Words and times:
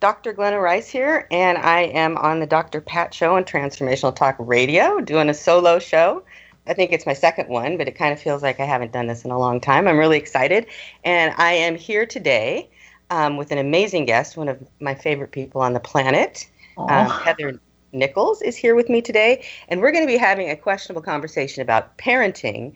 Dr. 0.00 0.32
Glenna 0.32 0.58
Rice 0.58 0.88
here, 0.88 1.28
and 1.30 1.58
I 1.58 1.82
am 1.82 2.16
on 2.16 2.40
the 2.40 2.46
Dr. 2.46 2.80
Pat 2.80 3.12
Show 3.12 3.36
on 3.36 3.44
Transformational 3.44 4.16
Talk 4.16 4.34
Radio, 4.38 4.98
doing 5.02 5.28
a 5.28 5.34
solo 5.34 5.78
show. 5.78 6.22
I 6.66 6.72
think 6.72 6.92
it's 6.92 7.04
my 7.04 7.12
second 7.12 7.50
one, 7.50 7.76
but 7.76 7.86
it 7.86 7.96
kind 7.96 8.10
of 8.10 8.18
feels 8.18 8.42
like 8.42 8.60
I 8.60 8.64
haven't 8.64 8.92
done 8.92 9.08
this 9.08 9.26
in 9.26 9.30
a 9.30 9.38
long 9.38 9.60
time. 9.60 9.86
I'm 9.86 9.98
really 9.98 10.16
excited, 10.16 10.66
and 11.04 11.34
I 11.36 11.52
am 11.52 11.76
here 11.76 12.06
today 12.06 12.70
um, 13.10 13.36
with 13.36 13.50
an 13.50 13.58
amazing 13.58 14.06
guest, 14.06 14.38
one 14.38 14.48
of 14.48 14.66
my 14.80 14.94
favorite 14.94 15.32
people 15.32 15.60
on 15.60 15.74
the 15.74 15.80
planet. 15.80 16.48
Um, 16.78 17.10
Heather 17.10 17.60
Nichols 17.92 18.40
is 18.40 18.56
here 18.56 18.74
with 18.74 18.88
me 18.88 19.02
today, 19.02 19.44
and 19.68 19.82
we're 19.82 19.92
going 19.92 20.04
to 20.04 20.10
be 20.10 20.16
having 20.16 20.48
a 20.48 20.56
questionable 20.56 21.02
conversation 21.02 21.60
about 21.60 21.98
parenting 21.98 22.72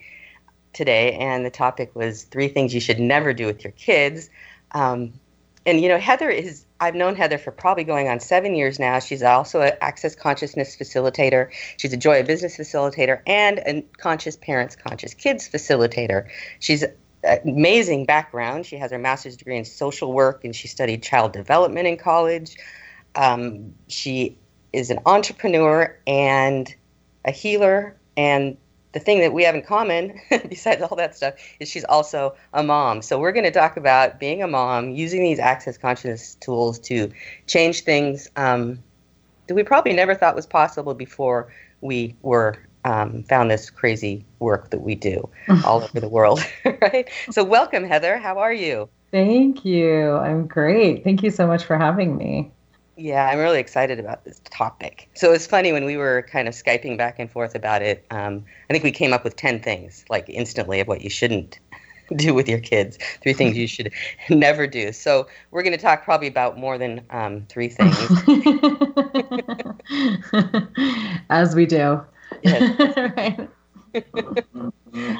today. 0.73 1.13
And 1.13 1.43
the 1.43 1.49
topic 1.49 1.95
was 1.95 2.23
three 2.25 2.49
things 2.49 2.71
you 2.71 2.81
should 2.81 2.99
never 2.99 3.33
do 3.33 3.47
with 3.47 3.63
your 3.63 3.73
kids. 3.73 4.29
Um, 4.73 5.13
and 5.65 5.81
you 5.81 5.89
know, 5.89 5.97
Heather 5.97 6.29
is. 6.29 6.64
I've 6.79 6.95
known 6.95 7.15
Heather 7.15 7.37
for 7.37 7.51
probably 7.51 7.85
going 7.85 8.09
on 8.09 8.19
seven 8.19 8.53
years 8.53 8.79
now. 8.79 8.99
She's 8.99 9.23
also 9.23 9.61
an 9.61 9.73
access 9.79 10.15
consciousness 10.15 10.75
facilitator. 10.75 11.49
She's 11.77 11.93
a 11.93 11.97
joy 11.97 12.19
of 12.19 12.27
business 12.27 12.57
facilitator 12.57 13.21
and 13.25 13.59
a 13.59 13.81
conscious 13.97 14.35
parents, 14.35 14.75
conscious 14.75 15.13
kids 15.13 15.47
facilitator. 15.47 16.27
She's 16.59 16.83
amazing 17.45 18.05
background. 18.05 18.65
She 18.65 18.77
has 18.77 18.91
her 18.91 18.99
master's 18.99 19.37
degree 19.37 19.57
in 19.57 19.65
social 19.65 20.11
work 20.11 20.43
and 20.43 20.55
she 20.55 20.67
studied 20.67 21.01
child 21.01 21.31
development 21.31 21.87
in 21.87 21.97
college. 21.97 22.57
Um, 23.15 23.73
she 23.87 24.37
is 24.73 24.89
an 24.89 24.99
entrepreneur 25.05 25.97
and 26.05 26.73
a 27.23 27.31
healer 27.31 27.95
and 28.17 28.57
the 28.95 28.99
thing 29.01 29.19
that 29.19 29.33
we 29.33 29.43
have 29.43 29.53
in 29.53 29.61
common, 29.61 30.17
besides 30.49 30.81
all 30.81 30.95
that 30.95 31.13
stuff, 31.13 31.33
is 31.59 31.69
she's 31.69 31.83
also 31.83 32.33
a 32.53 32.63
mom. 32.63 33.01
So 33.01 33.19
we're 33.19 33.33
going 33.33 33.43
to 33.43 33.51
talk 33.51 33.75
about 33.75 34.21
being 34.21 34.41
a 34.41 34.47
mom, 34.47 34.91
using 34.91 35.21
these 35.21 35.37
access 35.37 35.77
consciousness 35.77 36.35
tools 36.35 36.79
to 36.79 37.11
change 37.45 37.81
things 37.81 38.29
um, 38.37 38.81
that 39.47 39.53
we 39.53 39.63
probably 39.63 39.91
never 39.91 40.15
thought 40.15 40.33
was 40.33 40.45
possible 40.45 40.93
before 40.93 41.51
we 41.81 42.15
were 42.21 42.57
um, 42.85 43.23
found 43.23 43.51
this 43.51 43.69
crazy 43.69 44.25
work 44.39 44.69
that 44.69 44.79
we 44.79 44.95
do 44.95 45.29
all 45.65 45.83
over 45.83 45.99
the 45.99 46.07
world. 46.07 46.39
right. 46.81 47.09
So 47.31 47.43
welcome, 47.43 47.83
Heather. 47.83 48.17
How 48.17 48.37
are 48.37 48.53
you? 48.53 48.87
Thank 49.11 49.65
you. 49.65 50.11
I'm 50.13 50.47
great. 50.47 51.03
Thank 51.03 51.21
you 51.21 51.31
so 51.31 51.45
much 51.47 51.65
for 51.65 51.77
having 51.77 52.15
me. 52.15 52.49
Yeah, 52.97 53.27
I'm 53.27 53.39
really 53.39 53.59
excited 53.59 53.99
about 53.99 54.23
this 54.23 54.39
topic. 54.45 55.09
So 55.15 55.33
it's 55.33 55.45
funny 55.45 55.73
when 55.73 55.83
we 55.83 55.97
were 55.97 56.25
kind 56.29 56.47
of 56.47 56.53
Skyping 56.53 56.97
back 56.97 57.19
and 57.19 57.29
forth 57.29 57.53
about 57.53 57.81
it. 57.81 58.05
Um, 58.09 58.45
I 58.69 58.73
think 58.73 58.83
we 58.83 58.91
came 58.91 59.11
up 59.11 59.23
with 59.23 59.35
10 59.35 59.61
things, 59.61 60.05
like 60.09 60.29
instantly, 60.29 60.79
of 60.79 60.87
what 60.87 61.01
you 61.01 61.09
shouldn't 61.09 61.59
do 62.15 62.33
with 62.33 62.47
your 62.47 62.59
kids, 62.59 62.97
three 63.21 63.33
things 63.33 63.57
you 63.57 63.67
should 63.67 63.91
never 64.29 64.65
do. 64.65 64.93
So 64.93 65.27
we're 65.51 65.63
going 65.63 65.75
to 65.75 65.81
talk 65.81 66.05
probably 66.05 66.27
about 66.27 66.57
more 66.57 66.77
than 66.77 67.01
um, 67.09 67.45
three 67.49 67.67
things. 67.67 67.97
As 71.29 71.55
we 71.55 71.65
do. 71.65 72.01
right. 72.45 73.49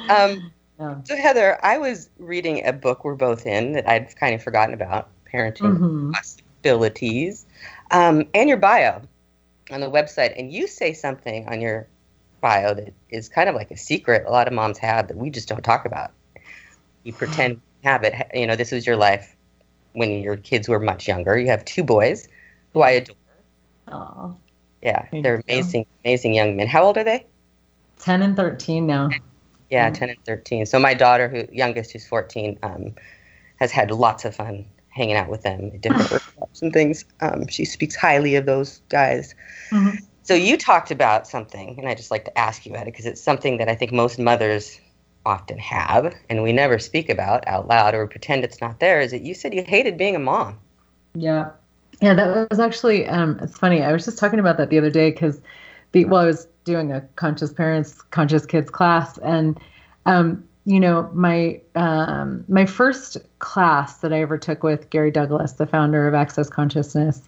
um, 0.08 0.50
yeah. 0.78 0.96
So, 1.04 1.16
Heather, 1.16 1.58
I 1.64 1.78
was 1.78 2.10
reading 2.18 2.66
a 2.66 2.72
book 2.72 3.04
we're 3.04 3.14
both 3.14 3.46
in 3.46 3.72
that 3.72 3.88
I'd 3.88 4.14
kind 4.16 4.34
of 4.34 4.42
forgotten 4.42 4.74
about 4.74 5.08
parenting 5.32 5.78
mm-hmm. 5.78 6.12
possibilities 6.12 7.45
um, 7.90 8.24
and 8.34 8.48
your 8.48 8.58
bio 8.58 9.02
on 9.70 9.80
the 9.80 9.90
website. 9.90 10.38
And 10.38 10.52
you 10.52 10.66
say 10.66 10.92
something 10.92 11.48
on 11.48 11.60
your 11.60 11.88
bio 12.40 12.74
that 12.74 12.92
is 13.10 13.28
kind 13.28 13.48
of 13.48 13.54
like 13.54 13.70
a 13.70 13.76
secret 13.76 14.24
a 14.26 14.30
lot 14.30 14.46
of 14.46 14.52
moms 14.52 14.78
have 14.78 15.08
that 15.08 15.16
we 15.16 15.30
just 15.30 15.48
don't 15.48 15.62
talk 15.62 15.86
about. 15.86 16.12
You 17.02 17.12
pretend 17.12 17.60
have 17.84 18.04
it. 18.04 18.14
You 18.34 18.46
know, 18.46 18.56
this 18.56 18.72
was 18.72 18.86
your 18.86 18.96
life 18.96 19.34
when 19.92 20.22
your 20.22 20.36
kids 20.36 20.68
were 20.68 20.80
much 20.80 21.08
younger. 21.08 21.38
You 21.38 21.48
have 21.48 21.64
two 21.64 21.84
boys 21.84 22.28
who 22.72 22.82
I 22.82 22.90
adore. 22.90 23.16
Aww. 23.88 24.36
Yeah, 24.82 25.06
they're 25.10 25.42
amazing, 25.48 25.80
you. 25.80 25.86
amazing 26.04 26.34
young 26.34 26.56
men. 26.56 26.66
How 26.68 26.84
old 26.84 26.98
are 26.98 27.04
they? 27.04 27.26
10 28.00 28.22
and 28.22 28.36
13 28.36 28.86
now. 28.86 29.08
Yeah, 29.70 29.90
10 29.90 30.10
and 30.10 30.24
13. 30.24 30.66
So 30.66 30.78
my 30.78 30.94
daughter, 30.94 31.28
who 31.28 31.44
youngest, 31.52 31.92
who's 31.92 32.06
14, 32.06 32.58
um, 32.62 32.94
has 33.56 33.72
had 33.72 33.90
lots 33.90 34.24
of 34.24 34.36
fun 34.36 34.66
hanging 34.96 35.16
out 35.16 35.28
with 35.28 35.42
them 35.42 35.70
at 35.74 35.80
different 35.82 36.10
workshops 36.10 36.62
and 36.62 36.72
things. 36.72 37.04
Um, 37.20 37.46
she 37.48 37.64
speaks 37.64 37.94
highly 37.94 38.34
of 38.34 38.46
those 38.46 38.80
guys. 38.88 39.34
Mm-hmm. 39.70 39.98
So 40.22 40.34
you 40.34 40.56
talked 40.56 40.90
about 40.90 41.28
something, 41.28 41.78
and 41.78 41.88
I 41.88 41.94
just 41.94 42.10
like 42.10 42.24
to 42.24 42.36
ask 42.36 42.66
you 42.66 42.72
about 42.72 42.88
it 42.88 42.92
because 42.92 43.06
it's 43.06 43.20
something 43.20 43.58
that 43.58 43.68
I 43.68 43.76
think 43.76 43.92
most 43.92 44.18
mothers 44.18 44.80
often 45.24 45.58
have, 45.58 46.14
and 46.28 46.42
we 46.42 46.52
never 46.52 46.78
speak 46.78 47.08
about 47.08 47.46
out 47.46 47.68
loud 47.68 47.94
or 47.94 48.06
pretend 48.06 48.42
it's 48.42 48.60
not 48.60 48.80
there. 48.80 49.00
Is 49.00 49.12
that 49.12 49.22
you 49.22 49.34
said 49.34 49.54
you 49.54 49.62
hated 49.62 49.96
being 49.96 50.16
a 50.16 50.18
mom? 50.18 50.58
Yeah, 51.14 51.50
yeah, 52.00 52.14
that 52.14 52.50
was 52.50 52.58
actually 52.58 53.06
um, 53.06 53.38
it's 53.40 53.56
funny. 53.56 53.82
I 53.82 53.92
was 53.92 54.04
just 54.04 54.18
talking 54.18 54.40
about 54.40 54.56
that 54.56 54.70
the 54.70 54.78
other 54.78 54.90
day 54.90 55.10
because 55.10 55.40
the 55.92 56.04
well, 56.06 56.22
I 56.22 56.26
was 56.26 56.48
doing 56.64 56.90
a 56.92 57.02
conscious 57.14 57.52
parents, 57.52 58.02
conscious 58.10 58.46
kids 58.46 58.70
class, 58.70 59.18
and 59.18 59.58
um, 60.06 60.42
you 60.66 60.80
know, 60.80 61.08
my 61.14 61.60
um, 61.76 62.44
my 62.48 62.66
first 62.66 63.16
class 63.38 63.98
that 63.98 64.12
I 64.12 64.20
ever 64.20 64.36
took 64.36 64.64
with 64.64 64.90
Gary 64.90 65.12
Douglas, 65.12 65.52
the 65.52 65.66
founder 65.66 66.08
of 66.08 66.14
Access 66.14 66.50
Consciousness, 66.50 67.22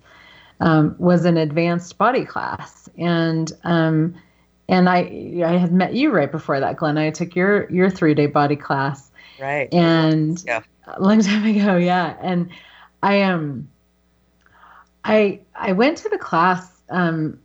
um, 0.59 0.97
was 0.99 1.25
an 1.25 1.37
advanced 1.37 1.97
body 1.99 2.25
class, 2.25 2.89
and 2.99 3.53
um, 3.63 4.17
and 4.69 4.89
I 4.89 5.43
I 5.47 5.57
had 5.57 5.73
met 5.73 5.95
you 5.95 6.11
right 6.11 6.31
before 6.31 6.59
that, 6.59 6.77
Glenn. 6.77 6.99
I 6.99 7.11
took 7.11 7.37
your 7.37 7.71
your 7.71 7.89
three 7.89 8.13
day 8.13 8.27
body 8.27 8.57
class, 8.57 9.09
right? 9.39 9.73
And 9.73 10.43
yeah. 10.45 10.63
a 10.89 11.01
long 11.01 11.21
time 11.23 11.45
ago, 11.45 11.77
yeah. 11.77 12.17
And 12.21 12.51
I 13.05 13.15
am, 13.15 13.35
um, 13.35 13.69
I 15.05 15.39
I 15.55 15.73
went 15.73 15.99
to 15.99 16.09
the 16.09 16.19
class. 16.19 16.83
Um, 16.91 17.39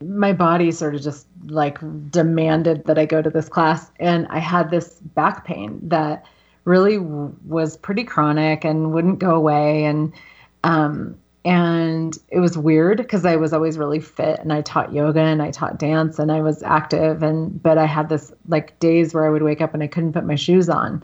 my 0.00 0.32
body 0.32 0.70
sort 0.70 0.94
of 0.94 1.02
just 1.02 1.26
like 1.46 1.78
demanded 2.10 2.84
that 2.84 2.98
I 2.98 3.06
go 3.06 3.22
to 3.22 3.30
this 3.30 3.48
class. 3.48 3.90
And 3.98 4.26
I 4.28 4.38
had 4.38 4.70
this 4.70 4.94
back 5.14 5.44
pain 5.44 5.80
that 5.82 6.24
really 6.64 6.98
w- 6.98 7.34
was 7.46 7.76
pretty 7.76 8.04
chronic 8.04 8.64
and 8.64 8.92
wouldn't 8.92 9.18
go 9.18 9.34
away. 9.34 9.84
And, 9.84 10.12
um, 10.64 11.18
and 11.44 12.16
it 12.28 12.40
was 12.40 12.58
weird 12.58 12.98
because 12.98 13.24
I 13.24 13.36
was 13.36 13.52
always 13.52 13.78
really 13.78 14.00
fit 14.00 14.38
and 14.40 14.52
I 14.52 14.60
taught 14.60 14.92
yoga 14.92 15.20
and 15.20 15.40
I 15.40 15.50
taught 15.50 15.78
dance 15.78 16.18
and 16.18 16.30
I 16.30 16.42
was 16.42 16.62
active 16.62 17.22
and 17.22 17.62
but 17.62 17.78
I 17.78 17.86
had 17.86 18.08
this 18.08 18.32
like 18.48 18.78
days 18.80 19.14
where 19.14 19.26
I 19.26 19.30
would 19.30 19.42
wake 19.42 19.60
up 19.60 19.72
and 19.72 19.82
I 19.82 19.86
couldn't 19.86 20.12
put 20.12 20.26
my 20.26 20.34
shoes 20.34 20.68
on. 20.68 21.02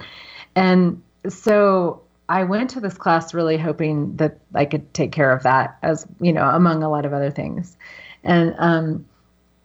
And 0.55 1.03
so 1.29 2.03
I 2.29 2.45
went 2.45 2.71
to 2.71 2.81
this 2.81 2.95
class 2.95 3.33
really 3.33 3.57
hoping 3.57 4.17
that 4.17 4.39
I 4.55 4.65
could 4.65 4.93
take 4.93 5.13
care 5.13 5.33
of 5.33 5.43
that 5.45 5.79
as, 5.83 6.07
you 6.21 6.33
know, 6.33 6.49
among 6.49 6.83
a 6.83 6.91
lot 6.91 7.05
of 7.05 7.13
other 7.13 7.31
things. 7.31 7.77
And 8.25 8.55
um, 8.59 9.07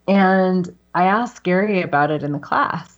and 0.06 0.76
I 0.94 1.04
asked 1.04 1.44
Gary 1.44 1.82
about 1.82 2.10
it 2.10 2.22
in 2.22 2.32
the 2.32 2.38
class, 2.38 2.94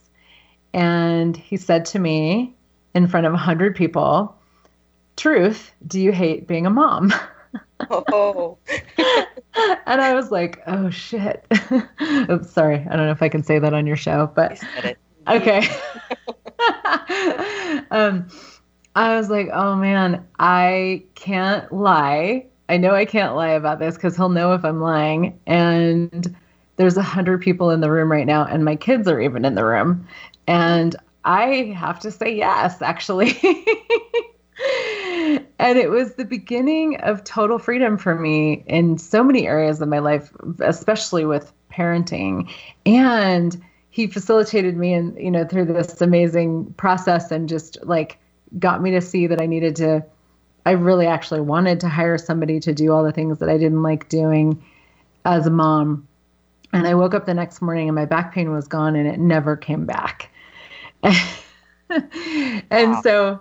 and 0.75 1.37
he 1.37 1.57
said 1.57 1.85
to 1.87 1.99
me 1.99 2.55
in 2.95 3.07
front 3.07 3.27
of 3.27 3.33
a 3.33 3.39
hundred 3.39 3.77
people, 3.77 4.37
"Truth, 5.17 5.73
do 5.87 6.01
you 6.01 6.13
hate 6.13 6.47
being 6.47 6.67
a 6.67 6.71
mom?" 6.71 7.13
Oh. 7.91 8.59
and 9.87 10.01
I 10.01 10.15
was 10.15 10.31
like, 10.31 10.63
"Oh 10.67 10.91
shit." 10.91 11.45
Oops, 12.31 12.51
sorry. 12.51 12.87
I 12.91 12.97
don't 12.97 13.07
know 13.07 13.13
if 13.13 13.23
I 13.23 13.29
can 13.29 13.43
say 13.43 13.59
that 13.59 13.75
on 13.75 13.87
your 13.87 13.97
show, 13.97 14.31
but 14.35 14.61
okay. 15.29 15.59
um, 17.91 18.27
I 18.95 19.17
was 19.17 19.31
like, 19.31 19.49
"Oh 19.53 19.77
man, 19.77 20.27
I 20.39 21.05
can't 21.15 21.73
lie 21.73 22.47
I 22.73 22.79
know 22.79 22.95
I 22.95 23.05
can't 23.05 23.37
lie 23.37 23.51
about 23.51 23.81
this 23.81 23.97
because 23.97 24.17
he'll 24.17 24.31
know 24.31 24.55
if 24.55 24.65
I'm 24.65 24.81
lying. 24.81 25.39
And 25.47 26.35
there's 26.77 26.97
a 26.97 27.03
hundred 27.03 27.43
people 27.43 27.69
in 27.69 27.83
the 27.83 27.91
room 27.91 28.11
right 28.11 28.27
now, 28.27 28.47
and 28.47 28.65
my 28.65 28.77
kids 28.77 29.07
are 29.09 29.21
even 29.21 29.45
in 29.45 29.57
the 29.57 29.65
room. 29.67 30.09
And 30.47 30.97
I 31.23 31.75
have 31.77 32.01
to 32.01 32.11
say 32.11 32.35
yes, 32.35 32.81
actually. 32.81 33.29
and 35.59 35.77
it 35.79 35.91
was 35.91 36.15
the 36.15 36.25
beginning 36.25 36.97
of 37.01 37.23
total 37.25 37.59
freedom 37.59 37.99
for 37.99 38.15
me 38.15 38.65
in 38.67 38.97
so 38.97 39.23
many 39.23 39.47
areas 39.47 39.83
of 39.83 39.89
my 39.89 39.99
life, 39.99 40.33
especially 40.61 41.27
with 41.27 41.53
parenting. 41.71 42.51
And 42.87 43.63
he 43.91 44.07
facilitated 44.07 44.79
me 44.79 44.95
and 44.95 45.15
you 45.19 45.31
know 45.31 45.45
through 45.47 45.67
this 45.67 46.01
amazing 46.01 46.73
process 46.79 47.31
and 47.31 47.51
just 47.51 47.77
like 47.85 48.19
got 48.59 48.81
me 48.81 48.93
to 48.93 49.03
see 49.03 49.27
that 49.27 49.43
I 49.43 49.47
needed 49.47 49.77
to 49.77 50.03
I 50.65 50.73
really 50.73 51.07
actually 51.07 51.41
wanted 51.41 51.81
to 51.81 51.89
hire 51.89 52.19
somebody 52.19 52.61
to 52.61 52.73
do 52.73 52.93
all 52.93 53.03
the 53.03 53.13
things 53.13 53.39
that 53.39 53.49
I 53.49 53.59
didn't 53.59 53.83
like 53.83 54.09
doing 54.09 54.63
as 55.25 55.47
a 55.47 55.51
mom. 55.51 56.07
And 56.73 56.87
I 56.87 56.95
woke 56.95 57.15
up 57.15 57.27
the 57.27 57.35
next 57.35 57.61
morning 57.61 57.89
and 57.89 57.95
my 57.95 58.05
back 58.05 58.33
pain 58.33 58.51
was 58.53 58.69
gone 58.69 58.97
and 58.97 59.09
it 59.09 59.19
never 59.19 59.57
came 59.57 59.85
back. 59.85 60.31
and 61.03 61.23
wow. 62.71 63.01
so, 63.03 63.41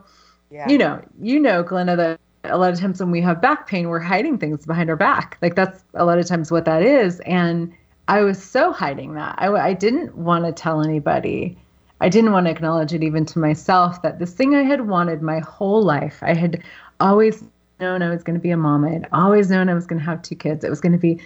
yeah. 0.50 0.68
you 0.68 0.78
know, 0.78 1.02
you 1.22 1.40
know, 1.40 1.64
Glenna, 1.64 1.96
that 1.96 2.20
a 2.44 2.58
lot 2.58 2.74
of 2.74 2.80
times 2.80 3.00
when 3.00 3.12
we 3.12 3.22
have 3.22 3.42
back 3.42 3.68
pain, 3.68 3.90
we're 3.90 4.00
hiding 4.00 4.38
things 4.38 4.66
behind 4.66 4.90
our 4.90 4.96
back. 4.96 5.38
Like 5.42 5.56
that's 5.56 5.84
a 5.94 6.06
lot 6.06 6.18
of 6.18 6.26
times 6.26 6.52
what 6.52 6.66
that 6.66 6.82
is. 6.82 7.20
And 7.22 7.74
I 8.08 8.24
was 8.24 8.42
so 8.42 8.74
hiding 8.74 9.14
that. 9.14 9.36
I, 9.38 9.48
I 9.48 9.74
didn't 9.74 10.16
want 10.16 10.46
to 10.46 10.52
tell 10.52 10.84
anybody. 10.84 11.58
I 12.02 12.10
didn't 12.10 12.32
want 12.32 12.48
to 12.48 12.52
acknowledge 12.52 12.94
it 12.94 13.04
even 13.04 13.26
to 13.28 13.40
myself 13.40 14.02
that 14.02 14.18
this 14.18 14.34
thing 14.34 14.56
I 14.56 14.64
had 14.64 14.88
wanted 14.88 15.22
my 15.22 15.40
whole 15.40 15.84
life, 15.84 16.18
I 16.22 16.34
had 16.34 16.64
always 17.02 17.44
known 17.80 18.02
I 18.02 18.10
was 18.10 18.24
going 18.24 18.36
to 18.36 18.42
be 18.42 18.52
a 18.52 18.58
mom. 18.58 18.86
I 18.86 18.92
had 18.92 19.10
always 19.12 19.50
known 19.50 19.68
I 19.68 19.74
was 19.74 19.86
going 19.86 20.00
to 20.00 20.06
have 20.06 20.22
two 20.22 20.36
kids. 20.36 20.64
It 20.64 20.70
was 20.70 20.80
going 20.80 20.94
to 20.94 20.98
be 20.98 21.20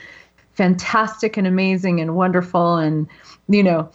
fantastic 0.54 1.38
and 1.38 1.46
amazing 1.46 2.00
and 2.00 2.16
wonderful. 2.16 2.78
And, 2.78 3.08
you 3.48 3.62
know, 3.62 3.90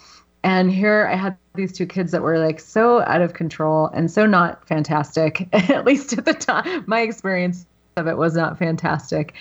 and 0.44 0.70
here 0.70 1.08
I 1.10 1.16
had 1.16 1.36
these 1.54 1.72
two 1.72 1.86
kids 1.86 2.12
that 2.12 2.22
were 2.22 2.38
like 2.38 2.60
so 2.60 3.00
out 3.02 3.22
of 3.22 3.34
control 3.34 3.88
and 3.88 4.10
so 4.10 4.26
not 4.26 4.66
fantastic, 4.68 5.48
at 5.52 5.84
least 5.84 6.16
at 6.16 6.24
the 6.24 6.34
time. 6.34 6.84
My 6.86 7.00
experience 7.00 7.66
of 7.96 8.06
it 8.06 8.16
was 8.16 8.34
not 8.34 8.58
fantastic. 8.58 9.34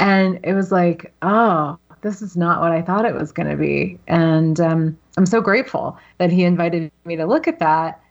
And 0.00 0.40
it 0.42 0.54
was 0.54 0.72
like, 0.72 1.12
oh, 1.22 1.78
this 2.00 2.20
is 2.20 2.36
not 2.36 2.60
what 2.60 2.72
I 2.72 2.82
thought 2.82 3.04
it 3.04 3.14
was 3.14 3.32
going 3.32 3.48
to 3.48 3.56
be. 3.56 3.98
And 4.08 4.60
um, 4.60 4.98
I'm 5.16 5.26
so 5.26 5.40
grateful 5.40 5.96
that 6.18 6.32
he 6.32 6.44
invited 6.44 6.90
me 7.04 7.16
to 7.16 7.26
look 7.26 7.46
at 7.46 7.60
that 7.60 8.01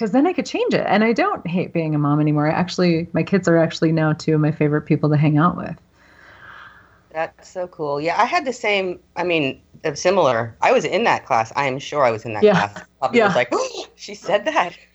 because 0.00 0.12
then 0.12 0.26
I 0.26 0.32
could 0.32 0.46
change 0.46 0.72
it. 0.72 0.86
And 0.88 1.04
I 1.04 1.12
don't 1.12 1.46
hate 1.46 1.74
being 1.74 1.94
a 1.94 1.98
mom 1.98 2.20
anymore. 2.20 2.50
I 2.50 2.54
actually, 2.54 3.06
my 3.12 3.22
kids 3.22 3.46
are 3.46 3.58
actually 3.58 3.92
now 3.92 4.14
two 4.14 4.34
of 4.34 4.40
my 4.40 4.50
favorite 4.50 4.82
people 4.82 5.10
to 5.10 5.16
hang 5.18 5.36
out 5.36 5.58
with. 5.58 5.76
That's 7.10 7.50
so 7.50 7.66
cool. 7.66 8.00
Yeah, 8.00 8.18
I 8.18 8.24
had 8.24 8.46
the 8.46 8.52
same. 8.54 8.98
I 9.16 9.24
mean, 9.24 9.60
similar. 9.92 10.56
I 10.62 10.72
was 10.72 10.86
in 10.86 11.04
that 11.04 11.26
class. 11.26 11.52
I 11.54 11.66
am 11.66 11.78
sure 11.78 12.02
I 12.02 12.12
was 12.12 12.24
in 12.24 12.32
that 12.32 12.42
yeah. 12.42 12.68
class. 12.68 12.86
Probably 12.98 13.18
yeah. 13.18 13.26
was 13.26 13.36
like, 13.36 13.48
oh, 13.52 13.86
she 13.94 14.14
said 14.14 14.46
that. 14.46 14.74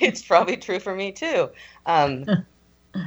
it's 0.00 0.22
probably 0.22 0.56
true 0.56 0.80
for 0.80 0.94
me 0.94 1.12
too. 1.12 1.50
Um, 1.84 2.24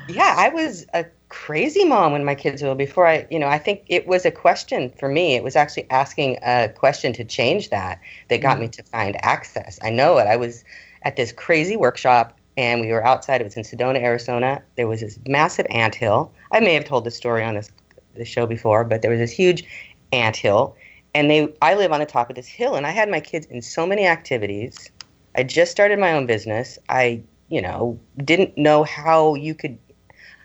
yeah, 0.08 0.36
I 0.38 0.50
was 0.50 0.86
a 0.94 1.06
crazy 1.30 1.84
mom 1.84 2.12
when 2.12 2.26
my 2.26 2.36
kids 2.36 2.62
were 2.62 2.76
before 2.76 3.08
I, 3.08 3.26
you 3.32 3.40
know, 3.40 3.48
I 3.48 3.58
think 3.58 3.86
it 3.88 4.06
was 4.06 4.24
a 4.24 4.32
question 4.32 4.92
for 5.00 5.10
me. 5.10 5.34
It 5.34 5.44
was 5.44 5.56
actually 5.56 5.90
asking 5.90 6.38
a 6.44 6.70
question 6.70 7.12
to 7.14 7.24
change 7.24 7.72
that 7.72 8.00
that 8.28 8.40
got 8.40 8.54
mm-hmm. 8.54 8.62
me 8.62 8.68
to 8.68 8.84
find 8.84 9.18
access. 9.26 9.80
I 9.82 9.90
know 9.90 10.20
it. 10.20 10.28
I 10.28 10.36
was 10.36 10.64
at 11.04 11.16
this 11.16 11.32
crazy 11.32 11.78
workshop 11.78 12.38
and 12.60 12.82
we 12.82 12.92
were 12.92 13.06
outside. 13.06 13.40
It 13.40 13.46
was 13.46 13.56
in 13.56 13.64
Sedona, 13.64 14.02
Arizona. 14.02 14.62
There 14.76 14.86
was 14.86 15.00
this 15.00 15.18
massive 15.26 15.66
ant 15.70 15.96
hill. 15.96 16.32
I 16.52 16.60
may 16.60 16.74
have 16.74 16.84
told 16.84 17.06
this 17.06 17.16
story 17.16 17.42
on 17.44 17.56
this 17.56 17.72
the 18.16 18.26
show 18.26 18.46
before, 18.46 18.84
but 18.84 19.02
there 19.02 19.10
was 19.10 19.20
this 19.20 19.32
huge 19.32 19.64
ant 20.12 20.36
hill, 20.36 20.76
and 21.16 21.30
they 21.30 21.54
I 21.62 21.76
live 21.76 21.94
on 21.94 22.02
the 22.02 22.06
top 22.06 22.30
of 22.30 22.36
this 22.36 22.48
hill, 22.48 22.76
and 22.76 22.86
I 22.86 22.92
had 22.92 23.10
my 23.10 23.22
kids 23.22 23.46
in 23.46 23.62
so 23.62 23.86
many 23.86 24.06
activities. 24.06 24.92
I 25.38 25.44
just 25.44 25.72
started 25.72 26.00
my 26.00 26.12
own 26.12 26.26
business. 26.26 26.78
I 26.90 27.22
you 27.48 27.62
know 27.62 27.98
didn't 28.18 28.58
know 28.58 28.84
how 28.84 29.36
you 29.36 29.56
could. 29.56 29.78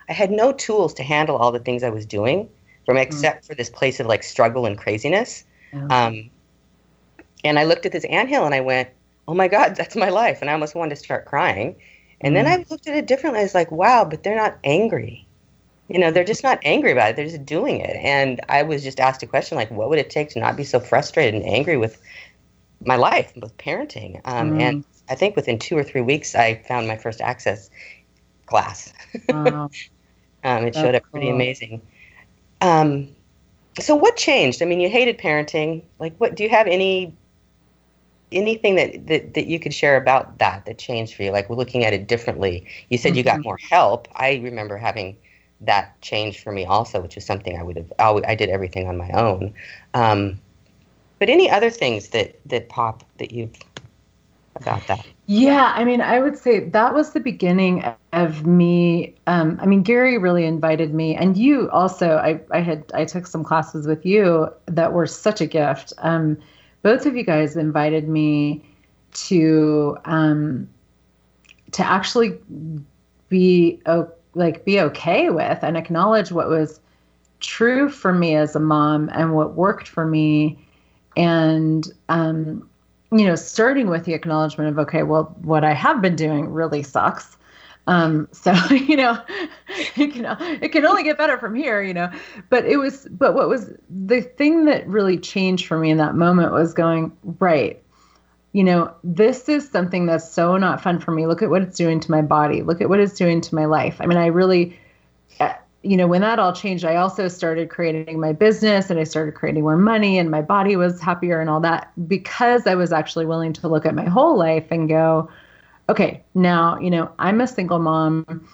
I 0.09 0.13
had 0.13 0.31
no 0.31 0.53
tools 0.53 0.95
to 0.95 1.03
handle 1.03 1.37
all 1.37 1.51
the 1.51 1.59
things 1.59 1.83
I 1.83 1.91
was 1.91 2.07
doing, 2.07 2.49
from 2.87 2.97
mm. 2.97 3.03
except 3.03 3.43
mm. 3.43 3.49
for 3.49 3.55
this 3.57 3.71
place 3.71 3.99
of 3.99 4.07
like 4.07 4.23
struggle 4.23 4.67
and 4.67 4.79
craziness. 4.79 5.45
Um, 5.91 6.31
and 7.43 7.59
I 7.59 7.65
looked 7.65 7.85
at 7.85 7.91
this 7.91 8.05
ant 8.05 8.29
hill 8.29 8.47
and 8.47 8.55
I 8.55 8.61
went, 8.61 8.89
"Oh 9.27 9.35
my 9.35 9.49
God, 9.49 9.77
that's 9.77 9.97
my 9.97 10.09
life!" 10.09 10.39
And 10.41 10.51
I 10.51 10.53
almost 10.53 10.75
wanted 10.75 10.97
to 10.97 11.03
start 11.03 11.27
crying. 11.27 11.77
And 12.21 12.33
mm. 12.33 12.37
then 12.37 12.47
I 12.47 12.65
looked 12.71 12.87
at 12.87 12.97
it 12.97 13.07
differently. 13.07 13.41
I 13.41 13.45
was 13.45 13.55
like, 13.55 13.71
"Wow, 13.71 14.05
but 14.05 14.23
they're 14.23 14.37
not 14.37 14.59
angry." 14.65 15.27
you 15.89 15.99
know 15.99 16.11
they're 16.11 16.25
just 16.25 16.43
not 16.43 16.59
angry 16.65 16.93
about 16.93 17.11
it 17.11 17.17
they're 17.17 17.27
just 17.27 17.45
doing 17.45 17.81
it 17.81 17.97
and 17.97 18.41
i 18.49 18.63
was 18.63 18.83
just 18.83 19.01
asked 19.01 19.23
a 19.23 19.27
question 19.27 19.57
like 19.57 19.71
what 19.71 19.89
would 19.89 19.99
it 19.99 20.11
take 20.11 20.31
to 20.31 20.41
not 20.41 20.57
be 20.57 20.65
so 20.65 20.81
frustrated 20.81 21.35
and 21.35 21.45
angry 21.45 21.77
with 21.77 22.01
my 22.85 22.97
life 22.97 23.33
with 23.37 23.57
parenting 23.59 24.21
um, 24.25 24.53
mm. 24.53 24.61
and 24.61 24.85
i 25.09 25.15
think 25.15 25.37
within 25.37 25.59
two 25.59 25.77
or 25.77 25.85
three 25.85 26.01
weeks 26.01 26.35
i 26.35 26.55
found 26.69 26.87
my 26.89 26.97
first 26.97 27.21
access 27.21 27.71
class 28.47 28.93
wow. 29.29 29.71
um, 30.45 30.67
it 30.67 30.75
showed 30.75 30.95
up 30.95 31.03
pretty 31.11 31.27
cool. 31.27 31.35
amazing 31.35 31.83
um, 32.61 33.09
so 33.79 33.95
what 33.95 34.17
changed 34.17 34.63
i 34.63 34.65
mean 34.65 34.81
you 34.81 34.89
hated 34.89 35.19
parenting 35.19 35.83
like 35.99 36.15
what 36.19 36.35
do 36.35 36.43
you 36.43 36.49
have 36.49 36.67
any 36.67 37.15
anything 38.35 38.75
that, 38.75 39.07
that 39.07 39.35
that 39.35 39.47
you 39.47 39.59
could 39.59 39.73
share 39.73 39.97
about 39.97 40.39
that 40.39 40.65
that 40.67 40.79
changed 40.79 41.15
for 41.15 41.23
you 41.23 41.31
like 41.31 41.49
we're 41.49 41.57
looking 41.57 41.85
at 41.85 41.93
it 41.93 42.09
differently 42.09 42.67
you 42.91 42.99
said 42.99 43.11
mm-hmm. 43.11 43.19
you 43.19 43.23
got 43.23 43.35
mm-hmm. 43.35 43.43
more 43.43 43.59
help 43.71 44.09
i 44.17 44.41
remember 44.43 44.77
having 44.77 45.17
that 45.67 46.01
change 46.01 46.43
for 46.43 46.53
me 46.53 46.65
also, 46.65 47.01
which 47.01 47.17
is 47.17 47.25
something 47.25 47.59
I 47.59 47.63
would 47.63 47.77
have. 47.77 47.93
I 47.99 48.35
did 48.35 48.49
everything 48.49 48.89
on 48.89 48.97
my 48.97 49.11
own. 49.11 49.55
Um, 49.95 50.41
but 51.19 51.29
any 51.29 51.51
other 51.51 51.71
things 51.71 52.09
that 52.09 52.39
that 52.47 52.69
pop 52.69 53.05
that 53.19 53.33
you've 53.33 53.57
about 54.57 54.87
that? 54.87 55.07
Yeah, 55.27 55.73
I 55.75 55.85
mean, 55.85 56.01
I 56.01 56.21
would 56.21 56.37
say 56.37 56.61
that 56.61 56.95
was 56.95 57.13
the 57.13 57.21
beginning 57.21 57.85
of 58.13 58.47
me. 58.47 59.15
Um, 59.27 59.59
I 59.61 59.67
mean, 59.67 59.83
Gary 59.83 60.19
really 60.19 60.45
invited 60.45 60.93
me, 60.93 61.15
and 61.15 61.37
you 61.37 61.71
also. 61.71 62.17
I 62.17 62.41
I 62.51 62.61
had 62.61 62.85
I 62.95 63.05
took 63.05 63.27
some 63.27 63.45
classes 63.45 63.87
with 63.87 64.05
you 64.05 64.49
that 64.67 64.93
were 64.93 65.07
such 65.07 65.41
a 65.41 65.47
gift. 65.47 65.93
Um, 65.99 66.37
both 66.85 67.07
of 67.07 67.17
you 67.17 67.25
guys 67.25 67.57
invited 67.57 68.09
me 68.09 68.63
to 69.15 69.97
um, 70.05 70.69
to 71.73 71.85
actually 71.85 72.39
be 73.29 73.81
like 74.35 74.65
be 74.65 74.79
okay 74.79 75.31
with 75.31 75.59
and 75.63 75.77
acknowledge 75.77 76.31
what 76.31 76.49
was 76.49 76.79
true 77.41 77.89
for 77.89 78.13
me 78.13 78.37
as 78.37 78.55
a 78.55 78.61
mom 78.61 79.11
and 79.13 79.35
what 79.35 79.55
worked 79.55 79.89
for 79.89 80.07
me. 80.07 80.59
And 81.17 81.91
um, 82.09 82.69
you 83.13 83.27
know 83.27 83.37
starting 83.37 83.89
with 83.89 84.05
the 84.05 84.13
acknowledgement 84.13 84.71
of 84.71 84.79
okay 84.79 85.05
well 85.05 85.35
what 85.43 85.63
i 85.63 85.73
have 85.73 86.03
been 86.03 86.17
doing 86.17 86.49
really 86.49 86.83
sucks 86.83 87.37
um, 87.87 88.29
so 88.33 88.53
you 88.71 88.97
know 88.97 89.21
it 89.97 90.13
can 90.13 90.25
it 90.63 90.73
can 90.73 90.87
only 90.87 91.03
get 91.03 91.19
better 91.19 91.39
from 91.39 91.55
here 91.55 91.83
you 91.83 91.95
know 91.95 92.11
but 92.49 92.65
it 92.65 92.79
was 92.79 93.07
but 93.11 93.35
what 93.35 93.49
was 93.49 93.71
the 93.89 94.23
thing 94.23 94.65
that 94.65 94.87
really 94.89 95.19
changed 95.19 95.67
for 95.67 95.79
me 95.79 95.91
in 95.91 95.99
that 95.99 96.15
moment 96.15 96.53
was 96.53 96.73
going 96.73 97.13
right 97.39 97.85
you 98.55 98.63
know, 98.63 98.95
this 99.03 99.49
is 99.49 99.69
something 99.69 100.07
that's 100.07 100.31
so 100.31 100.57
not 100.57 100.81
fun 100.81 101.01
for 101.01 101.11
me. 101.11 101.27
Look 101.27 101.43
at 101.43 101.51
what 101.51 101.61
it's 101.61 101.77
doing 101.77 101.99
to 101.99 102.11
my 102.11 102.23
body. 102.23 102.63
Look 102.63 102.81
at 102.81 102.89
what 102.89 103.01
it's 103.01 103.15
doing 103.15 103.41
to 103.41 103.55
my 103.55 103.65
life. 103.65 103.97
I 104.01 104.07
mean, 104.07 104.17
I 104.17 104.27
really, 104.27 104.79
uh, 105.41 105.55
you 105.83 105.97
know, 105.97 106.07
when 106.07 106.21
that 106.21 106.39
all 106.39 106.53
changed, 106.53 106.85
I 106.85 106.95
also 106.95 107.27
started 107.27 107.69
creating 107.69 108.21
my 108.21 108.33
business 108.33 108.91
and 108.91 109.01
I 109.01 109.05
started 109.05 109.35
creating 109.35 109.65
more 109.65 109.77
money 109.77 110.21
and 110.21 110.31
my 110.31 110.41
body 110.41 110.77
was 110.77 111.01
happier 111.01 111.41
and 111.41 111.51
all 111.51 111.59
that 111.63 111.91
because 112.07 112.69
I 112.69 112.77
was 112.77 112.93
actually 112.93 113.27
willing 113.27 113.53
to 113.55 113.67
look 113.67 113.85
at 113.85 113.95
my 113.97 114.05
whole 114.05 114.39
life 114.39 114.69
and 114.71 114.89
go, 114.89 115.29
okay, 115.89 116.23
now, 116.35 116.79
you 116.79 116.91
know, 116.91 117.13
I'm 117.19 117.41
a 117.41 117.47
single 117.47 117.79
mom 117.79 118.47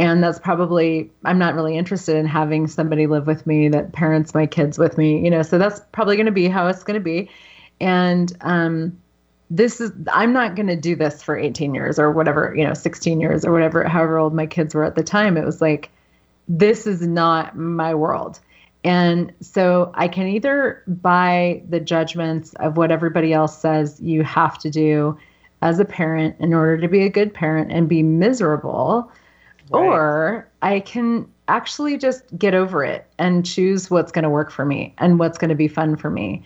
and 0.00 0.22
that's 0.22 0.38
probably 0.38 1.10
i'm 1.24 1.38
not 1.38 1.54
really 1.54 1.76
interested 1.76 2.16
in 2.16 2.26
having 2.26 2.66
somebody 2.66 3.06
live 3.06 3.26
with 3.26 3.46
me 3.46 3.68
that 3.68 3.92
parents 3.92 4.34
my 4.34 4.46
kids 4.46 4.78
with 4.78 4.96
me 4.96 5.22
you 5.22 5.30
know 5.30 5.42
so 5.42 5.58
that's 5.58 5.80
probably 5.92 6.16
going 6.16 6.26
to 6.26 6.32
be 6.32 6.48
how 6.48 6.66
it's 6.66 6.82
going 6.82 6.98
to 6.98 7.04
be. 7.04 7.30
And 7.80 8.34
um 8.40 8.98
this 9.50 9.80
is 9.80 9.92
i'm 10.12 10.32
not 10.32 10.56
going 10.56 10.68
to 10.68 10.76
do 10.76 10.96
this 10.96 11.22
for 11.22 11.36
18 11.36 11.74
years 11.74 11.98
or 11.98 12.10
whatever 12.10 12.54
you 12.56 12.64
know 12.64 12.74
16 12.74 13.20
years 13.20 13.44
or 13.44 13.52
whatever 13.52 13.84
however 13.84 14.18
old 14.18 14.34
my 14.34 14.46
kids 14.46 14.74
were 14.74 14.84
at 14.84 14.94
the 14.94 15.04
time. 15.04 15.36
It 15.36 15.44
was 15.44 15.60
like 15.60 15.90
this 16.48 16.86
is 16.86 17.06
not 17.06 17.56
my 17.56 17.94
world. 17.94 18.40
And 18.82 19.32
so 19.40 19.92
i 19.94 20.08
can 20.08 20.28
either 20.28 20.82
buy 20.86 21.62
the 21.68 21.80
judgments 21.80 22.54
of 22.54 22.78
what 22.78 22.90
everybody 22.90 23.34
else 23.34 23.58
says 23.58 24.00
you 24.00 24.22
have 24.22 24.58
to 24.60 24.70
do 24.70 25.18
as 25.62 25.78
a 25.78 25.84
parent 25.84 26.36
in 26.38 26.54
order 26.54 26.78
to 26.78 26.88
be 26.88 27.04
a 27.04 27.08
good 27.08 27.32
parent 27.32 27.70
and 27.70 27.88
be 27.88 28.02
miserable 28.02 29.10
right. 29.70 29.80
or 29.80 30.48
i 30.62 30.80
can 30.80 31.28
actually 31.48 31.98
just 31.98 32.22
get 32.38 32.54
over 32.54 32.84
it 32.84 33.06
and 33.18 33.44
choose 33.44 33.90
what's 33.90 34.12
going 34.12 34.22
to 34.22 34.30
work 34.30 34.50
for 34.50 34.64
me 34.64 34.94
and 34.98 35.18
what's 35.18 35.36
going 35.38 35.48
to 35.48 35.54
be 35.54 35.68
fun 35.68 35.96
for 35.96 36.10
me 36.10 36.44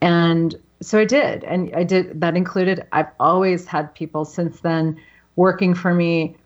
and 0.00 0.54
so 0.80 0.98
I 0.98 1.04
did. 1.04 1.44
And 1.44 1.74
I 1.74 1.84
did, 1.84 2.20
that 2.20 2.36
included, 2.36 2.86
I've 2.92 3.08
always 3.18 3.66
had 3.66 3.94
people 3.94 4.24
since 4.24 4.60
then 4.60 5.00
working 5.36 5.74
for 5.74 5.94
me, 5.94 6.36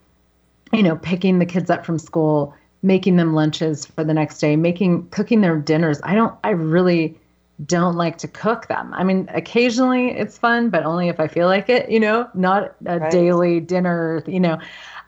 you 0.73 0.83
know, 0.83 0.97
picking 0.97 1.39
the 1.39 1.47
kids 1.47 1.71
up 1.71 1.85
from 1.85 1.99
school, 1.99 2.55
making 2.83 3.17
them 3.17 3.35
lunches 3.35 3.85
for 3.85 4.05
the 4.05 4.15
next 4.15 4.39
day, 4.39 4.57
making, 4.57 5.09
cooking 5.09 5.41
their 5.41 5.57
dinners. 5.59 6.01
I 6.03 6.15
don't, 6.15 6.35
I 6.45 6.51
really 6.51 7.19
don't 7.67 7.97
like 7.97 8.19
to 8.19 8.29
cook 8.29 8.69
them. 8.69 8.93
I 8.95 9.05
mean, 9.05 9.29
occasionally 9.33 10.11
it's 10.11 10.39
fun, 10.39 10.71
but 10.71 10.85
only 10.85 11.09
if 11.09 11.21
I 11.21 11.29
feel 11.29 11.47
like 11.47 11.69
it, 11.69 11.91
you 11.91 12.01
know, 12.01 12.29
not 12.35 12.75
a 12.87 12.99
right. 12.99 13.11
daily 13.11 13.61
dinner, 13.61 14.23
you 14.27 14.41
know. 14.41 14.59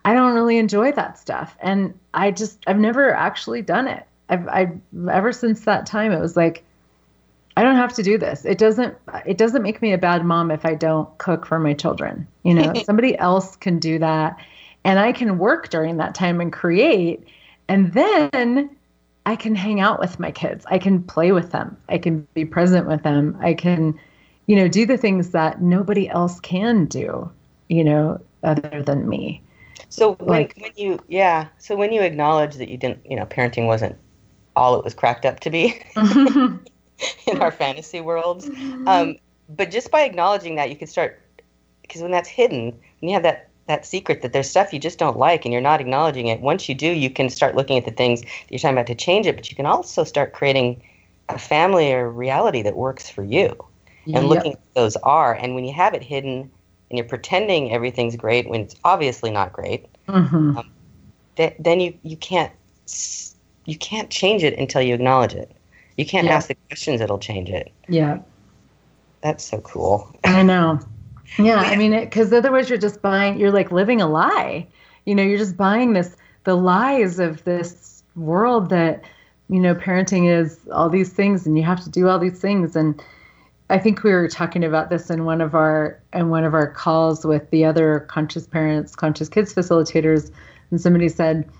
I 0.04 0.12
don't 0.12 0.34
really 0.34 0.58
enjoy 0.58 0.92
that 0.92 1.18
stuff. 1.18 1.56
And 1.60 1.98
I 2.12 2.30
just, 2.30 2.62
I've 2.66 2.78
never 2.78 3.14
actually 3.14 3.62
done 3.62 3.88
it. 3.88 4.04
I've, 4.28 4.46
I've, 4.48 4.80
ever 5.10 5.32
since 5.32 5.64
that 5.64 5.86
time, 5.86 6.12
it 6.12 6.20
was 6.20 6.36
like, 6.36 6.62
I 7.56 7.62
don't 7.62 7.76
have 7.76 7.94
to 7.94 8.02
do 8.02 8.18
this. 8.18 8.44
It 8.44 8.58
doesn't 8.58 8.96
it 9.24 9.38
doesn't 9.38 9.62
make 9.62 9.80
me 9.80 9.92
a 9.92 9.98
bad 9.98 10.24
mom 10.24 10.50
if 10.50 10.66
I 10.66 10.74
don't 10.74 11.16
cook 11.18 11.46
for 11.46 11.58
my 11.60 11.72
children. 11.72 12.26
You 12.42 12.54
know, 12.54 12.72
somebody 12.84 13.16
else 13.16 13.56
can 13.56 13.78
do 13.78 13.98
that. 14.00 14.36
and 14.82 14.98
I 14.98 15.12
can 15.12 15.38
work 15.38 15.70
during 15.70 15.98
that 15.98 16.14
time 16.14 16.40
and 16.40 16.52
create. 16.52 17.26
And 17.68 17.92
then 17.92 18.70
I 19.26 19.36
can 19.36 19.54
hang 19.54 19.80
out 19.80 19.98
with 19.98 20.20
my 20.20 20.30
kids. 20.30 20.66
I 20.70 20.78
can 20.78 21.02
play 21.02 21.32
with 21.32 21.50
them. 21.50 21.76
I 21.88 21.98
can 21.98 22.26
be 22.34 22.44
present 22.44 22.86
with 22.86 23.02
them. 23.02 23.36
I 23.40 23.54
can, 23.54 23.98
you 24.46 24.56
know, 24.56 24.68
do 24.68 24.84
the 24.84 24.98
things 24.98 25.30
that 25.30 25.62
nobody 25.62 26.08
else 26.08 26.40
can 26.40 26.84
do, 26.84 27.30
you 27.68 27.84
know, 27.84 28.20
other 28.42 28.82
than 28.82 29.08
me. 29.08 29.42
So 29.88 30.14
when, 30.14 30.28
like, 30.28 30.56
when 30.60 30.72
you, 30.76 31.00
yeah, 31.08 31.48
so 31.58 31.74
when 31.76 31.92
you 31.92 32.02
acknowledge 32.02 32.56
that 32.56 32.68
you 32.68 32.76
didn't, 32.76 33.04
you 33.08 33.16
know, 33.16 33.24
parenting 33.24 33.66
wasn't 33.66 33.96
all 34.56 34.78
it 34.78 34.84
was 34.84 34.94
cracked 34.94 35.24
up 35.24 35.40
to 35.40 35.50
be 35.50 35.80
in 35.96 37.40
our 37.40 37.50
fantasy 37.50 38.00
worlds, 38.00 38.48
um, 38.86 39.16
but 39.48 39.70
just 39.70 39.90
by 39.90 40.02
acknowledging 40.02 40.56
that, 40.56 40.70
you 40.70 40.76
can 40.76 40.86
start, 40.86 41.20
because 41.82 42.02
when 42.02 42.10
that's 42.10 42.28
hidden, 42.28 42.66
when 43.00 43.08
you 43.08 43.14
have 43.14 43.22
that 43.22 43.48
that 43.66 43.86
secret 43.86 44.22
that 44.22 44.32
there's 44.32 44.48
stuff 44.48 44.72
you 44.72 44.78
just 44.78 44.98
don't 44.98 45.18
like 45.18 45.44
and 45.44 45.52
you're 45.52 45.62
not 45.62 45.80
acknowledging 45.80 46.26
it. 46.26 46.40
Once 46.40 46.68
you 46.68 46.74
do, 46.74 46.86
you 46.86 47.08
can 47.08 47.30
start 47.30 47.54
looking 47.54 47.78
at 47.78 47.84
the 47.84 47.90
things 47.90 48.20
that 48.20 48.50
you're 48.50 48.58
talking 48.58 48.76
about 48.76 48.86
to 48.86 48.94
change 48.94 49.26
it, 49.26 49.36
but 49.36 49.50
you 49.50 49.56
can 49.56 49.66
also 49.66 50.04
start 50.04 50.32
creating 50.32 50.82
a 51.30 51.38
family 51.38 51.92
or 51.92 52.10
reality 52.10 52.62
that 52.62 52.76
works 52.76 53.08
for 53.08 53.24
you 53.24 53.56
and 54.04 54.14
yep. 54.14 54.24
looking 54.24 54.52
at 54.52 54.74
those 54.74 54.96
are. 54.96 55.34
And 55.34 55.54
when 55.54 55.64
you 55.64 55.72
have 55.72 55.94
it 55.94 56.02
hidden 56.02 56.50
and 56.90 56.98
you're 56.98 57.08
pretending 57.08 57.72
everything's 57.72 58.16
great 58.16 58.48
when 58.48 58.62
it's 58.62 58.76
obviously 58.84 59.30
not 59.30 59.52
great, 59.52 59.86
mm-hmm. 60.06 60.58
um, 60.58 60.70
th- 61.36 61.54
then 61.58 61.80
you, 61.80 61.94
you 62.02 62.16
can't 62.16 62.52
you 63.64 63.78
can't 63.78 64.10
change 64.10 64.44
it 64.44 64.58
until 64.58 64.82
you 64.82 64.94
acknowledge 64.94 65.32
it. 65.32 65.50
You 65.96 66.04
can't 66.04 66.28
ask 66.28 66.48
the 66.48 66.56
questions 66.68 67.00
that'll 67.00 67.18
change 67.18 67.48
it. 67.48 67.72
Yeah. 67.88 68.18
That's 69.22 69.42
so 69.42 69.60
cool. 69.60 70.14
I 70.24 70.42
know. 70.42 70.80
Yeah, 71.38 71.56
I 71.56 71.76
mean, 71.76 71.98
because 71.98 72.32
otherwise 72.32 72.68
you're 72.68 72.78
just 72.78 73.02
buying, 73.02 73.38
you're 73.38 73.50
like 73.50 73.72
living 73.72 74.00
a 74.00 74.06
lie. 74.06 74.66
You 75.04 75.14
know, 75.14 75.22
you're 75.22 75.38
just 75.38 75.56
buying 75.56 75.92
this, 75.92 76.16
the 76.44 76.54
lies 76.54 77.18
of 77.18 77.42
this 77.44 78.02
world 78.14 78.70
that, 78.70 79.04
you 79.48 79.60
know, 79.60 79.74
parenting 79.74 80.30
is 80.30 80.60
all 80.72 80.88
these 80.88 81.12
things 81.12 81.46
and 81.46 81.58
you 81.58 81.64
have 81.64 81.82
to 81.84 81.90
do 81.90 82.08
all 82.08 82.18
these 82.18 82.38
things. 82.38 82.76
And 82.76 83.02
I 83.68 83.78
think 83.78 84.02
we 84.02 84.12
were 84.12 84.28
talking 84.28 84.64
about 84.64 84.90
this 84.90 85.10
in 85.10 85.24
one 85.24 85.40
of 85.40 85.54
our, 85.54 86.00
in 86.12 86.30
one 86.30 86.44
of 86.44 86.54
our 86.54 86.70
calls 86.70 87.24
with 87.24 87.50
the 87.50 87.64
other 87.64 88.00
conscious 88.08 88.46
parents, 88.46 88.94
conscious 88.94 89.28
kids 89.28 89.52
facilitators. 89.52 90.30
And 90.70 90.80
somebody 90.80 91.08
said, 91.08 91.50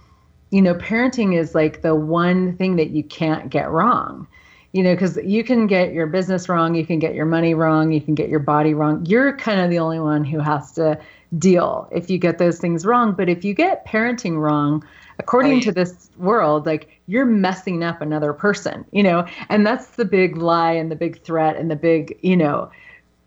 you 0.50 0.62
know, 0.62 0.75
parenting 0.75 1.37
is 1.37 1.54
like 1.54 1.83
the 1.83 1.95
one 1.95 2.57
thing 2.57 2.76
that 2.76 2.90
you 2.90 3.02
can't 3.02 3.50
get 3.50 3.71
wrong 3.71 4.28
you 4.75 4.83
know, 4.83 4.93
because 4.93 5.16
you 5.19 5.45
can 5.45 5.69
get 5.69 5.93
your 5.93 6.09
business 6.09 6.49
wrong, 6.49 6.75
you 6.75 6.85
can 6.85 6.99
get 6.99 7.14
your 7.14 7.26
money 7.26 7.54
wrong, 7.54 7.93
you 7.93 8.00
can 8.00 8.16
get 8.16 8.28
your 8.28 8.40
body 8.40 8.75
wrong. 8.75 9.07
You're 9.07 9.37
kind 9.37 9.61
of 9.61 9.71
the 9.71 9.78
only 9.78 10.00
one 10.00 10.25
who 10.25 10.40
has 10.40 10.73
to 10.73 10.99
deal 11.38 11.88
if 11.93 12.11
you 12.11 12.19
get 12.19 12.38
those 12.38 12.59
things 12.59 12.85
wrong. 12.85 13.12
But 13.12 13.28
if 13.28 13.45
you 13.45 13.54
get 13.54 13.87
parenting 13.87 14.37
wrong, 14.37 14.85
according 15.21 15.61
to 15.61 15.71
this 15.71 16.11
world, 16.19 16.66
like 16.66 17.00
you're 17.07 17.25
messing 17.25 17.85
up 17.85 18.00
another 18.00 18.33
person, 18.33 18.85
you 18.90 19.04
know, 19.04 19.25
and 19.49 19.64
that's 19.64 19.87
the 19.90 20.04
big 20.04 20.38
lie 20.38 20.73
and 20.73 20.90
the 20.90 20.97
big 20.97 21.23
threat 21.23 21.54
and 21.57 21.71
the 21.71 21.76
big, 21.76 22.19
you 22.23 22.37
know, 22.37 22.69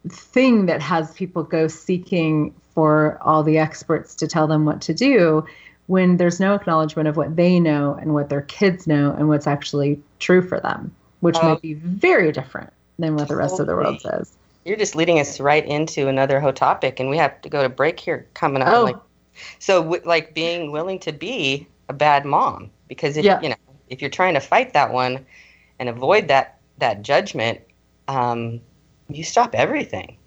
thing 0.10 0.66
that 0.66 0.82
has 0.82 1.13
people 1.13 1.44
go 1.44 1.70
seeking 1.70 2.54
for 2.74 3.18
all 3.22 3.42
the 3.42 3.58
experts 3.58 4.16
to 4.16 4.27
tell 4.27 4.48
them 4.48 4.66
what 4.66 4.82
to 4.82 4.94
do 4.94 5.46
when 5.86 6.18
there's 6.18 6.42
no 6.42 6.56
acknowledgement 6.56 7.08
of 7.08 7.16
what 7.16 7.38
they 7.38 7.58
know 7.58 7.94
and 7.94 8.13
what 8.13 8.27
their 8.27 8.42
kids 8.42 8.86
know 8.86 9.13
and 9.18 9.30
what's 9.30 9.48
actually 9.48 9.98
true 10.20 10.46
for 10.46 10.60
them 10.60 10.94
which 11.20 11.36
might 11.36 11.52
um, 11.52 11.60
be 11.62 11.74
very 11.74 12.32
different 12.32 12.72
than 13.00 13.16
what 13.16 13.28
the 13.28 13.36
rest 13.36 13.60
of 13.60 13.68
the 13.68 13.76
world 13.76 14.02
says. 14.02 14.36
You're 14.66 14.78
just 14.78 14.96
leading 14.96 15.20
us 15.20 15.40
right 15.40 15.66
into 15.66 16.08
another 16.08 16.40
whole 16.40 16.54
topic, 16.54 17.00
and 17.00 17.10
we 17.10 17.18
have 17.18 17.42
to 17.42 17.50
go 17.50 17.64
to 17.64 17.70
break 17.70 18.00
here 18.00 18.28
coming 18.34 18.62
up. 18.62 18.74
Oh. 18.74 18.84
Like, 18.84 18.98
so, 19.60 19.82
w- 19.84 20.02
like 20.04 20.34
being 20.34 20.72
willing 20.72 21.00
to 21.00 21.12
be 21.12 21.68
a 21.90 21.94
bad 21.94 22.26
mom, 22.26 22.70
because 22.88 23.18
if 23.18 23.26
yeah. 23.26 23.40
you 23.42 23.50
know 23.50 23.56
if 23.90 24.02
you're 24.02 24.10
trying 24.10 24.34
to 24.34 24.40
fight 24.40 24.74
that 24.74 24.92
one 24.92 25.26
and 25.80 25.90
avoid 25.90 26.28
that 26.28 26.60
that 26.80 27.02
judgment, 27.02 27.62
um, 28.08 28.60
you 29.10 29.24
stop 29.24 29.56
everything. 29.56 30.18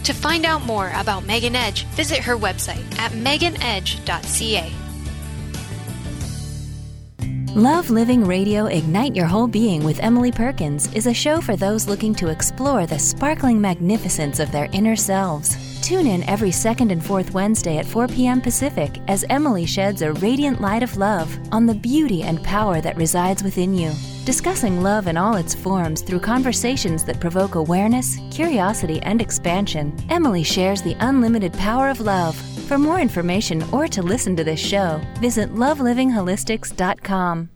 To 0.04 0.12
find 0.12 0.44
out 0.44 0.62
more 0.64 0.92
about 0.96 1.24
Megan 1.24 1.56
Edge, 1.56 1.84
visit 1.86 2.18
her 2.18 2.36
website 2.36 2.98
at 2.98 3.12
meganedge.ca. 3.12 4.72
Love 7.54 7.88
Living 7.88 8.22
Radio 8.22 8.66
Ignite 8.66 9.16
Your 9.16 9.24
Whole 9.24 9.48
Being 9.48 9.82
with 9.82 9.98
Emily 10.00 10.30
Perkins 10.30 10.92
is 10.92 11.06
a 11.06 11.14
show 11.14 11.40
for 11.40 11.56
those 11.56 11.88
looking 11.88 12.14
to 12.16 12.28
explore 12.28 12.84
the 12.84 12.98
sparkling 12.98 13.58
magnificence 13.58 14.40
of 14.40 14.52
their 14.52 14.68
inner 14.72 14.94
selves. 14.94 15.56
Tune 15.86 16.08
in 16.08 16.28
every 16.28 16.50
second 16.50 16.90
and 16.90 17.06
fourth 17.06 17.32
Wednesday 17.32 17.78
at 17.78 17.86
4 17.86 18.08
p.m. 18.08 18.40
Pacific 18.40 18.98
as 19.06 19.24
Emily 19.30 19.64
sheds 19.64 20.02
a 20.02 20.12
radiant 20.14 20.60
light 20.60 20.82
of 20.82 20.96
love 20.96 21.38
on 21.52 21.64
the 21.64 21.76
beauty 21.76 22.24
and 22.24 22.42
power 22.42 22.80
that 22.80 22.96
resides 22.96 23.44
within 23.44 23.72
you. 23.72 23.92
Discussing 24.24 24.82
love 24.82 25.06
in 25.06 25.16
all 25.16 25.36
its 25.36 25.54
forms 25.54 26.02
through 26.02 26.18
conversations 26.18 27.04
that 27.04 27.20
provoke 27.20 27.54
awareness, 27.54 28.18
curiosity, 28.32 29.00
and 29.02 29.22
expansion, 29.22 29.96
Emily 30.10 30.42
shares 30.42 30.82
the 30.82 30.96
unlimited 30.98 31.52
power 31.52 31.88
of 31.88 32.00
love. 32.00 32.34
For 32.66 32.78
more 32.78 32.98
information 32.98 33.62
or 33.70 33.86
to 33.86 34.02
listen 34.02 34.34
to 34.34 34.42
this 34.42 34.58
show, 34.58 35.00
visit 35.20 35.54
lovelivingholistics.com. 35.54 37.55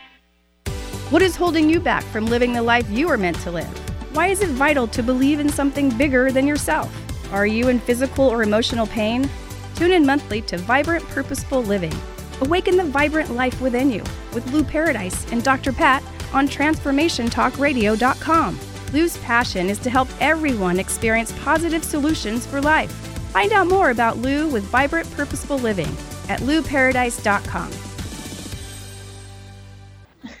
What 1.11 1.21
is 1.21 1.35
holding 1.35 1.69
you 1.69 1.79
back 1.81 2.05
from 2.05 2.27
living 2.27 2.53
the 2.53 2.61
life 2.61 2.89
you 2.89 3.09
are 3.09 3.17
meant 3.17 3.37
to 3.41 3.51
live? 3.51 3.67
Why 4.15 4.27
is 4.27 4.41
it 4.41 4.51
vital 4.51 4.87
to 4.87 5.03
believe 5.03 5.41
in 5.41 5.49
something 5.49 5.89
bigger 5.97 6.31
than 6.31 6.47
yourself? 6.47 6.89
Are 7.33 7.45
you 7.45 7.67
in 7.67 7.81
physical 7.81 8.29
or 8.29 8.43
emotional 8.43 8.87
pain? 8.87 9.29
Tune 9.75 9.91
in 9.91 10.05
monthly 10.05 10.41
to 10.43 10.57
Vibrant 10.57 11.05
Purposeful 11.09 11.63
Living. 11.63 11.93
Awaken 12.39 12.77
the 12.77 12.85
vibrant 12.85 13.31
life 13.31 13.59
within 13.59 13.91
you 13.91 14.03
with 14.33 14.49
Lou 14.53 14.63
Paradise 14.63 15.29
and 15.33 15.43
Dr. 15.43 15.73
Pat 15.73 16.01
on 16.31 16.47
TransformationTalkRadio.com. 16.47 18.59
Lou's 18.93 19.17
passion 19.17 19.69
is 19.69 19.79
to 19.79 19.89
help 19.89 20.07
everyone 20.21 20.79
experience 20.79 21.33
positive 21.43 21.83
solutions 21.83 22.45
for 22.45 22.61
life. 22.61 22.93
Find 23.33 23.51
out 23.51 23.67
more 23.67 23.89
about 23.89 24.19
Lou 24.19 24.47
with 24.47 24.63
Vibrant 24.63 25.11
Purposeful 25.11 25.57
Living 25.57 25.93
at 26.29 26.39
louparadise.com. 26.39 27.90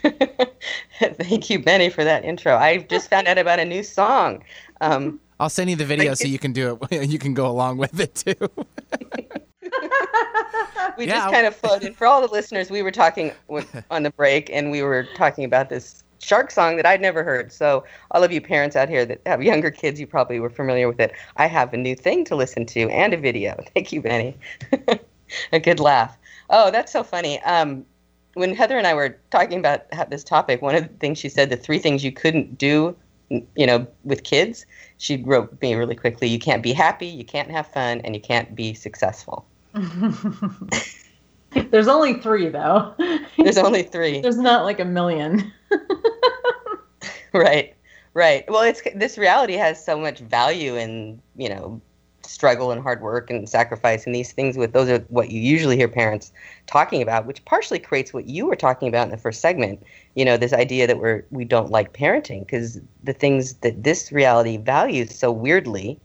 Thank 0.99 1.49
you, 1.49 1.59
Benny, 1.59 1.89
for 1.89 2.03
that 2.03 2.23
intro. 2.25 2.55
I 2.55 2.77
just 2.77 3.09
found 3.09 3.27
out 3.27 3.37
about 3.37 3.59
a 3.59 3.65
new 3.65 3.83
song. 3.83 4.43
Um, 4.81 5.19
I'll 5.39 5.49
send 5.49 5.69
you 5.69 5.75
the 5.75 5.85
video 5.85 6.13
so 6.13 6.27
you 6.27 6.39
can 6.39 6.53
do 6.53 6.77
it. 6.91 7.07
You 7.09 7.17
can 7.19 7.33
go 7.33 7.47
along 7.47 7.77
with 7.77 7.99
it 7.99 8.15
too. 8.15 8.35
we 10.97 11.07
Yeah. 11.07 11.15
just 11.15 11.31
kind 11.33 11.47
of 11.47 11.55
floated. 11.55 11.95
For 11.95 12.05
all 12.07 12.21
the 12.25 12.31
listeners, 12.31 12.69
we 12.69 12.81
were 12.81 12.91
talking 12.91 13.31
with, 13.47 13.83
on 13.89 14.03
the 14.03 14.11
break, 14.11 14.49
and 14.51 14.69
we 14.71 14.83
were 14.83 15.07
talking 15.15 15.43
about 15.43 15.69
this 15.69 16.03
shark 16.19 16.51
song 16.51 16.75
that 16.77 16.85
I'd 16.85 17.01
never 17.01 17.23
heard. 17.23 17.51
So, 17.51 17.83
all 18.11 18.23
of 18.23 18.31
you 18.31 18.39
parents 18.41 18.75
out 18.75 18.89
here 18.89 19.05
that 19.05 19.21
have 19.25 19.41
younger 19.41 19.71
kids, 19.71 19.99
you 19.99 20.05
probably 20.05 20.39
were 20.39 20.49
familiar 20.51 20.87
with 20.87 20.99
it. 20.99 21.13
I 21.37 21.47
have 21.47 21.73
a 21.73 21.77
new 21.77 21.95
thing 21.95 22.23
to 22.25 22.35
listen 22.35 22.65
to 22.67 22.89
and 22.89 23.13
a 23.13 23.17
video. 23.17 23.63
Thank 23.73 23.91
you, 23.91 24.01
Benny. 24.01 24.37
a 25.51 25.59
good 25.59 25.79
laugh. 25.79 26.15
Oh, 26.49 26.69
that's 26.69 26.91
so 26.91 27.03
funny. 27.03 27.41
Um, 27.43 27.85
when 28.33 28.55
Heather 28.55 28.77
and 28.77 28.87
I 28.87 28.93
were 28.93 29.17
talking 29.29 29.59
about 29.59 29.85
this 30.09 30.23
topic, 30.23 30.61
one 30.61 30.75
of 30.75 30.83
the 30.83 30.93
things 30.95 31.17
she 31.19 31.29
said, 31.29 31.49
the 31.49 31.57
three 31.57 31.79
things 31.79 32.03
you 32.03 32.11
couldn't 32.11 32.57
do, 32.57 32.95
you 33.29 33.65
know, 33.65 33.87
with 34.03 34.23
kids, 34.23 34.65
she 34.97 35.17
wrote 35.17 35.61
me 35.61 35.75
really 35.75 35.95
quickly. 35.95 36.27
You 36.27 36.39
can't 36.39 36.63
be 36.63 36.73
happy, 36.73 37.07
you 37.07 37.25
can't 37.25 37.49
have 37.51 37.67
fun, 37.67 38.01
and 38.01 38.15
you 38.15 38.21
can't 38.21 38.55
be 38.55 38.73
successful. 38.73 39.45
There's 41.53 41.87
only 41.87 42.15
three 42.15 42.49
though. 42.49 42.93
There's 43.37 43.57
only 43.57 43.83
three. 43.83 44.21
There's 44.21 44.37
not 44.37 44.63
like 44.63 44.79
a 44.79 44.85
million. 44.85 45.51
right 47.33 47.75
right 48.13 48.43
well 48.49 48.61
it's 48.61 48.81
this 48.95 49.17
reality 49.17 49.53
has 49.53 49.83
so 49.83 49.97
much 49.97 50.19
value 50.19 50.75
in 50.75 51.21
you 51.37 51.47
know 51.47 51.81
struggle 52.31 52.71
and 52.71 52.81
hard 52.81 53.01
work 53.01 53.29
and 53.29 53.47
sacrifice 53.49 54.05
and 54.05 54.15
these 54.15 54.31
things 54.31 54.57
with 54.57 54.73
those 54.73 54.89
are 54.89 54.99
what 55.09 55.31
you 55.31 55.41
usually 55.41 55.75
hear 55.75 55.87
parents 55.87 56.31
talking 56.67 57.01
about 57.01 57.25
which 57.25 57.43
partially 57.45 57.79
creates 57.79 58.13
what 58.13 58.25
you 58.25 58.45
were 58.45 58.55
talking 58.55 58.87
about 58.87 59.03
in 59.03 59.11
the 59.11 59.17
first 59.17 59.41
segment. 59.41 59.83
You 60.15 60.25
know 60.25 60.37
this 60.37 60.53
idea 60.53 60.87
that 60.87 60.97
we're 60.99 61.25
we 61.31 61.45
don't 61.45 61.69
like 61.69 61.93
parenting 61.93 62.41
because 62.41 62.79
the 63.03 63.13
things 63.13 63.55
that 63.55 63.83
this 63.83 64.11
reality 64.11 64.57
values 64.57 65.13
so 65.17 65.31
weirdly 65.31 65.99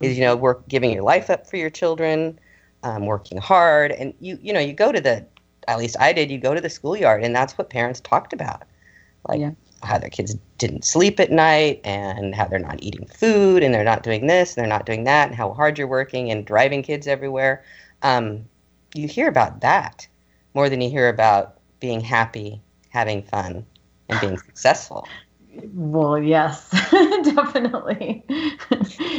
is 0.00 0.16
you 0.18 0.24
know 0.24 0.36
work 0.36 0.66
giving 0.68 0.92
your 0.92 1.02
life 1.02 1.30
up 1.30 1.46
for 1.46 1.56
your 1.56 1.70
children 1.70 2.38
um, 2.82 3.06
working 3.06 3.38
hard 3.38 3.92
and 3.92 4.14
you 4.20 4.38
you 4.42 4.52
know 4.52 4.60
you 4.60 4.72
go 4.72 4.92
to 4.92 5.00
the 5.00 5.24
at 5.68 5.78
least 5.78 5.96
i 6.00 6.12
did 6.12 6.30
you 6.30 6.38
go 6.38 6.54
to 6.54 6.60
the 6.60 6.70
schoolyard 6.70 7.22
and 7.22 7.34
that's 7.34 7.58
what 7.58 7.70
parents 7.70 8.00
talked 8.00 8.32
about. 8.32 8.62
Like 9.28 9.40
Yeah. 9.40 9.50
How 9.86 9.98
their 9.98 10.10
kids 10.10 10.36
didn't 10.58 10.84
sleep 10.84 11.18
at 11.20 11.30
night 11.30 11.80
and 11.84 12.34
how 12.34 12.46
they're 12.46 12.58
not 12.58 12.82
eating 12.82 13.06
food 13.06 13.62
and 13.62 13.74
they're 13.74 13.84
not 13.84 14.02
doing 14.02 14.26
this 14.26 14.54
and 14.54 14.62
they're 14.62 14.68
not 14.68 14.86
doing 14.86 15.04
that 15.04 15.28
and 15.28 15.36
how 15.36 15.52
hard 15.52 15.78
you're 15.78 15.86
working 15.86 16.30
and 16.30 16.44
driving 16.44 16.82
kids 16.82 17.06
everywhere. 17.06 17.64
Um, 18.02 18.44
you 18.94 19.08
hear 19.08 19.28
about 19.28 19.60
that 19.60 20.06
more 20.54 20.68
than 20.68 20.80
you 20.80 20.90
hear 20.90 21.08
about 21.08 21.58
being 21.80 22.00
happy, 22.00 22.60
having 22.90 23.22
fun, 23.22 23.64
and 24.08 24.20
being 24.20 24.38
successful. 24.38 25.06
Well, 25.72 26.18
yes, 26.18 26.70
definitely. 26.90 28.24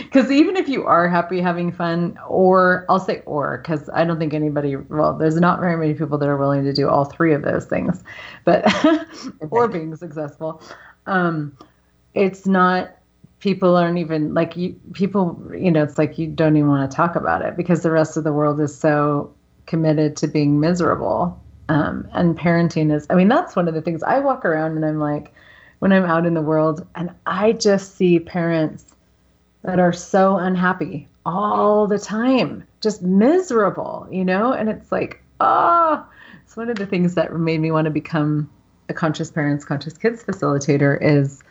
Because 0.07 0.31
even 0.31 0.55
if 0.55 0.69
you 0.69 0.85
are 0.85 1.09
happy 1.09 1.41
having 1.41 1.71
fun, 1.71 2.17
or 2.27 2.85
I'll 2.89 2.99
say 2.99 3.21
or, 3.25 3.57
because 3.57 3.89
I 3.93 4.05
don't 4.05 4.17
think 4.17 4.33
anybody, 4.33 4.75
well, 4.77 5.13
there's 5.13 5.35
not 5.35 5.59
very 5.59 5.75
many 5.75 5.93
people 5.93 6.17
that 6.17 6.27
are 6.29 6.37
willing 6.37 6.63
to 6.63 6.73
do 6.73 6.87
all 6.89 7.05
three 7.05 7.33
of 7.33 7.41
those 7.43 7.65
things, 7.65 8.03
but, 8.45 8.65
or 9.51 9.67
being 9.67 9.95
successful. 9.95 10.61
Um, 11.05 11.55
it's 12.13 12.47
not, 12.47 12.95
people 13.41 13.75
aren't 13.75 13.97
even 13.97 14.33
like 14.33 14.55
you, 14.55 14.79
people, 14.93 15.39
you 15.53 15.69
know, 15.71 15.83
it's 15.83 15.97
like 15.97 16.17
you 16.17 16.27
don't 16.27 16.55
even 16.55 16.69
want 16.69 16.89
to 16.89 16.95
talk 16.95 17.15
about 17.15 17.41
it 17.43 17.57
because 17.57 17.83
the 17.83 17.91
rest 17.91 18.17
of 18.17 18.23
the 18.23 18.33
world 18.33 18.59
is 18.61 18.75
so 18.75 19.31
committed 19.65 20.15
to 20.17 20.27
being 20.27 20.59
miserable. 20.59 21.39
Um, 21.69 22.07
and 22.13 22.37
parenting 22.37 22.93
is, 22.95 23.05
I 23.09 23.15
mean, 23.15 23.27
that's 23.27 23.55
one 23.55 23.67
of 23.67 23.73
the 23.73 23.81
things 23.81 24.01
I 24.03 24.19
walk 24.19 24.45
around 24.45 24.77
and 24.77 24.85
I'm 24.85 24.99
like, 24.99 25.33
when 25.79 25.91
I'm 25.91 26.05
out 26.05 26.25
in 26.25 26.33
the 26.33 26.41
world 26.41 26.85
and 26.95 27.11
I 27.25 27.53
just 27.53 27.95
see 27.95 28.19
parents 28.19 28.85
that 29.63 29.79
are 29.79 29.93
so 29.93 30.37
unhappy 30.37 31.07
all 31.25 31.87
the 31.87 31.99
time, 31.99 32.65
just 32.81 33.01
miserable, 33.01 34.07
you 34.09 34.23
know? 34.25 34.53
And 34.53 34.69
it's 34.69 34.91
like, 34.91 35.21
oh, 35.39 36.05
it's 36.43 36.55
one 36.55 36.69
of 36.69 36.77
the 36.77 36.85
things 36.85 37.15
that 37.15 37.33
made 37.35 37.59
me 37.59 37.71
want 37.71 37.85
to 37.85 37.91
become 37.91 38.49
a 38.89 38.93
conscious 38.93 39.29
parents, 39.29 39.65
conscious 39.65 39.97
kids 39.97 40.23
facilitator 40.23 40.97
is 41.01 41.43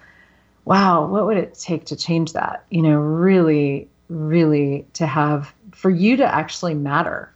wow, 0.65 1.07
what 1.07 1.27
would 1.27 1.37
it 1.37 1.55
take 1.55 1.85
to 1.87 1.95
change 1.97 2.33
that? 2.33 2.65
You 2.71 2.83
know, 2.83 2.99
really, 2.99 3.89
really 4.09 4.85
to 4.95 5.07
have 5.07 5.55
for 5.73 5.91
you 5.91 6.17
to 6.17 6.35
actually 6.35 6.75
matter 6.75 7.33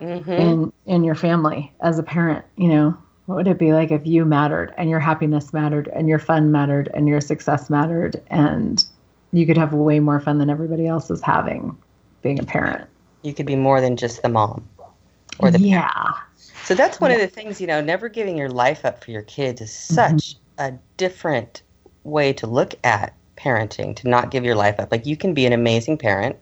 Mm-hmm. 0.00 0.30
in 0.30 0.72
in 0.84 1.04
your 1.04 1.14
family 1.14 1.72
as 1.80 1.98
a 1.98 2.02
parent 2.02 2.44
you 2.56 2.68
know 2.68 2.98
what 3.26 3.36
would 3.36 3.48
it 3.48 3.58
be 3.58 3.72
like 3.72 3.90
if 3.90 4.06
you 4.06 4.24
mattered 4.24 4.72
and 4.78 4.88
your 4.88 5.00
happiness 5.00 5.52
mattered 5.52 5.88
and 5.88 6.08
your 6.08 6.18
fun 6.18 6.50
mattered 6.52 6.88
and 6.94 7.08
your 7.08 7.20
success 7.20 7.68
mattered? 7.68 8.22
And 8.28 8.84
you 9.32 9.46
could 9.46 9.58
have 9.58 9.72
way 9.72 10.00
more 10.00 10.20
fun 10.20 10.38
than 10.38 10.48
everybody 10.48 10.86
else 10.86 11.10
is 11.10 11.20
having 11.20 11.76
being 12.22 12.38
a 12.38 12.44
parent. 12.44 12.88
You 13.22 13.34
could 13.34 13.46
be 13.46 13.56
more 13.56 13.80
than 13.80 13.96
just 13.96 14.22
the 14.22 14.28
mom 14.28 14.68
or 15.40 15.50
the 15.50 15.60
yeah. 15.60 16.12
So 16.64 16.74
that's 16.74 17.00
one 17.00 17.10
of 17.10 17.20
the 17.20 17.26
things, 17.26 17.60
you 17.60 17.66
know, 17.66 17.80
never 17.80 18.08
giving 18.08 18.36
your 18.36 18.48
life 18.48 18.84
up 18.84 19.02
for 19.02 19.10
your 19.10 19.22
kids 19.22 19.60
is 19.60 19.72
such 19.72 20.36
mm-hmm. 20.58 20.74
a 20.74 20.78
different 20.96 21.62
way 22.04 22.32
to 22.34 22.46
look 22.46 22.74
at 22.84 23.14
parenting, 23.36 23.94
to 23.96 24.08
not 24.08 24.30
give 24.30 24.44
your 24.44 24.54
life 24.54 24.78
up. 24.78 24.90
Like 24.90 25.06
you 25.06 25.16
can 25.16 25.34
be 25.34 25.46
an 25.46 25.52
amazing 25.52 25.98
parent 25.98 26.36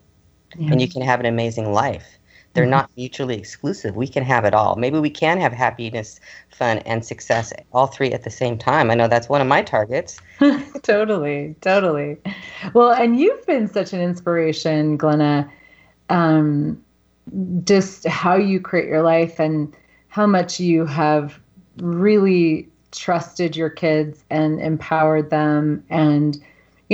and 0.59 0.81
you 0.81 0.89
can 0.89 1.03
have 1.03 1.21
an 1.21 1.27
amazing 1.27 1.73
life. 1.73 2.19
They're 2.55 2.67
not 2.67 2.89
mutually 2.97 3.37
exclusive. 3.37 3.97
We 3.97 4.07
can 4.07 4.23
have 4.23 4.45
it 4.45 4.55
all. 4.55 4.77
Maybe 4.77 4.99
we 5.01 5.11
can 5.11 5.41
have 5.41 5.53
happiness, 5.53 6.21
fun, 6.51 6.79
and 6.79 7.05
success, 7.05 7.53
all 7.73 7.89
three 7.89 8.13
at 8.13 8.23
the 8.23 8.31
same 8.31 8.57
time. 8.57 8.91
I 8.91 8.95
know 8.95 9.09
that's 9.09 9.29
one 9.29 9.41
of 9.41 9.47
my 9.47 9.63
targets. 9.63 10.21
totally 10.83 11.55
totally 11.61 12.17
well 12.75 12.93
and 12.93 13.19
you've 13.19 13.45
been 13.47 13.69
such 13.69 13.93
an 13.93 14.01
inspiration 14.01 14.97
glenna 14.97 15.51
um, 16.11 16.83
just 17.65 18.07
how 18.07 18.37
you 18.37 18.61
create 18.61 18.89
your 18.89 19.03
life 19.03 19.41
and 19.41 19.75
how 20.09 20.27
much 20.27 20.61
you 20.61 20.85
have 20.85 21.41
really 21.79 22.69
trusted 22.93 23.57
your 23.57 23.71
kids 23.71 24.25
and 24.31 24.61
empowered 24.61 25.31
them 25.31 25.85
and 25.91 26.43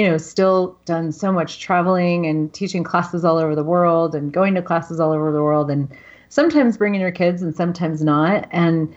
you 0.01 0.09
know 0.09 0.17
still 0.17 0.79
done 0.87 1.13
so 1.13 1.31
much 1.31 1.61
traveling 1.61 2.25
and 2.25 2.55
teaching 2.55 2.83
classes 2.83 3.23
all 3.23 3.37
over 3.37 3.55
the 3.55 3.63
world 3.63 4.15
and 4.15 4.33
going 4.33 4.55
to 4.55 4.63
classes 4.63 4.99
all 4.99 5.13
over 5.13 5.31
the 5.31 5.43
world 5.43 5.71
and 5.71 5.91
sometimes 6.31 6.79
bringing 6.79 7.03
your 7.03 7.11
kids 7.11 7.43
and 7.43 7.55
sometimes 7.55 8.03
not. 8.03 8.49
And 8.51 8.97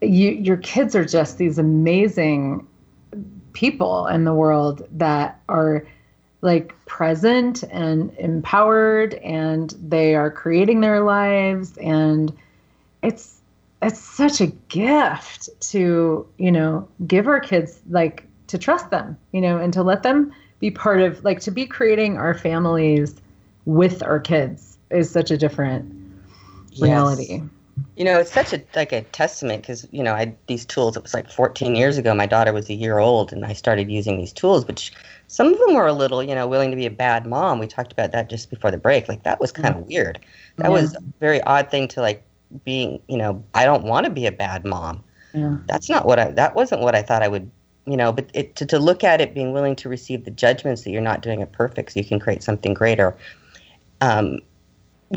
you 0.00 0.30
your 0.30 0.56
kids 0.56 0.96
are 0.96 1.04
just 1.04 1.36
these 1.36 1.58
amazing 1.58 2.66
people 3.52 4.06
in 4.06 4.24
the 4.24 4.32
world 4.32 4.88
that 4.92 5.38
are 5.50 5.86
like 6.40 6.72
present 6.86 7.62
and 7.64 8.10
empowered 8.18 9.14
and 9.16 9.74
they 9.86 10.14
are 10.14 10.30
creating 10.30 10.80
their 10.80 11.02
lives. 11.02 11.76
And 11.76 12.34
it's 13.02 13.38
it's 13.82 14.00
such 14.00 14.40
a 14.40 14.46
gift 14.46 15.50
to 15.72 16.26
you 16.38 16.50
know 16.50 16.88
give 17.06 17.26
our 17.26 17.38
kids 17.38 17.80
like 17.90 18.27
to 18.48 18.58
trust 18.58 18.90
them 18.90 19.16
you 19.32 19.40
know 19.40 19.58
and 19.58 19.72
to 19.72 19.82
let 19.82 20.02
them 20.02 20.32
be 20.60 20.70
part 20.70 21.00
of 21.00 21.22
like 21.24 21.40
to 21.40 21.50
be 21.50 21.66
creating 21.66 22.16
our 22.16 22.34
families 22.34 23.14
with 23.66 24.02
our 24.02 24.18
kids 24.18 24.78
is 24.90 25.10
such 25.10 25.30
a 25.30 25.36
different 25.36 25.84
reality 26.80 27.42
You 27.96 28.04
know, 28.04 28.20
it's 28.20 28.32
such 28.32 28.52
a 28.52 28.62
like 28.76 28.92
a 28.92 29.02
testament 29.02 29.62
because 29.62 29.86
you 29.90 30.02
know 30.04 30.14
I 30.14 30.20
had 30.20 30.36
these 30.46 30.64
tools. 30.64 30.96
It 30.96 31.02
was 31.02 31.14
like 31.14 31.30
14 31.30 31.74
years 31.74 31.98
ago. 31.98 32.14
My 32.14 32.26
daughter 32.26 32.52
was 32.52 32.68
a 32.70 32.74
year 32.74 32.98
old, 32.98 33.32
and 33.32 33.44
I 33.44 33.52
started 33.54 33.90
using 33.90 34.16
these 34.18 34.32
tools. 34.32 34.66
Which 34.66 34.92
some 35.26 35.52
of 35.52 35.58
them 35.58 35.74
were 35.74 35.86
a 35.86 35.92
little, 35.92 36.22
you 36.22 36.34
know, 36.34 36.46
willing 36.46 36.70
to 36.70 36.76
be 36.76 36.86
a 36.86 36.90
bad 36.90 37.26
mom. 37.26 37.58
We 37.58 37.66
talked 37.66 37.92
about 37.92 38.12
that 38.12 38.30
just 38.30 38.50
before 38.50 38.70
the 38.70 38.78
break. 38.78 39.08
Like 39.08 39.24
that 39.24 39.40
was 39.40 39.50
kind 39.52 39.74
of 39.76 39.86
weird. 39.86 40.20
That 40.58 40.68
Yeah. 40.68 40.74
was 40.74 40.94
a 40.94 41.02
very 41.20 41.40
odd 41.42 41.70
thing 41.70 41.88
to 41.88 42.00
like 42.00 42.22
being. 42.64 43.02
You 43.08 43.18
know, 43.18 43.44
I 43.54 43.64
don't 43.64 43.84
want 43.84 44.04
to 44.06 44.10
be 44.12 44.26
a 44.26 44.32
bad 44.32 44.64
mom. 44.64 45.02
yeah 45.34 45.56
That's 45.66 45.88
not 45.90 46.06
what 46.06 46.18
I. 46.18 46.30
That 46.32 46.54
wasn't 46.54 46.82
what 46.82 46.94
I 46.94 47.02
thought 47.02 47.22
I 47.22 47.28
would 47.28 47.50
you 47.90 47.96
know, 47.96 48.12
but 48.12 48.28
it, 48.34 48.56
to, 48.56 48.66
to 48.66 48.78
look 48.78 49.02
at 49.02 49.20
it, 49.20 49.34
being 49.34 49.52
willing 49.52 49.76
to 49.76 49.88
receive 49.88 50.24
the 50.24 50.30
judgments 50.30 50.82
that 50.82 50.90
you're 50.90 51.00
not 51.00 51.22
doing 51.22 51.40
it 51.40 51.52
perfect 51.52 51.92
so 51.92 52.00
you 52.00 52.06
can 52.06 52.20
create 52.20 52.42
something 52.42 52.74
greater. 52.74 53.16
Um, 54.00 54.40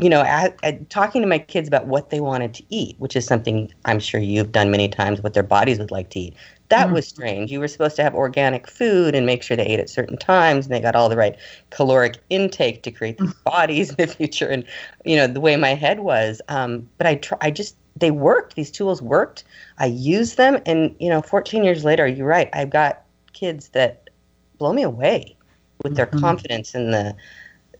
you 0.00 0.08
know, 0.08 0.22
at, 0.22 0.56
at 0.62 0.88
talking 0.88 1.20
to 1.20 1.28
my 1.28 1.38
kids 1.38 1.68
about 1.68 1.86
what 1.86 2.08
they 2.08 2.20
wanted 2.20 2.54
to 2.54 2.64
eat, 2.70 2.96
which 2.98 3.14
is 3.14 3.26
something 3.26 3.70
I'm 3.84 4.00
sure 4.00 4.20
you've 4.20 4.50
done 4.50 4.70
many 4.70 4.88
times, 4.88 5.20
what 5.20 5.34
their 5.34 5.42
bodies 5.42 5.78
would 5.78 5.90
like 5.90 6.08
to 6.10 6.18
eat. 6.18 6.34
That 6.70 6.88
mm. 6.88 6.94
was 6.94 7.06
strange. 7.06 7.52
You 7.52 7.60
were 7.60 7.68
supposed 7.68 7.96
to 7.96 8.02
have 8.02 8.14
organic 8.14 8.66
food 8.70 9.14
and 9.14 9.26
make 9.26 9.42
sure 9.42 9.54
they 9.54 9.66
ate 9.66 9.80
at 9.80 9.90
certain 9.90 10.16
times 10.16 10.64
and 10.64 10.74
they 10.74 10.80
got 10.80 10.96
all 10.96 11.10
the 11.10 11.16
right 11.16 11.36
caloric 11.68 12.16
intake 12.30 12.82
to 12.84 12.90
create 12.90 13.18
these 13.18 13.34
bodies 13.44 13.90
in 13.90 13.96
the 13.96 14.06
future. 14.06 14.48
And, 14.48 14.64
you 15.04 15.16
know, 15.16 15.26
the 15.26 15.40
way 15.40 15.56
my 15.56 15.74
head 15.74 16.00
was. 16.00 16.40
Um, 16.48 16.88
but 16.96 17.06
I, 17.06 17.16
try, 17.16 17.36
I 17.42 17.50
just, 17.50 17.76
they 17.96 18.10
worked. 18.10 18.56
These 18.56 18.70
tools 18.70 19.02
worked. 19.02 19.44
I 19.78 19.86
used 19.86 20.36
them. 20.36 20.60
And, 20.66 20.94
you 20.98 21.08
know, 21.08 21.22
14 21.22 21.64
years 21.64 21.84
later, 21.84 22.06
you're 22.06 22.26
right. 22.26 22.48
I've 22.52 22.70
got 22.70 23.02
kids 23.32 23.68
that 23.70 24.10
blow 24.58 24.72
me 24.72 24.82
away 24.82 25.36
with 25.82 25.96
their 25.96 26.06
mm-hmm. 26.06 26.20
confidence 26.20 26.74
in 26.74 26.90
the, 26.90 27.14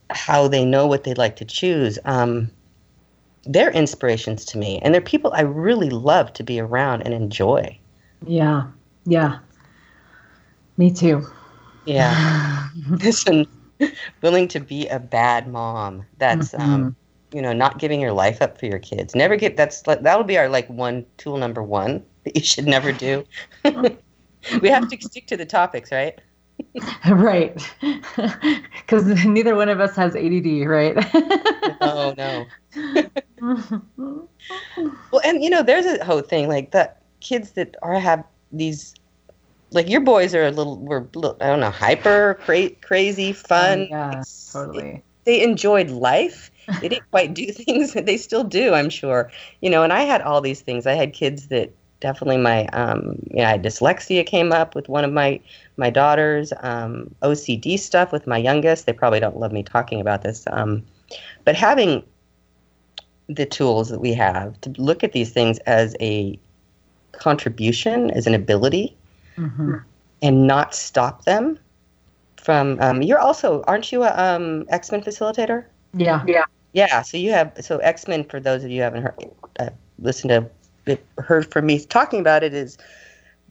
how 0.09 0.47
they 0.47 0.65
know 0.65 0.87
what 0.87 1.03
they'd 1.03 1.17
like 1.17 1.35
to 1.37 1.45
choose. 1.45 1.97
Um, 2.05 2.51
they're 3.45 3.71
inspirations 3.71 4.45
to 4.45 4.57
me, 4.57 4.79
and 4.79 4.93
they're 4.93 5.01
people 5.01 5.33
I 5.33 5.41
really 5.41 5.89
love 5.89 6.31
to 6.33 6.43
be 6.43 6.59
around 6.59 7.01
and 7.01 7.13
enjoy. 7.13 7.77
Yeah, 8.25 8.67
yeah, 9.05 9.39
me 10.77 10.91
too. 10.91 11.27
Yeah, 11.85 12.69
listen, 12.89 13.45
willing 14.21 14.47
to 14.49 14.59
be 14.59 14.87
a 14.87 14.99
bad 14.99 15.47
mom. 15.47 16.05
That's 16.17 16.51
mm-hmm. 16.51 16.71
um, 16.71 16.95
you 17.33 17.41
know, 17.41 17.53
not 17.53 17.79
giving 17.79 17.99
your 17.99 18.13
life 18.13 18.41
up 18.41 18.59
for 18.59 18.65
your 18.65 18.79
kids. 18.79 19.15
Never 19.15 19.35
get 19.35 19.57
that's 19.57 19.81
that'll 19.81 20.23
be 20.23 20.37
our 20.37 20.49
like 20.49 20.67
one 20.69 21.05
tool 21.17 21.37
number 21.37 21.63
one 21.63 22.03
that 22.23 22.35
you 22.35 22.43
should 22.43 22.65
never 22.65 22.91
do. 22.91 23.25
we 24.61 24.69
have 24.69 24.87
to 24.89 24.97
stick 25.01 25.27
to 25.27 25.37
the 25.37 25.45
topics, 25.45 25.91
right? 25.91 26.19
right. 27.09 27.57
Because 27.81 29.25
neither 29.25 29.55
one 29.55 29.69
of 29.69 29.79
us 29.79 29.95
has 29.95 30.15
ADD, 30.15 30.67
right? 30.67 30.95
oh, 31.81 32.13
no. 32.15 32.45
well, 35.11 35.21
and 35.25 35.43
you 35.43 35.49
know, 35.49 35.63
there's 35.63 35.85
a 35.85 36.05
whole 36.05 36.21
thing 36.21 36.47
like 36.47 36.71
that 36.71 37.01
kids 37.19 37.51
that 37.51 37.75
are 37.81 37.99
have 37.99 38.23
these 38.51 38.93
like 39.71 39.89
your 39.89 40.01
boys 40.01 40.33
are 40.35 40.45
a 40.45 40.51
little 40.51 40.77
were 40.79 41.07
I 41.41 41.47
don't 41.47 41.59
know 41.59 41.71
hyper 41.71 42.35
cra- 42.45 42.69
crazy 42.81 43.33
fun 43.33 43.81
oh, 43.81 43.87
yeah 43.89 44.23
totally 44.51 45.03
they 45.25 45.41
enjoyed 45.41 45.89
life 45.89 46.51
they 46.81 46.89
didn't 46.89 47.09
quite 47.11 47.33
do 47.33 47.45
things 47.51 47.93
that 47.93 48.05
they 48.05 48.17
still 48.17 48.43
do 48.43 48.73
I'm 48.73 48.89
sure 48.89 49.31
you 49.61 49.69
know 49.69 49.83
and 49.83 49.93
I 49.93 50.01
had 50.01 50.21
all 50.21 50.41
these 50.41 50.61
things 50.61 50.85
I 50.85 50.93
had 50.93 51.13
kids 51.13 51.47
that 51.47 51.71
definitely 52.03 52.37
my 52.37 52.65
um, 52.67 53.17
you 53.31 53.37
know, 53.37 53.45
I 53.45 53.51
had 53.51 53.63
dyslexia 53.63 54.25
came 54.25 54.51
up 54.51 54.75
with 54.75 54.89
one 54.89 55.05
of 55.05 55.11
my 55.11 55.39
my 55.77 55.89
daughters, 55.89 56.51
um, 56.61 57.15
OCD 57.23 57.79
stuff 57.79 58.11
with 58.11 58.27
my 58.27 58.37
youngest. 58.37 58.85
They 58.85 58.93
probably 58.93 59.21
don't 59.21 59.37
love 59.37 59.53
me 59.53 59.63
talking 59.63 60.01
about 60.01 60.21
this, 60.21 60.45
um, 60.51 60.83
but 61.45 61.55
having 61.55 62.03
the 63.27 63.45
tools 63.45 63.89
that 63.89 63.99
we 63.99 64.13
have 64.13 64.59
to 64.61 64.69
look 64.77 65.03
at 65.03 65.13
these 65.13 65.31
things 65.31 65.59
as 65.59 65.95
a 66.01 66.37
contribution, 67.13 68.11
as 68.11 68.27
an 68.27 68.33
ability, 68.33 68.95
mm-hmm. 69.37 69.75
and 70.21 70.45
not 70.45 70.75
stop 70.75 71.23
them 71.23 71.57
from. 72.35 72.77
Um, 72.81 73.01
you're 73.01 73.19
also, 73.19 73.63
aren't 73.65 73.93
you 73.93 74.03
a 74.03 74.13
um, 74.21 74.65
X 74.69 74.91
Men 74.91 75.01
facilitator? 75.01 75.63
Yeah, 75.93 76.21
yeah, 76.27 76.45
yeah. 76.73 77.01
So 77.01 77.17
you 77.17 77.31
have 77.31 77.53
so 77.61 77.77
X 77.77 78.07
Men. 78.07 78.23
For 78.23 78.39
those 78.39 78.63
of 78.63 78.69
you 78.69 78.77
who 78.77 78.83
haven't 78.83 79.03
heard, 79.03 79.31
uh, 79.59 79.69
listened 79.99 80.29
to 80.29 80.49
heard 81.17 81.49
from 81.51 81.65
me 81.65 81.79
talking 81.85 82.19
about 82.19 82.43
it 82.43 82.53
is 82.53 82.77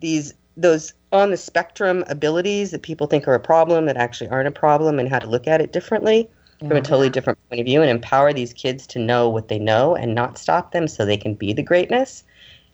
these 0.00 0.34
those 0.56 0.92
on 1.12 1.30
the 1.30 1.36
spectrum 1.36 2.04
abilities 2.08 2.70
that 2.72 2.82
people 2.82 3.06
think 3.06 3.26
are 3.26 3.34
a 3.34 3.40
problem 3.40 3.86
that 3.86 3.96
actually 3.96 4.28
aren't 4.28 4.48
a 4.48 4.52
problem 4.52 4.98
and 4.98 5.08
how 5.08 5.18
to 5.18 5.26
look 5.26 5.46
at 5.46 5.60
it 5.60 5.72
differently 5.72 6.28
yeah. 6.60 6.68
from 6.68 6.76
a 6.76 6.82
totally 6.82 7.08
different 7.08 7.38
point 7.48 7.60
of 7.60 7.64
view 7.64 7.80
and 7.80 7.90
empower 7.90 8.32
these 8.32 8.52
kids 8.52 8.86
to 8.86 8.98
know 8.98 9.28
what 9.28 9.48
they 9.48 9.58
know 9.58 9.94
and 9.94 10.14
not 10.14 10.36
stop 10.36 10.72
them 10.72 10.86
so 10.86 11.04
they 11.04 11.16
can 11.16 11.34
be 11.34 11.52
the 11.52 11.62
greatness 11.62 12.24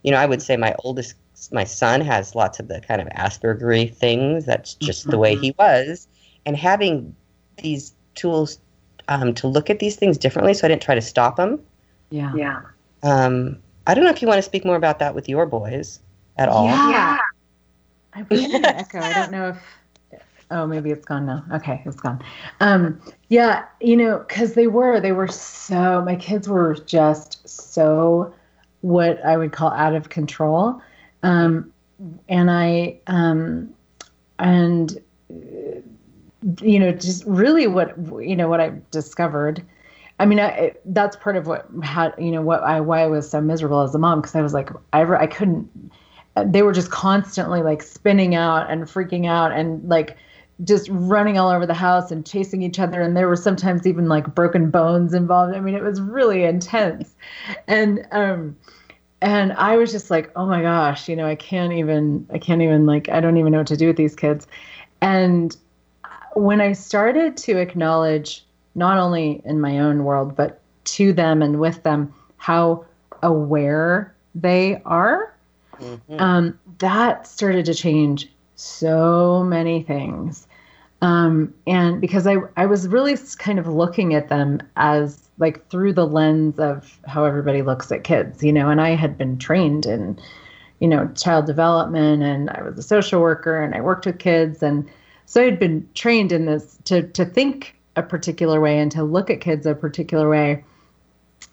you 0.02 0.10
know 0.10 0.16
i 0.16 0.26
would 0.26 0.42
say 0.42 0.56
my 0.56 0.74
oldest 0.80 1.14
my 1.52 1.64
son 1.64 2.00
has 2.00 2.34
lots 2.34 2.58
of 2.58 2.66
the 2.66 2.80
kind 2.80 3.00
of 3.00 3.06
aspergery 3.12 3.86
things 3.86 4.44
that's 4.44 4.74
just 4.74 5.02
mm-hmm. 5.02 5.12
the 5.12 5.18
way 5.18 5.36
he 5.36 5.54
was 5.58 6.08
and 6.46 6.56
having 6.56 7.14
these 7.58 7.94
tools 8.16 8.58
um, 9.08 9.34
to 9.34 9.46
look 9.46 9.70
at 9.70 9.78
these 9.78 9.96
things 9.96 10.16
differently 10.18 10.54
so 10.54 10.66
i 10.66 10.68
didn't 10.68 10.82
try 10.82 10.94
to 10.94 11.02
stop 11.02 11.36
them. 11.36 11.60
yeah 12.10 12.32
yeah 12.34 12.60
um, 13.02 13.58
I 13.86 13.94
don't 13.94 14.04
know 14.04 14.10
if 14.10 14.20
you 14.20 14.28
want 14.28 14.38
to 14.38 14.42
speak 14.42 14.64
more 14.64 14.76
about 14.76 14.98
that 14.98 15.14
with 15.14 15.28
your 15.28 15.46
boys 15.46 16.00
at 16.36 16.48
all. 16.48 16.66
Yeah. 16.66 17.18
I 18.12 18.22
believe 18.22 18.54
an 18.54 18.64
echo. 18.64 19.00
I 19.00 19.12
don't 19.14 19.32
know 19.32 19.48
if. 19.48 20.20
Oh, 20.50 20.66
maybe 20.66 20.90
it's 20.90 21.04
gone 21.04 21.26
now. 21.26 21.44
Okay, 21.52 21.82
it's 21.84 21.96
gone. 21.96 22.22
Um, 22.60 23.00
yeah, 23.28 23.64
you 23.80 23.96
know, 23.96 24.24
because 24.26 24.54
they 24.54 24.66
were, 24.66 24.98
they 24.98 25.12
were 25.12 25.28
so. 25.28 26.02
My 26.02 26.16
kids 26.16 26.48
were 26.48 26.74
just 26.74 27.46
so, 27.46 28.32
what 28.80 29.22
I 29.24 29.36
would 29.36 29.52
call 29.52 29.70
out 29.72 29.94
of 29.94 30.08
control, 30.08 30.80
um, 31.22 31.72
and 32.30 32.50
I, 32.50 32.98
um, 33.08 33.74
and 34.38 34.98
you 36.62 36.78
know, 36.78 36.92
just 36.92 37.24
really 37.24 37.66
what 37.66 37.96
you 38.20 38.36
know 38.36 38.48
what 38.48 38.60
I 38.60 38.72
discovered 38.90 39.64
I 40.20 40.26
mean, 40.26 40.40
I, 40.40 40.72
that's 40.86 41.16
part 41.16 41.36
of 41.36 41.46
what 41.46 41.66
had 41.82 42.12
you 42.18 42.30
know 42.30 42.42
what 42.42 42.62
I 42.62 42.80
why 42.80 43.02
I 43.02 43.06
was 43.06 43.30
so 43.30 43.40
miserable 43.40 43.82
as 43.82 43.94
a 43.94 43.98
mom 43.98 44.20
because 44.20 44.34
I 44.34 44.42
was 44.42 44.52
like 44.52 44.70
I 44.92 45.02
I 45.02 45.26
couldn't. 45.26 45.92
They 46.46 46.62
were 46.62 46.72
just 46.72 46.90
constantly 46.90 47.62
like 47.62 47.82
spinning 47.82 48.34
out 48.34 48.70
and 48.70 48.84
freaking 48.84 49.26
out 49.26 49.52
and 49.52 49.88
like 49.88 50.16
just 50.64 50.88
running 50.90 51.38
all 51.38 51.50
over 51.50 51.66
the 51.66 51.74
house 51.74 52.10
and 52.10 52.26
chasing 52.26 52.62
each 52.62 52.80
other 52.80 53.00
and 53.00 53.16
there 53.16 53.28
were 53.28 53.36
sometimes 53.36 53.86
even 53.86 54.08
like 54.08 54.34
broken 54.34 54.70
bones 54.70 55.14
involved. 55.14 55.54
I 55.54 55.60
mean, 55.60 55.74
it 55.74 55.82
was 55.82 56.00
really 56.00 56.44
intense, 56.44 57.14
and 57.68 58.06
um, 58.10 58.56
and 59.20 59.52
I 59.52 59.76
was 59.76 59.92
just 59.92 60.10
like, 60.10 60.32
oh 60.34 60.46
my 60.46 60.62
gosh, 60.62 61.08
you 61.08 61.14
know, 61.14 61.26
I 61.26 61.36
can't 61.36 61.72
even 61.72 62.26
I 62.32 62.38
can't 62.38 62.62
even 62.62 62.86
like 62.86 63.08
I 63.08 63.20
don't 63.20 63.36
even 63.36 63.52
know 63.52 63.58
what 63.58 63.68
to 63.68 63.76
do 63.76 63.86
with 63.86 63.96
these 63.96 64.16
kids, 64.16 64.48
and 65.00 65.56
when 66.38 66.60
I 66.60 66.72
started 66.72 67.36
to 67.38 67.58
acknowledge 67.58 68.44
not 68.74 68.98
only 68.98 69.42
in 69.44 69.60
my 69.60 69.78
own 69.78 70.04
world, 70.04 70.36
but 70.36 70.60
to 70.84 71.12
them 71.12 71.42
and 71.42 71.60
with 71.60 71.82
them, 71.82 72.14
how 72.36 72.84
aware 73.22 74.14
they 74.34 74.80
are. 74.84 75.34
Mm-hmm. 75.80 76.20
Um, 76.20 76.58
that 76.78 77.26
started 77.26 77.64
to 77.66 77.74
change 77.74 78.30
so 78.56 79.44
many 79.44 79.82
things. 79.82 80.46
Um, 81.00 81.54
and 81.66 82.00
because 82.00 82.26
I, 82.26 82.36
I 82.56 82.66
was 82.66 82.88
really 82.88 83.16
kind 83.38 83.58
of 83.58 83.68
looking 83.68 84.14
at 84.14 84.28
them 84.28 84.60
as 84.76 85.28
like 85.38 85.68
through 85.68 85.92
the 85.92 86.06
lens 86.06 86.58
of 86.58 86.98
how 87.06 87.24
everybody 87.24 87.62
looks 87.62 87.92
at 87.92 88.02
kids, 88.02 88.42
you 88.42 88.52
know, 88.52 88.68
and 88.68 88.80
I 88.80 88.90
had 88.90 89.16
been 89.16 89.38
trained 89.38 89.86
in, 89.86 90.18
you 90.80 90.88
know, 90.88 91.08
child 91.14 91.46
development 91.46 92.24
and 92.24 92.50
I 92.50 92.62
was 92.62 92.76
a 92.78 92.82
social 92.82 93.20
worker 93.20 93.62
and 93.62 93.74
I 93.74 93.80
worked 93.80 94.06
with 94.06 94.18
kids. 94.18 94.62
And 94.62 94.88
so 95.28 95.44
I'd 95.44 95.58
been 95.58 95.86
trained 95.92 96.32
in 96.32 96.46
this 96.46 96.78
to, 96.84 97.02
to 97.02 97.26
think 97.26 97.76
a 97.96 98.02
particular 98.02 98.62
way 98.62 98.78
and 98.78 98.90
to 98.92 99.02
look 99.02 99.28
at 99.28 99.42
kids 99.42 99.66
a 99.66 99.74
particular 99.74 100.26
way, 100.26 100.64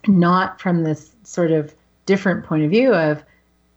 not 0.07 0.61
from 0.61 0.83
this 0.85 1.13
sort 1.23 1.51
of 1.51 1.75
different 2.05 2.45
point 2.45 2.63
of 2.63 2.71
view 2.71 2.93
of, 2.93 3.21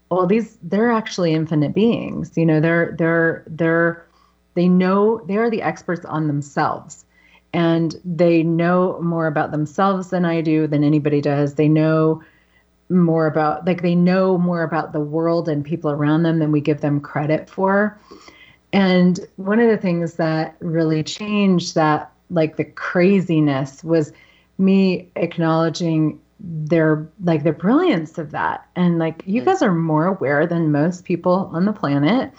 well, 0.08 0.24
these 0.28 0.56
they're 0.62 0.92
actually 0.92 1.34
infinite 1.34 1.74
beings. 1.74 2.36
You 2.36 2.46
know, 2.46 2.60
they're 2.60 2.94
they're 2.96 3.42
they're 3.48 4.06
they 4.54 4.68
know 4.68 5.20
they 5.26 5.36
are 5.36 5.50
the 5.50 5.62
experts 5.62 6.04
on 6.04 6.28
themselves. 6.28 7.04
And 7.52 7.96
they 8.04 8.44
know 8.44 9.00
more 9.02 9.26
about 9.26 9.50
themselves 9.50 10.10
than 10.10 10.24
I 10.24 10.42
do, 10.42 10.68
than 10.68 10.84
anybody 10.84 11.20
does. 11.20 11.54
They 11.54 11.68
know 11.68 12.22
more 12.88 13.26
about 13.26 13.66
like 13.66 13.82
they 13.82 13.96
know 13.96 14.38
more 14.38 14.62
about 14.62 14.92
the 14.92 15.00
world 15.00 15.48
and 15.48 15.64
people 15.64 15.90
around 15.90 16.22
them 16.22 16.38
than 16.38 16.52
we 16.52 16.60
give 16.60 16.82
them 16.82 17.00
credit 17.00 17.50
for. 17.50 17.98
And 18.72 19.20
one 19.36 19.60
of 19.60 19.68
the 19.68 19.76
things 19.76 20.14
that 20.14 20.56
really 20.60 21.02
changed 21.02 21.74
that 21.74 22.12
like 22.30 22.56
the 22.56 22.64
craziness 22.64 23.82
was 23.82 24.12
me 24.58 25.08
acknowledging 25.16 26.20
their 26.40 27.08
like 27.24 27.44
the 27.44 27.52
brilliance 27.52 28.18
of 28.18 28.30
that. 28.32 28.68
And 28.76 28.98
like 28.98 29.22
you 29.26 29.42
mm. 29.42 29.46
guys 29.46 29.62
are 29.62 29.74
more 29.74 30.06
aware 30.06 30.46
than 30.46 30.70
most 30.70 31.04
people 31.04 31.50
on 31.52 31.64
the 31.64 31.72
planet. 31.72 32.32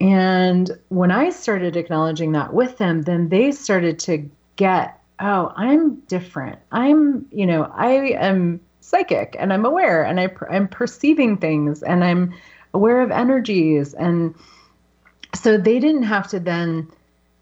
And 0.00 0.70
when 0.88 1.10
i 1.10 1.28
started 1.28 1.76
acknowledging 1.76 2.32
that 2.32 2.54
with 2.54 2.78
them 2.78 3.02
then 3.02 3.28
they 3.28 3.52
started 3.52 3.98
to 3.98 4.30
get 4.56 4.98
oh 5.18 5.52
i'm 5.56 5.96
different. 6.06 6.58
I'm 6.72 7.26
you 7.30 7.44
know 7.44 7.70
i 7.74 7.90
am 7.90 8.60
psychic 8.80 9.36
and 9.38 9.52
i'm 9.52 9.66
aware 9.66 10.02
and 10.02 10.18
I, 10.18 10.30
i'm 10.50 10.68
perceiving 10.68 11.36
things 11.36 11.82
and 11.82 12.02
i'm 12.02 12.32
aware 12.72 13.02
of 13.02 13.10
energies 13.10 13.92
and 13.94 14.34
so 15.34 15.56
they 15.56 15.78
didn't 15.78 16.02
have 16.04 16.28
to 16.28 16.40
then 16.40 16.88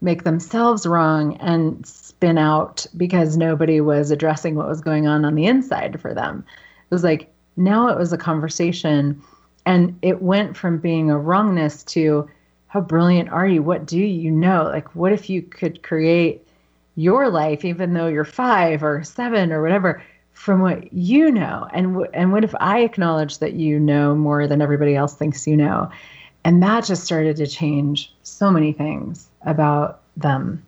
make 0.01 0.23
themselves 0.23 0.85
wrong 0.85 1.35
and 1.37 1.85
spin 1.85 2.37
out 2.37 2.85
because 2.95 3.37
nobody 3.37 3.81
was 3.81 4.11
addressing 4.11 4.55
what 4.55 4.67
was 4.67 4.81
going 4.81 5.07
on 5.07 5.25
on 5.25 5.35
the 5.35 5.45
inside 5.45 5.99
for 5.99 6.13
them. 6.13 6.45
It 6.89 6.93
was 6.93 7.03
like 7.03 7.31
now 7.57 7.87
it 7.89 7.97
was 7.97 8.13
a 8.13 8.17
conversation 8.17 9.21
and 9.65 9.97
it 10.01 10.21
went 10.21 10.55
from 10.55 10.77
being 10.77 11.11
a 11.11 11.17
wrongness 11.17 11.83
to 11.83 12.29
how 12.67 12.81
brilliant 12.81 13.29
are 13.29 13.47
you? 13.47 13.61
What 13.63 13.85
do 13.85 13.97
you 13.97 14.31
know? 14.31 14.63
Like, 14.63 14.95
what 14.95 15.11
if 15.11 15.29
you 15.29 15.41
could 15.41 15.83
create 15.83 16.47
your 16.95 17.29
life, 17.29 17.65
even 17.65 17.93
though 17.93 18.07
you're 18.07 18.23
five 18.23 18.83
or 18.83 19.03
seven 19.03 19.51
or 19.51 19.61
whatever, 19.61 20.03
from 20.33 20.61
what 20.61 20.93
you 20.93 21.31
know? 21.31 21.67
And 21.73 21.93
w- 21.93 22.11
and 22.13 22.31
what 22.31 22.43
if 22.43 22.53
I 22.59 22.79
acknowledge 22.81 23.39
that 23.39 23.53
you 23.53 23.79
know 23.79 24.15
more 24.15 24.47
than 24.47 24.61
everybody 24.61 24.95
else 24.95 25.15
thinks 25.15 25.47
you 25.47 25.57
know? 25.57 25.89
And 26.43 26.63
that 26.63 26.85
just 26.85 27.03
started 27.03 27.35
to 27.37 27.47
change 27.47 28.13
so 28.23 28.51
many 28.51 28.71
things 28.73 29.27
about 29.45 30.01
them 30.17 30.65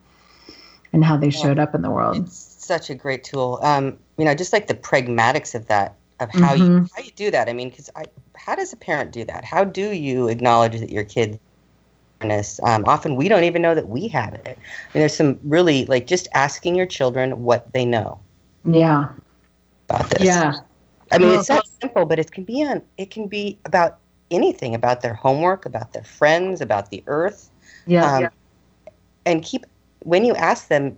and 0.93 1.03
how 1.03 1.17
they 1.17 1.29
showed 1.29 1.59
up 1.59 1.73
in 1.73 1.81
the 1.81 1.89
world. 1.89 2.17
It's 2.17 2.65
such 2.65 2.89
a 2.89 2.95
great 2.95 3.23
tool. 3.23 3.59
Um, 3.63 3.97
you 4.17 4.25
know, 4.25 4.35
just 4.35 4.53
like 4.53 4.67
the 4.67 4.75
pragmatics 4.75 5.55
of 5.55 5.67
that, 5.67 5.95
of 6.19 6.29
how 6.29 6.53
Mm-hmm. 6.53 6.61
you 6.63 6.69
how 6.95 7.03
you 7.03 7.11
do 7.15 7.31
that. 7.31 7.49
I 7.49 7.53
mean, 7.53 7.69
because 7.69 7.89
I, 7.95 8.05
how 8.35 8.55
does 8.55 8.73
a 8.73 8.77
parent 8.77 9.11
do 9.11 9.23
that? 9.25 9.45
How 9.45 9.63
do 9.63 9.91
you 9.91 10.27
acknowledge 10.27 10.79
that 10.79 10.89
your 10.89 11.05
kid? 11.05 11.39
Um, 12.63 12.85
often 12.85 13.15
we 13.15 13.29
don't 13.29 13.43
even 13.45 13.61
know 13.63 13.73
that 13.75 13.89
we 13.89 14.07
have 14.09 14.33
it. 14.35 14.47
I 14.47 14.49
mean, 14.93 15.01
there's 15.01 15.15
some 15.15 15.39
really 15.43 15.85
like 15.85 16.07
just 16.07 16.27
asking 16.33 16.75
your 16.75 16.85
children 16.85 17.43
what 17.43 17.73
they 17.73 17.85
know 17.85 18.19
Yeah. 18.65 19.09
about 19.89 20.09
this. 20.09 20.23
Yeah. 20.25 20.53
I 21.11 21.19
mean, 21.19 21.31
Well, 21.31 21.39
it's 21.39 21.49
not 21.49 21.65
simple, 21.81 22.05
but 22.05 22.19
it 22.19 22.31
can 22.31 22.45
be 22.45 22.63
on. 22.63 22.83
It 22.97 23.11
can 23.11 23.27
be 23.27 23.59
about 23.65 24.00
anything, 24.31 24.73
about 24.73 25.01
their 25.01 25.13
homework, 25.13 25.65
about 25.65 25.93
their 25.93 26.03
friends, 26.03 26.61
about 26.61 26.89
the 26.89 27.03
earth. 27.07 27.49
Yeah. 27.85 28.17
Um, 28.17 28.29
And 29.25 29.43
keep 29.43 29.65
when 30.03 30.25
you 30.25 30.33
ask 30.35 30.67
them, 30.67 30.97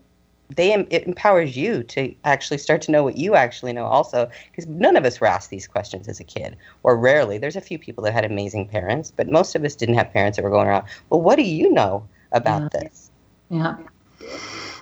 they 0.55 0.73
it 0.73 1.05
empowers 1.07 1.57
you 1.57 1.83
to 1.83 2.13
actually 2.23 2.57
start 2.57 2.81
to 2.83 2.91
know 2.91 3.03
what 3.03 3.17
you 3.17 3.35
actually 3.35 3.73
know. 3.73 3.85
Also, 3.85 4.29
because 4.49 4.67
none 4.67 4.95
of 4.95 5.03
us 5.03 5.19
were 5.19 5.27
asked 5.27 5.49
these 5.49 5.67
questions 5.67 6.07
as 6.07 6.19
a 6.19 6.23
kid, 6.23 6.55
or 6.83 6.95
rarely. 6.97 7.37
There's 7.37 7.55
a 7.55 7.61
few 7.61 7.79
people 7.79 8.03
that 8.03 8.13
had 8.13 8.23
amazing 8.23 8.67
parents, 8.67 9.11
but 9.11 9.27
most 9.29 9.55
of 9.55 9.63
us 9.63 9.75
didn't 9.75 9.95
have 9.95 10.13
parents 10.13 10.37
that 10.37 10.43
were 10.43 10.49
going 10.49 10.67
around. 10.67 10.85
Well, 11.09 11.21
what 11.21 11.35
do 11.35 11.43
you 11.43 11.71
know 11.71 12.07
about 12.31 12.71
this? 12.71 13.11
Yeah. 13.49 13.75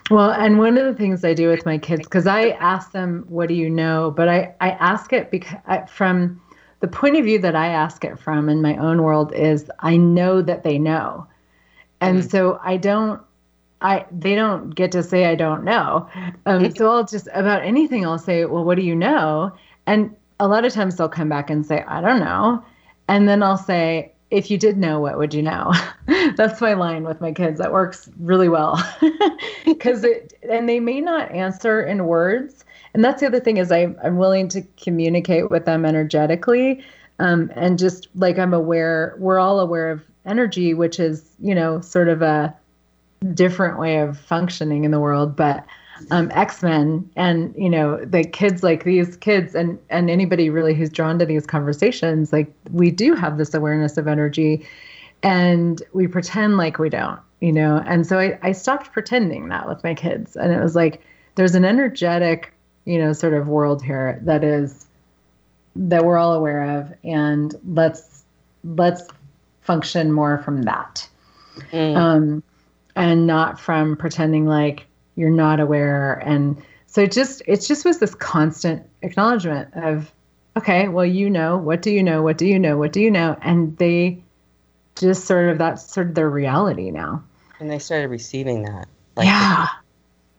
Well, 0.09 0.31
and 0.31 0.59
one 0.59 0.77
of 0.77 0.85
the 0.85 0.93
things 0.93 1.23
I 1.23 1.33
do 1.33 1.47
with 1.47 1.65
my 1.65 1.77
kids, 1.77 2.03
because 2.03 2.27
I 2.27 2.49
ask 2.59 2.91
them, 2.91 3.25
"What 3.29 3.47
do 3.47 3.53
you 3.53 3.69
know?" 3.69 4.11
But 4.11 4.27
I 4.29 4.53
I 4.59 4.71
ask 4.71 5.13
it 5.13 5.31
because 5.31 5.57
I, 5.65 5.85
from 5.85 6.41
the 6.81 6.87
point 6.87 7.15
of 7.15 7.23
view 7.23 7.39
that 7.39 7.55
I 7.55 7.67
ask 7.67 8.03
it 8.03 8.19
from 8.19 8.49
in 8.49 8.61
my 8.61 8.75
own 8.77 9.03
world 9.03 9.33
is 9.33 9.69
I 9.79 9.97
know 9.97 10.41
that 10.41 10.63
they 10.63 10.77
know, 10.77 11.27
and 12.01 12.29
so 12.29 12.59
I 12.63 12.77
don't. 12.77 13.21
I 13.83 14.05
they 14.11 14.35
don't 14.35 14.71
get 14.71 14.91
to 14.91 15.01
say 15.01 15.25
I 15.25 15.35
don't 15.35 15.63
know. 15.63 16.07
Um, 16.45 16.75
so 16.75 16.91
I'll 16.91 17.05
just 17.05 17.27
about 17.33 17.63
anything 17.63 18.05
I'll 18.05 18.19
say, 18.19 18.45
well, 18.45 18.63
what 18.63 18.75
do 18.75 18.83
you 18.83 18.95
know? 18.95 19.51
And 19.87 20.15
a 20.39 20.47
lot 20.47 20.65
of 20.65 20.73
times 20.73 20.97
they'll 20.97 21.09
come 21.09 21.29
back 21.29 21.49
and 21.49 21.65
say 21.65 21.83
I 21.87 22.01
don't 22.01 22.19
know, 22.19 22.63
and 23.07 23.29
then 23.29 23.41
I'll 23.41 23.57
say 23.57 24.11
if 24.31 24.49
you 24.49 24.57
did 24.57 24.77
know, 24.77 24.99
what 24.99 25.17
would 25.17 25.33
you 25.33 25.43
know? 25.43 25.73
That's 26.35 26.61
my 26.61 26.73
line 26.73 27.03
with 27.03 27.21
my 27.21 27.31
kids. 27.31 27.59
That 27.59 27.73
works 27.73 28.09
really 28.19 28.49
well 28.49 28.81
because 29.65 30.03
it 30.03 30.33
and 30.49 30.67
they 30.67 30.79
may 30.79 31.01
not 31.01 31.31
answer 31.31 31.83
in 31.83 32.05
words. 32.05 32.65
And 32.93 33.03
that's 33.03 33.21
the 33.21 33.27
other 33.27 33.39
thing 33.39 33.57
is 33.57 33.71
I, 33.71 33.93
I'm 34.03 34.17
willing 34.17 34.47
to 34.49 34.61
communicate 34.81 35.49
with 35.49 35.65
them 35.65 35.85
energetically. 35.85 36.83
Um, 37.19 37.51
and 37.55 37.77
just 37.77 38.07
like 38.15 38.39
I'm 38.39 38.53
aware, 38.53 39.15
we're 39.17 39.39
all 39.39 39.59
aware 39.59 39.91
of 39.91 40.03
energy, 40.25 40.73
which 40.73 40.99
is, 40.99 41.35
you 41.39 41.55
know, 41.55 41.81
sort 41.81 42.07
of 42.07 42.21
a 42.21 42.55
different 43.33 43.79
way 43.79 43.99
of 43.99 44.17
functioning 44.17 44.83
in 44.83 44.91
the 44.91 44.99
world. 44.99 45.35
But 45.35 45.63
um, 46.09 46.31
X-Men 46.33 47.09
and, 47.15 47.53
you 47.55 47.69
know, 47.69 48.03
the 48.03 48.23
kids 48.23 48.63
like 48.63 48.83
these 48.83 49.15
kids 49.17 49.53
and, 49.53 49.77
and 49.89 50.09
anybody 50.09 50.49
really 50.49 50.73
who's 50.73 50.89
drawn 50.89 51.19
to 51.19 51.25
these 51.25 51.45
conversations, 51.45 52.33
like 52.33 52.51
we 52.71 52.89
do 52.89 53.13
have 53.13 53.37
this 53.37 53.53
awareness 53.53 53.97
of 53.97 54.07
energy 54.07 54.65
and 55.21 55.83
we 55.93 56.07
pretend 56.07 56.57
like 56.57 56.79
we 56.79 56.89
don't, 56.89 57.19
you 57.39 57.53
know? 57.53 57.83
And 57.85 58.07
so 58.07 58.17
I, 58.17 58.39
I 58.41 58.51
stopped 58.51 58.91
pretending 58.91 59.49
that 59.49 59.67
with 59.67 59.83
my 59.83 59.93
kids. 59.93 60.35
And 60.35 60.51
it 60.51 60.59
was 60.59 60.75
like, 60.75 61.01
there's 61.35 61.53
an 61.53 61.65
energetic, 61.65 62.51
you 62.85 62.97
know, 62.97 63.13
sort 63.13 63.33
of 63.33 63.47
world 63.47 63.83
here 63.83 64.19
that 64.23 64.43
is, 64.43 64.87
that 65.75 66.03
we're 66.03 66.17
all 66.17 66.33
aware 66.33 66.79
of. 66.79 66.93
And 67.03 67.53
let's, 67.65 68.23
let's 68.63 69.07
function 69.61 70.11
more 70.11 70.39
from 70.39 70.63
that. 70.63 71.07
Um, 71.73 72.43
and 72.95 73.27
not 73.27 73.59
from 73.59 73.95
pretending 73.95 74.45
like 74.45 74.85
you're 75.15 75.29
not 75.29 75.59
aware. 75.59 76.15
And 76.25 76.61
so 76.87 77.01
it 77.01 77.11
just, 77.11 77.41
it 77.47 77.61
just 77.61 77.85
was 77.85 77.99
this 77.99 78.15
constant 78.15 78.87
acknowledgement 79.01 79.69
of, 79.75 80.11
okay, 80.57 80.87
well, 80.87 81.05
you 81.05 81.29
know, 81.29 81.57
what 81.57 81.81
do 81.81 81.91
you 81.91 82.03
know? 82.03 82.21
What 82.21 82.37
do 82.37 82.45
you 82.45 82.59
know? 82.59 82.77
What 82.77 82.91
do 82.91 83.01
you 83.01 83.11
know? 83.11 83.37
And 83.41 83.77
they, 83.77 84.21
just 84.97 85.25
sort 85.25 85.49
of 85.49 85.57
that's 85.57 85.83
sort 85.91 86.07
of 86.07 86.15
their 86.15 86.29
reality 86.29 86.91
now. 86.91 87.23
And 87.59 87.71
they 87.71 87.79
started 87.79 88.09
receiving 88.09 88.63
that. 88.63 88.87
Like 89.15 89.25
yeah. 89.25 89.67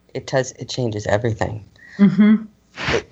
It, 0.08 0.18
it 0.18 0.26
does. 0.26 0.52
It 0.52 0.68
changes 0.68 1.06
everything. 1.06 1.64
Mm-hmm. 1.98 2.44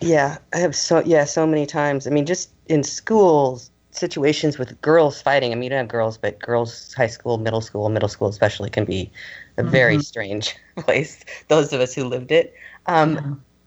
Yeah, 0.00 0.38
I 0.54 0.58
have 0.58 0.74
so 0.74 1.00
yeah 1.04 1.24
so 1.24 1.46
many 1.46 1.66
times. 1.66 2.06
I 2.06 2.10
mean, 2.10 2.26
just 2.26 2.50
in 2.66 2.82
schools 2.82 3.70
situations 3.92 4.58
with 4.58 4.80
girls 4.82 5.20
fighting. 5.20 5.52
I 5.52 5.54
mean, 5.56 5.64
you 5.64 5.70
don't 5.70 5.78
have 5.80 5.88
girls, 5.88 6.16
but 6.16 6.38
girls, 6.40 6.94
high 6.94 7.08
school, 7.08 7.38
middle 7.38 7.60
school, 7.60 7.88
middle 7.88 8.08
school 8.08 8.28
especially, 8.28 8.70
can 8.70 8.84
be 8.84 9.10
a 9.58 9.62
very 9.62 9.96
Mhm. 9.96 10.02
strange 10.04 10.56
place. 10.78 11.24
Those 11.48 11.72
of 11.72 11.80
us 11.80 11.94
who 11.94 12.04
lived 12.04 12.30
it, 12.32 12.54
um, 12.86 13.20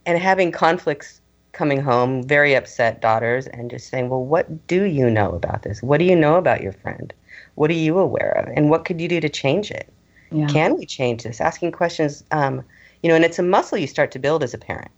and 0.05 0.17
having 0.17 0.51
conflicts 0.51 1.21
coming 1.51 1.81
home, 1.81 2.23
very 2.23 2.55
upset 2.55 3.01
daughters, 3.01 3.47
and 3.47 3.69
just 3.69 3.89
saying, 3.89 4.09
"Well, 4.09 4.23
what 4.25 4.67
do 4.67 4.83
you 4.83 5.09
know 5.09 5.31
about 5.33 5.63
this? 5.63 5.83
What 5.83 5.99
do 5.99 6.05
you 6.05 6.15
know 6.15 6.35
about 6.35 6.61
your 6.61 6.73
friend? 6.73 7.13
What 7.55 7.69
are 7.69 7.73
you 7.73 7.99
aware 7.99 8.31
of? 8.39 8.51
And 8.55 8.69
what 8.69 8.85
could 8.85 8.99
you 9.01 9.07
do 9.09 9.19
to 9.21 9.29
change 9.29 9.71
it? 9.71 9.91
Yeah. 10.31 10.47
Can 10.47 10.77
we 10.77 10.85
change 10.85 11.23
this? 11.23 11.41
Asking 11.41 11.71
questions, 11.71 12.23
um, 12.31 12.63
you 13.03 13.09
know, 13.09 13.15
and 13.15 13.25
it's 13.25 13.39
a 13.39 13.43
muscle 13.43 13.77
you 13.77 13.87
start 13.87 14.11
to 14.11 14.19
build 14.19 14.43
as 14.43 14.53
a 14.53 14.57
parent 14.57 14.91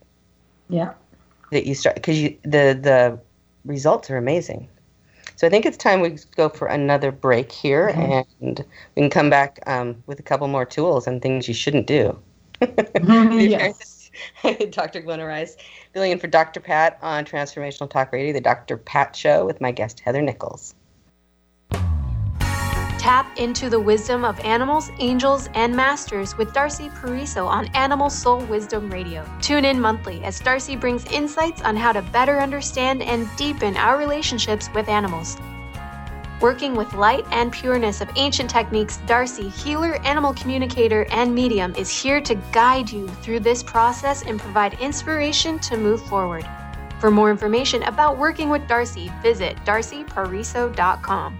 Yeah. 0.70 0.94
that 1.52 1.66
you 1.66 1.76
start 1.76 1.96
because 1.96 2.20
you 2.20 2.38
the 2.44 2.78
the 2.82 3.20
results 3.66 4.10
are 4.10 4.18
amazing. 4.18 4.68
So 5.38 5.46
I 5.48 5.50
think 5.50 5.66
it's 5.66 5.76
time 5.78 6.00
we 6.02 6.18
go 6.36 6.48
for 6.48 6.68
another 6.68 7.12
break 7.12 7.52
here, 7.52 7.90
Okay. 7.90 8.24
and 8.42 8.64
we 8.96 9.02
can 9.02 9.10
come 9.10 9.30
back 9.30 9.60
um, 9.68 10.02
with 10.08 10.20
a 10.20 10.24
couple 10.24 10.48
more 10.48 10.64
tools 10.66 11.08
and 11.08 11.22
things 11.22 11.48
you 11.48 11.54
shouldn't 11.54 11.88
do. 11.88 12.18
yes. 13.04 14.12
Dr. 14.72 15.02
Glenna 15.02 15.26
Rice, 15.26 15.58
filling 15.94 16.12
in 16.12 16.20
for 16.20 16.28
Dr. 16.28 16.62
Pat 16.62 16.98
on 17.02 17.26
Transformational 17.26 17.90
Talk 17.90 18.14
Radio, 18.14 18.32
the 18.32 18.40
Dr. 18.40 18.78
Pat 18.78 19.16
Show 19.16 19.46
with 19.46 19.60
my 19.60 19.72
guest 19.72 20.00
Heather 20.00 20.22
Nichols. 20.22 20.75
Tap 23.06 23.38
into 23.38 23.70
the 23.70 23.80
wisdom 23.80 24.26
of 24.26 24.40
animals, 24.40 24.90
angels, 24.98 25.48
and 25.54 25.76
masters 25.76 26.36
with 26.40 26.52
Darcy 26.54 26.90
Pariso 26.90 27.46
on 27.46 27.68
Animal 27.76 28.10
Soul 28.10 28.40
Wisdom 28.46 28.90
Radio. 28.90 29.24
Tune 29.44 29.64
in 29.64 29.80
monthly 29.80 30.24
as 30.24 30.40
Darcy 30.40 30.76
brings 30.76 31.06
insights 31.12 31.62
on 31.62 31.76
how 31.76 31.92
to 31.92 32.02
better 32.02 32.40
understand 32.40 33.04
and 33.04 33.30
deepen 33.38 33.78
our 33.78 34.00
relationships 34.00 34.72
with 34.74 34.90
animals. 34.90 35.38
Working 36.42 36.74
with 36.74 36.92
light 36.94 37.28
and 37.30 37.52
pureness 37.52 38.02
of 38.02 38.10
ancient 38.16 38.50
techniques, 38.50 38.98
Darcy, 39.06 39.50
healer, 39.50 40.04
animal 40.04 40.34
communicator, 40.34 41.06
and 41.12 41.36
medium, 41.36 41.76
is 41.76 41.96
here 41.96 42.20
to 42.22 42.34
guide 42.52 42.90
you 42.90 43.08
through 43.22 43.42
this 43.42 43.62
process 43.62 44.24
and 44.24 44.40
provide 44.40 44.82
inspiration 44.82 45.60
to 45.60 45.78
move 45.78 46.02
forward. 46.08 46.44
For 47.00 47.12
more 47.12 47.30
information 47.30 47.84
about 47.84 48.18
working 48.18 48.50
with 48.50 48.68
Darcy, 48.68 49.12
visit 49.22 49.58
darcypariso.com. 49.58 51.40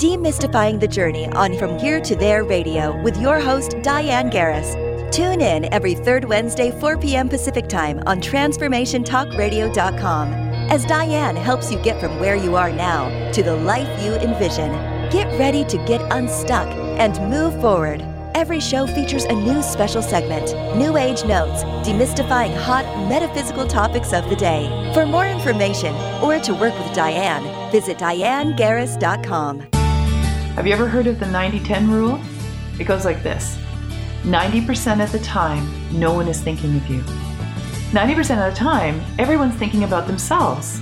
Demystifying 0.00 0.80
the 0.80 0.88
Journey 0.88 1.28
on 1.32 1.58
From 1.58 1.78
Here 1.78 2.00
to 2.00 2.16
There 2.16 2.42
Radio 2.42 2.98
with 3.02 3.20
your 3.20 3.38
host, 3.38 3.76
Diane 3.82 4.30
Garris. 4.30 5.12
Tune 5.12 5.42
in 5.42 5.70
every 5.74 5.94
third 5.94 6.24
Wednesday, 6.24 6.70
4 6.80 6.96
p.m. 6.96 7.28
Pacific 7.28 7.68
Time 7.68 8.02
on 8.06 8.18
TransformationTalkRadio.com 8.18 10.32
as 10.70 10.86
Diane 10.86 11.36
helps 11.36 11.70
you 11.70 11.78
get 11.82 12.00
from 12.00 12.18
where 12.18 12.34
you 12.34 12.56
are 12.56 12.72
now 12.72 13.10
to 13.32 13.42
the 13.42 13.56
life 13.56 14.02
you 14.02 14.14
envision. 14.14 14.70
Get 15.10 15.26
ready 15.38 15.66
to 15.66 15.76
get 15.84 16.00
unstuck 16.10 16.68
and 16.98 17.20
move 17.28 17.60
forward. 17.60 18.00
Every 18.34 18.58
show 18.58 18.86
features 18.86 19.24
a 19.24 19.34
new 19.34 19.62
special 19.62 20.00
segment, 20.00 20.54
New 20.78 20.96
Age 20.96 21.26
Notes, 21.26 21.62
demystifying 21.86 22.56
hot 22.56 22.86
metaphysical 23.06 23.66
topics 23.66 24.14
of 24.14 24.30
the 24.30 24.36
day. 24.36 24.90
For 24.94 25.04
more 25.04 25.26
information 25.26 25.94
or 26.22 26.38
to 26.38 26.54
work 26.54 26.72
with 26.78 26.90
Diane, 26.94 27.70
visit 27.70 27.98
dianegarris.com. 27.98 29.79
Have 30.56 30.66
you 30.66 30.72
ever 30.72 30.88
heard 30.88 31.06
of 31.06 31.20
the 31.20 31.26
90 31.26 31.60
10 31.60 31.90
rule? 31.90 32.20
It 32.78 32.84
goes 32.84 33.04
like 33.04 33.22
this 33.22 33.56
90% 34.24 35.02
of 35.02 35.12
the 35.12 35.20
time, 35.20 35.70
no 35.98 36.12
one 36.12 36.28
is 36.28 36.40
thinking 36.40 36.76
of 36.76 36.86
you. 36.88 37.00
90% 37.92 38.46
of 38.46 38.52
the 38.52 38.58
time, 38.58 39.00
everyone's 39.18 39.54
thinking 39.54 39.84
about 39.84 40.06
themselves. 40.06 40.80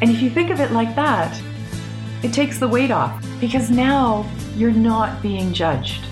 And 0.00 0.10
if 0.10 0.20
you 0.20 0.30
think 0.30 0.50
of 0.50 0.60
it 0.60 0.70
like 0.70 0.94
that, 0.96 1.40
it 2.22 2.32
takes 2.32 2.58
the 2.58 2.68
weight 2.68 2.90
off 2.90 3.24
because 3.40 3.70
now 3.70 4.30
you're 4.54 4.70
not 4.70 5.22
being 5.22 5.52
judged. 5.52 6.04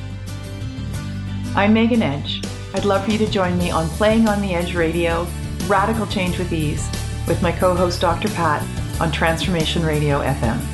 I'm 1.54 1.74
Megan 1.74 2.02
Edge. 2.02 2.42
I'd 2.74 2.84
love 2.84 3.04
for 3.04 3.10
you 3.10 3.18
to 3.18 3.30
join 3.30 3.56
me 3.58 3.70
on 3.70 3.88
Playing 3.90 4.28
on 4.28 4.40
the 4.40 4.54
Edge 4.54 4.74
Radio, 4.74 5.26
Radical 5.66 6.06
Change 6.06 6.38
with 6.38 6.52
Ease, 6.52 6.88
with 7.28 7.42
my 7.42 7.52
co 7.52 7.74
host 7.74 8.00
Dr. 8.00 8.28
Pat 8.30 8.66
on 9.00 9.12
Transformation 9.12 9.84
Radio 9.84 10.20
FM. 10.20 10.73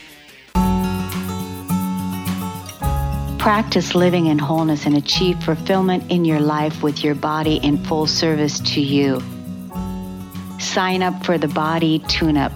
Practice 3.41 3.95
living 3.95 4.27
in 4.27 4.37
wholeness 4.37 4.85
and 4.85 4.95
achieve 4.95 5.43
fulfillment 5.43 6.11
in 6.11 6.25
your 6.25 6.39
life 6.39 6.83
with 6.83 7.03
your 7.03 7.15
body 7.15 7.55
in 7.55 7.83
full 7.83 8.05
service 8.05 8.59
to 8.59 8.79
you. 8.79 9.19
Sign 10.59 11.01
up 11.01 11.25
for 11.25 11.39
the 11.39 11.47
Body 11.47 11.97
Tune 12.07 12.37
Up. 12.37 12.51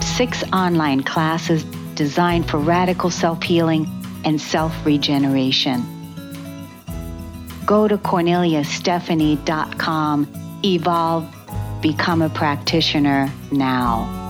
Six 0.00 0.44
online 0.52 1.02
classes 1.02 1.64
designed 1.96 2.48
for 2.48 2.58
radical 2.58 3.10
self 3.10 3.42
healing 3.42 3.88
and 4.24 4.40
self 4.40 4.86
regeneration. 4.86 5.82
Go 7.66 7.88
to 7.88 7.98
CorneliaStephanie.com, 7.98 10.60
evolve, 10.64 11.28
become 11.82 12.22
a 12.22 12.28
practitioner 12.28 13.32
now. 13.50 14.21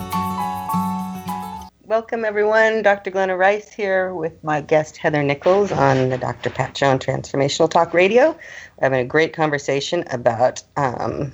Welcome, 1.92 2.24
everyone. 2.24 2.80
Dr. 2.80 3.10
Glenna 3.10 3.36
Rice 3.36 3.70
here 3.70 4.14
with 4.14 4.42
my 4.42 4.62
guest 4.62 4.96
Heather 4.96 5.22
Nichols 5.22 5.70
on 5.70 6.08
the 6.08 6.16
Dr. 6.16 6.48
Pat 6.48 6.82
on 6.82 6.98
Transformational 6.98 7.68
Talk 7.68 7.92
Radio. 7.92 8.30
We're 8.30 8.84
having 8.84 9.00
a 9.00 9.04
great 9.04 9.34
conversation 9.34 10.02
about 10.10 10.62
um, 10.78 11.30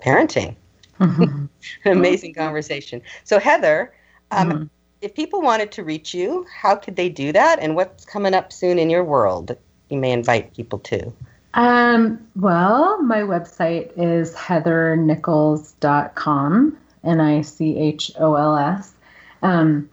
parenting. 0.00 0.54
An 1.00 1.48
amazing 1.84 2.34
conversation. 2.34 3.02
So, 3.24 3.40
Heather, 3.40 3.92
um, 4.30 4.52
mm-hmm. 4.52 4.62
if 5.00 5.16
people 5.16 5.42
wanted 5.42 5.72
to 5.72 5.82
reach 5.82 6.14
you, 6.14 6.46
how 6.62 6.76
could 6.76 6.94
they 6.94 7.08
do 7.08 7.32
that? 7.32 7.58
And 7.58 7.74
what's 7.74 8.04
coming 8.04 8.34
up 8.34 8.52
soon 8.52 8.78
in 8.78 8.88
your 8.88 9.02
world 9.02 9.48
that 9.48 9.58
you 9.88 9.98
may 9.98 10.12
invite 10.12 10.54
people 10.54 10.78
to? 10.78 11.12
Um, 11.54 12.24
well, 12.36 13.02
my 13.02 13.22
website 13.22 13.90
is 13.96 14.32
heathernichols.com, 14.32 16.78
N 17.02 17.20
I 17.20 17.40
C 17.40 17.76
H 17.76 18.12
O 18.16 18.36
L 18.36 18.56
S. 18.56 18.94
Um, 19.42 19.88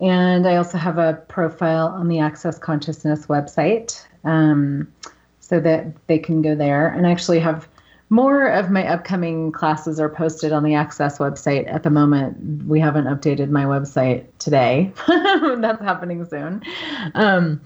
and 0.00 0.46
I 0.48 0.56
also 0.56 0.78
have 0.78 0.98
a 0.98 1.14
profile 1.28 1.86
on 1.86 2.08
the 2.08 2.18
Access 2.18 2.58
Consciousness 2.58 3.26
website 3.26 4.04
um, 4.24 4.92
so 5.38 5.60
that 5.60 5.94
they 6.08 6.18
can 6.18 6.42
go 6.42 6.54
there. 6.54 6.88
And 6.88 7.06
I 7.06 7.12
actually 7.12 7.38
have 7.38 7.68
more 8.10 8.46
of 8.46 8.70
my 8.70 8.86
upcoming 8.86 9.52
classes 9.52 9.98
are 9.98 10.08
posted 10.08 10.52
on 10.52 10.64
the 10.64 10.74
Access 10.74 11.18
website 11.18 11.72
at 11.72 11.82
the 11.82 11.90
moment. 11.90 12.66
We 12.66 12.78
haven't 12.78 13.06
updated 13.06 13.48
my 13.48 13.64
website 13.64 14.26
today. 14.38 14.92
That's 15.06 15.80
happening 15.80 16.26
soon. 16.26 16.62
Um, 17.14 17.62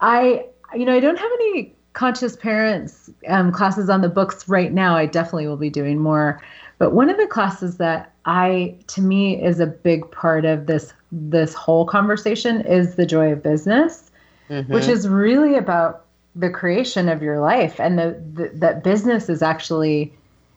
I, 0.00 0.46
you 0.74 0.84
know, 0.84 0.94
I 0.94 1.00
don't 1.00 1.18
have 1.18 1.32
any 1.40 1.74
conscious 1.94 2.36
parents 2.36 3.10
um, 3.26 3.50
classes 3.50 3.90
on 3.90 4.02
the 4.02 4.08
books 4.08 4.48
right 4.48 4.72
now. 4.72 4.94
I 4.94 5.06
definitely 5.06 5.48
will 5.48 5.56
be 5.56 5.70
doing 5.70 5.98
more. 5.98 6.40
But 6.78 6.92
one 6.92 7.10
of 7.10 7.16
the 7.16 7.26
classes 7.26 7.76
that 7.78 8.12
I 8.24 8.76
to 8.88 9.02
me 9.02 9.42
is 9.42 9.60
a 9.60 9.66
big 9.66 10.10
part 10.10 10.44
of 10.44 10.66
this 10.66 10.92
this 11.10 11.54
whole 11.54 11.86
conversation 11.86 12.60
is 12.62 12.94
the 12.94 13.06
joy 13.06 13.32
of 13.32 13.42
business, 13.42 14.10
mm-hmm. 14.48 14.72
which 14.72 14.88
is 14.88 15.08
really 15.08 15.56
about 15.56 16.04
the 16.36 16.50
creation 16.50 17.08
of 17.08 17.22
your 17.22 17.40
life 17.40 17.80
and 17.80 17.98
the, 17.98 18.22
the 18.34 18.50
that 18.54 18.84
business 18.84 19.28
is 19.28 19.42
actually 19.42 20.12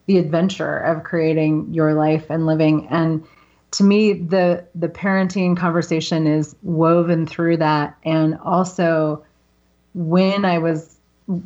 the 0.06 0.18
adventure 0.18 0.78
of 0.78 1.04
creating 1.04 1.74
your 1.74 1.94
life 1.94 2.30
and 2.30 2.46
living 2.46 2.88
and 2.90 3.26
to 3.72 3.84
me 3.84 4.14
the 4.14 4.64
the 4.76 4.88
parenting 4.88 5.58
conversation 5.58 6.28
is 6.28 6.56
woven 6.62 7.26
through 7.26 7.58
that 7.58 7.98
and 8.04 8.38
also 8.44 9.24
when 9.96 10.46
i 10.46 10.58
was 10.58 10.98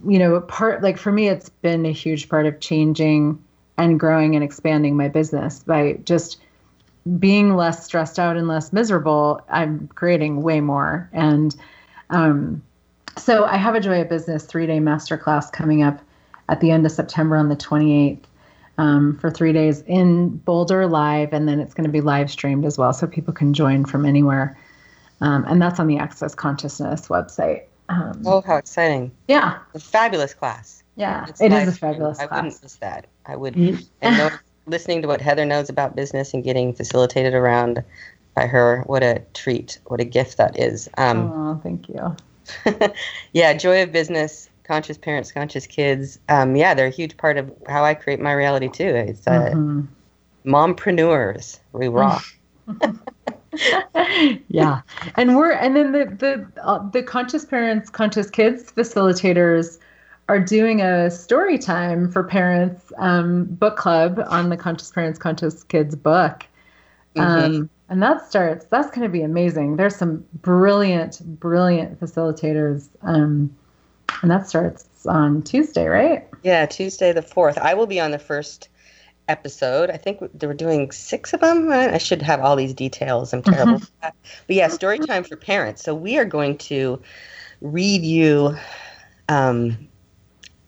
you 0.08 0.20
know 0.20 0.42
part 0.42 0.82
like 0.82 0.98
for 0.98 1.12
me 1.12 1.28
it's 1.28 1.50
been 1.50 1.86
a 1.86 1.92
huge 1.92 2.28
part 2.28 2.46
of 2.46 2.60
changing 2.60 3.42
and 3.78 4.00
growing 4.00 4.36
and 4.36 4.44
expanding 4.44 4.96
my 4.96 5.08
business. 5.08 5.60
By 5.60 6.00
just 6.04 6.38
being 7.20 7.56
less 7.56 7.86
stressed 7.86 8.18
out 8.18 8.36
and 8.36 8.48
less 8.48 8.74
miserable 8.74 9.40
i'm 9.50 9.88
creating 9.90 10.42
way 10.42 10.60
more. 10.60 11.10
And 11.14 11.56
um, 12.10 12.64
so 13.18 13.46
i 13.46 13.58
have 13.58 13.76
a 13.76 13.80
joy 13.80 14.02
of 14.02 14.10
business 14.10 14.46
three 14.46 14.66
day 14.66 14.80
masterclass 14.80 15.52
coming 15.52 15.84
up 15.84 16.02
at 16.50 16.60
the 16.62 16.72
end 16.72 16.86
of 16.86 16.92
september 16.92 17.38
on 17.38 17.50
the 17.50 17.56
28th 17.56 18.24
um, 18.78 19.18
for 19.20 19.32
three 19.32 19.54
days 19.54 19.82
in 19.88 20.30
boulder 20.30 20.88
live 20.88 21.32
and 21.32 21.48
then 21.48 21.60
it's 21.60 21.74
going 21.74 21.86
to 21.86 21.92
be 21.92 22.02
live 22.02 22.30
streamed 22.30 22.66
as 22.66 22.78
well 22.78 22.92
so 22.92 23.08
people 23.08 23.34
can 23.34 23.54
join 23.54 23.86
from 23.86 24.06
anywhere. 24.06 24.58
Um, 25.22 25.46
and 25.48 25.62
that's 25.62 25.80
on 25.80 25.88
the 25.88 25.98
access 25.98 26.36
consciousness 26.36 27.08
website. 27.08 27.64
Um, 27.88 28.22
oh 28.26 28.42
how 28.42 28.58
exciting. 28.58 29.12
Yeah. 29.28 29.60
A 29.74 29.80
fabulous 29.80 30.34
class. 30.34 30.84
Yeah 30.98 31.26
it's 31.30 31.40
it 31.40 31.54
is 31.54 31.68
a 31.70 31.72
fabulous 31.72 32.20
I 32.20 32.28
class. 32.28 32.44
wouldn't 32.44 32.64
miss 32.64 32.76
that 32.78 33.06
I 33.28 33.36
would, 33.36 33.56
mm-hmm. 33.56 33.84
and 34.02 34.18
know, 34.18 34.30
listening 34.68 35.02
to 35.02 35.08
what 35.08 35.22
Heather 35.22 35.46
knows 35.46 35.70
about 35.70 35.96
business 35.96 36.34
and 36.34 36.44
getting 36.44 36.74
facilitated 36.74 37.34
around 37.34 37.84
by 38.36 38.48
her, 38.48 38.84
what 38.86 39.04
a 39.04 39.22
treat, 39.34 39.80
what 39.86 40.00
a 40.00 40.04
gift 40.04 40.38
that 40.38 40.60
is. 40.60 40.90
Um, 40.98 41.32
oh, 41.32 41.60
thank 41.64 41.88
you. 41.88 42.16
yeah, 43.34 43.54
joy 43.54 43.82
of 43.82 43.92
business, 43.92 44.50
conscious 44.64 44.98
parents, 44.98 45.32
conscious 45.32 45.66
kids. 45.66 46.20
Um, 46.30 46.56
yeah, 46.56 46.74
they're 46.74 46.88
a 46.88 46.92
huge 46.92 47.18
part 47.18 47.38
of 47.38 47.52
how 47.68 47.84
I 47.84 47.94
create 47.94 48.20
my 48.20 48.34
reality 48.34 48.70
too. 48.70 48.88
It's 48.88 49.26
uh, 49.26 49.52
mm-hmm. 49.52 49.82
mompreneurs. 50.46 51.60
We 51.72 51.88
rock. 51.88 52.24
yeah, 54.50 54.82
and 55.16 55.36
we're 55.36 55.52
and 55.52 55.76
then 55.76 55.92
the 55.92 56.06
the 56.06 56.62
uh, 56.62 56.90
the 56.90 57.04
conscious 57.04 57.46
parents, 57.46 57.90
conscious 57.90 58.30
kids 58.30 58.72
facilitators 58.72 59.78
are 60.28 60.40
doing 60.40 60.82
a 60.82 61.12
story 61.12 61.58
time 61.58 62.12
for 62.12 62.24
parents 62.24 62.92
um, 62.98 63.46
book 63.46 63.78
club 63.78 64.20
on 64.28 64.50
the 64.50 64.58
Conscious 64.58 64.92
Parents, 64.92 65.20
Conscious 65.20 65.64
Kids 65.64 65.96
book. 65.96 66.46
Mm-hmm. 67.16 67.22
Um, 67.22 67.70
and 67.90 68.02
that 68.02 68.28
starts, 68.28 68.66
that's 68.66 68.90
going 68.90 69.04
to 69.04 69.10
be 69.10 69.22
amazing. 69.22 69.76
There's 69.76 69.96
some 69.96 70.26
brilliant, 70.34 71.22
brilliant 71.40 72.00
facilitators. 72.00 72.90
Um, 73.04 73.56
and 74.22 74.32
that 74.32 74.48
starts 74.48 75.06
on 75.06 75.44
Tuesday, 75.44 75.86
right? 75.86 76.28
Yeah, 76.42 76.66
Tuesday 76.66 77.12
the 77.12 77.22
4th. 77.22 77.60
I 77.60 77.76
will 77.76 77.86
be 77.86 78.00
on 78.00 78.10
the 78.10 78.20
first 78.20 78.70
episode. 79.28 79.92
I 79.92 79.98
think 79.98 80.20
they 80.34 80.48
were 80.48 80.54
doing 80.54 80.92
six 80.92 81.34
of 81.34 81.42
them. 81.42 81.72
I 81.72 82.00
should 82.00 82.24
have 82.24 82.42
all 82.42 82.56
these 82.56 82.74
details. 82.74 83.34
I'm 83.34 83.44
terrible. 83.44 83.82
but 84.02 84.14
yeah, 84.48 84.68
story 84.68 85.00
time 85.00 85.24
for 85.24 85.36
parents. 85.36 85.84
So 85.84 85.94
we 85.94 86.18
are 86.18 86.26
going 86.26 86.58
to 86.60 87.02
read 87.62 88.04
you 88.04 88.56
um, 89.30 89.78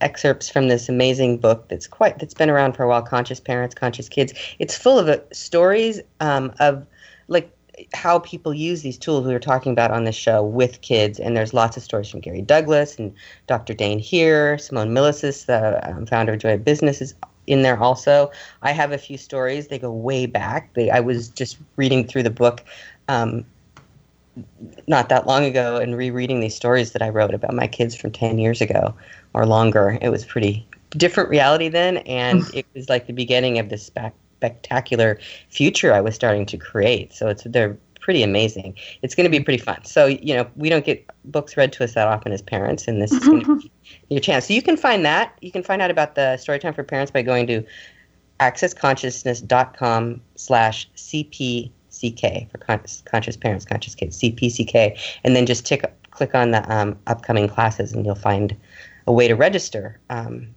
excerpts 0.01 0.49
from 0.49 0.67
this 0.67 0.89
amazing 0.89 1.37
book 1.37 1.67
that's 1.69 1.87
quite 1.87 2.19
that's 2.19 2.33
been 2.33 2.49
around 2.49 2.73
for 2.73 2.83
a 2.83 2.87
while 2.87 3.01
conscious 3.01 3.39
parents 3.39 3.75
conscious 3.75 4.09
kids. 4.09 4.33
It's 4.59 4.77
full 4.77 4.99
of 4.99 5.07
uh, 5.07 5.19
stories 5.31 6.01
um, 6.19 6.53
of 6.59 6.85
like 7.27 7.51
how 7.93 8.19
people 8.19 8.53
use 8.53 8.81
these 8.81 8.97
tools 8.97 9.25
we 9.25 9.33
were 9.33 9.39
talking 9.39 9.71
about 9.71 9.91
on 9.91 10.03
the 10.03 10.11
show 10.11 10.43
with 10.43 10.81
kids. 10.81 11.19
And 11.19 11.37
there's 11.37 11.53
lots 11.53 11.77
of 11.77 11.83
stories 11.83 12.09
from 12.09 12.21
gary 12.21 12.41
douglas 12.41 12.97
and 12.97 13.13
dr 13.47 13.73
Dain 13.73 13.99
Heer 13.99 14.57
simone 14.57 14.89
milasas 14.89 15.45
the 15.45 15.87
um, 15.89 16.05
founder 16.05 16.33
of 16.33 16.39
joy 16.39 16.53
of 16.53 16.65
business 16.65 17.01
is 17.01 17.13
in 17.47 17.61
there 17.61 17.81
also. 17.81 18.29
I 18.61 18.73
have 18.73 18.91
a 18.91 18.97
few 18.97 19.17
stories. 19.17 19.69
They 19.69 19.79
go 19.79 19.91
way 19.91 20.25
back. 20.25 20.73
They, 20.73 20.89
i 20.89 20.99
was 20.99 21.29
just 21.29 21.57
reading 21.77 22.05
through 22.05 22.23
the 22.23 22.29
book 22.29 22.63
um, 23.07 23.45
not 24.87 25.09
that 25.09 25.27
long 25.27 25.45
ago 25.45 25.77
and 25.77 25.97
rereading 25.97 26.39
these 26.39 26.55
stories 26.55 26.91
that 26.91 27.01
I 27.01 27.09
wrote 27.09 27.33
about 27.33 27.53
my 27.53 27.67
kids 27.67 27.95
from 27.95 28.11
10 28.11 28.37
years 28.37 28.61
ago 28.61 28.93
or 29.33 29.45
longer. 29.45 29.97
It 30.01 30.09
was 30.09 30.25
pretty 30.25 30.67
different 30.91 31.29
reality 31.29 31.69
then, 31.69 31.97
and 31.97 32.43
it 32.53 32.65
was 32.73 32.89
like 32.89 33.07
the 33.07 33.13
beginning 33.13 33.59
of 33.59 33.69
this 33.69 33.91
spectacular 34.37 35.19
future 35.49 35.93
I 35.93 36.01
was 36.01 36.15
starting 36.15 36.45
to 36.47 36.57
create. 36.57 37.13
So 37.13 37.27
it's 37.27 37.43
they're 37.43 37.77
pretty 38.07 38.23
amazing. 38.23 38.73
It's 39.01 39.15
going 39.15 39.29
to 39.29 39.37
be 39.37 39.43
pretty 39.43 39.61
fun. 39.61 39.83
So, 39.83 40.05
you 40.05 40.33
know, 40.33 40.47
we 40.55 40.69
don't 40.69 40.85
get 40.85 41.05
books 41.25 41.57
read 41.57 41.73
to 41.73 41.83
us 41.83 41.93
that 41.95 42.07
often 42.07 42.31
as 42.31 42.41
parents, 42.41 42.87
and 42.87 43.01
this 43.01 43.11
is 43.11 43.19
going 43.19 43.41
to 43.43 43.55
be 43.57 43.71
your 44.07 44.21
chance. 44.21 44.47
So 44.47 44.53
you 44.53 44.61
can 44.61 44.77
find 44.77 45.03
that. 45.05 45.37
You 45.41 45.51
can 45.51 45.61
find 45.61 45.81
out 45.81 45.91
about 45.91 46.15
the 46.15 46.39
Storytime 46.39 46.73
for 46.73 46.85
Parents 46.85 47.11
by 47.11 47.21
going 47.21 47.47
to 47.47 47.63
accessconsciousness.com 48.39 50.21
slash 50.35 50.89
CPCK 52.01 52.49
for 52.51 52.57
con- 52.57 52.81
conscious 53.05 53.37
parents, 53.37 53.65
conscious 53.65 53.95
kids, 53.95 54.19
CPCK, 54.19 54.97
and 55.23 55.35
then 55.35 55.45
just 55.45 55.65
tick, 55.65 55.83
click 56.11 56.35
on 56.35 56.51
the 56.51 56.73
um, 56.73 56.97
upcoming 57.07 57.47
classes 57.47 57.93
and 57.93 58.05
you'll 58.05 58.15
find 58.15 58.55
a 59.07 59.11
way 59.13 59.27
to 59.27 59.35
register 59.35 59.99
um, 60.09 60.47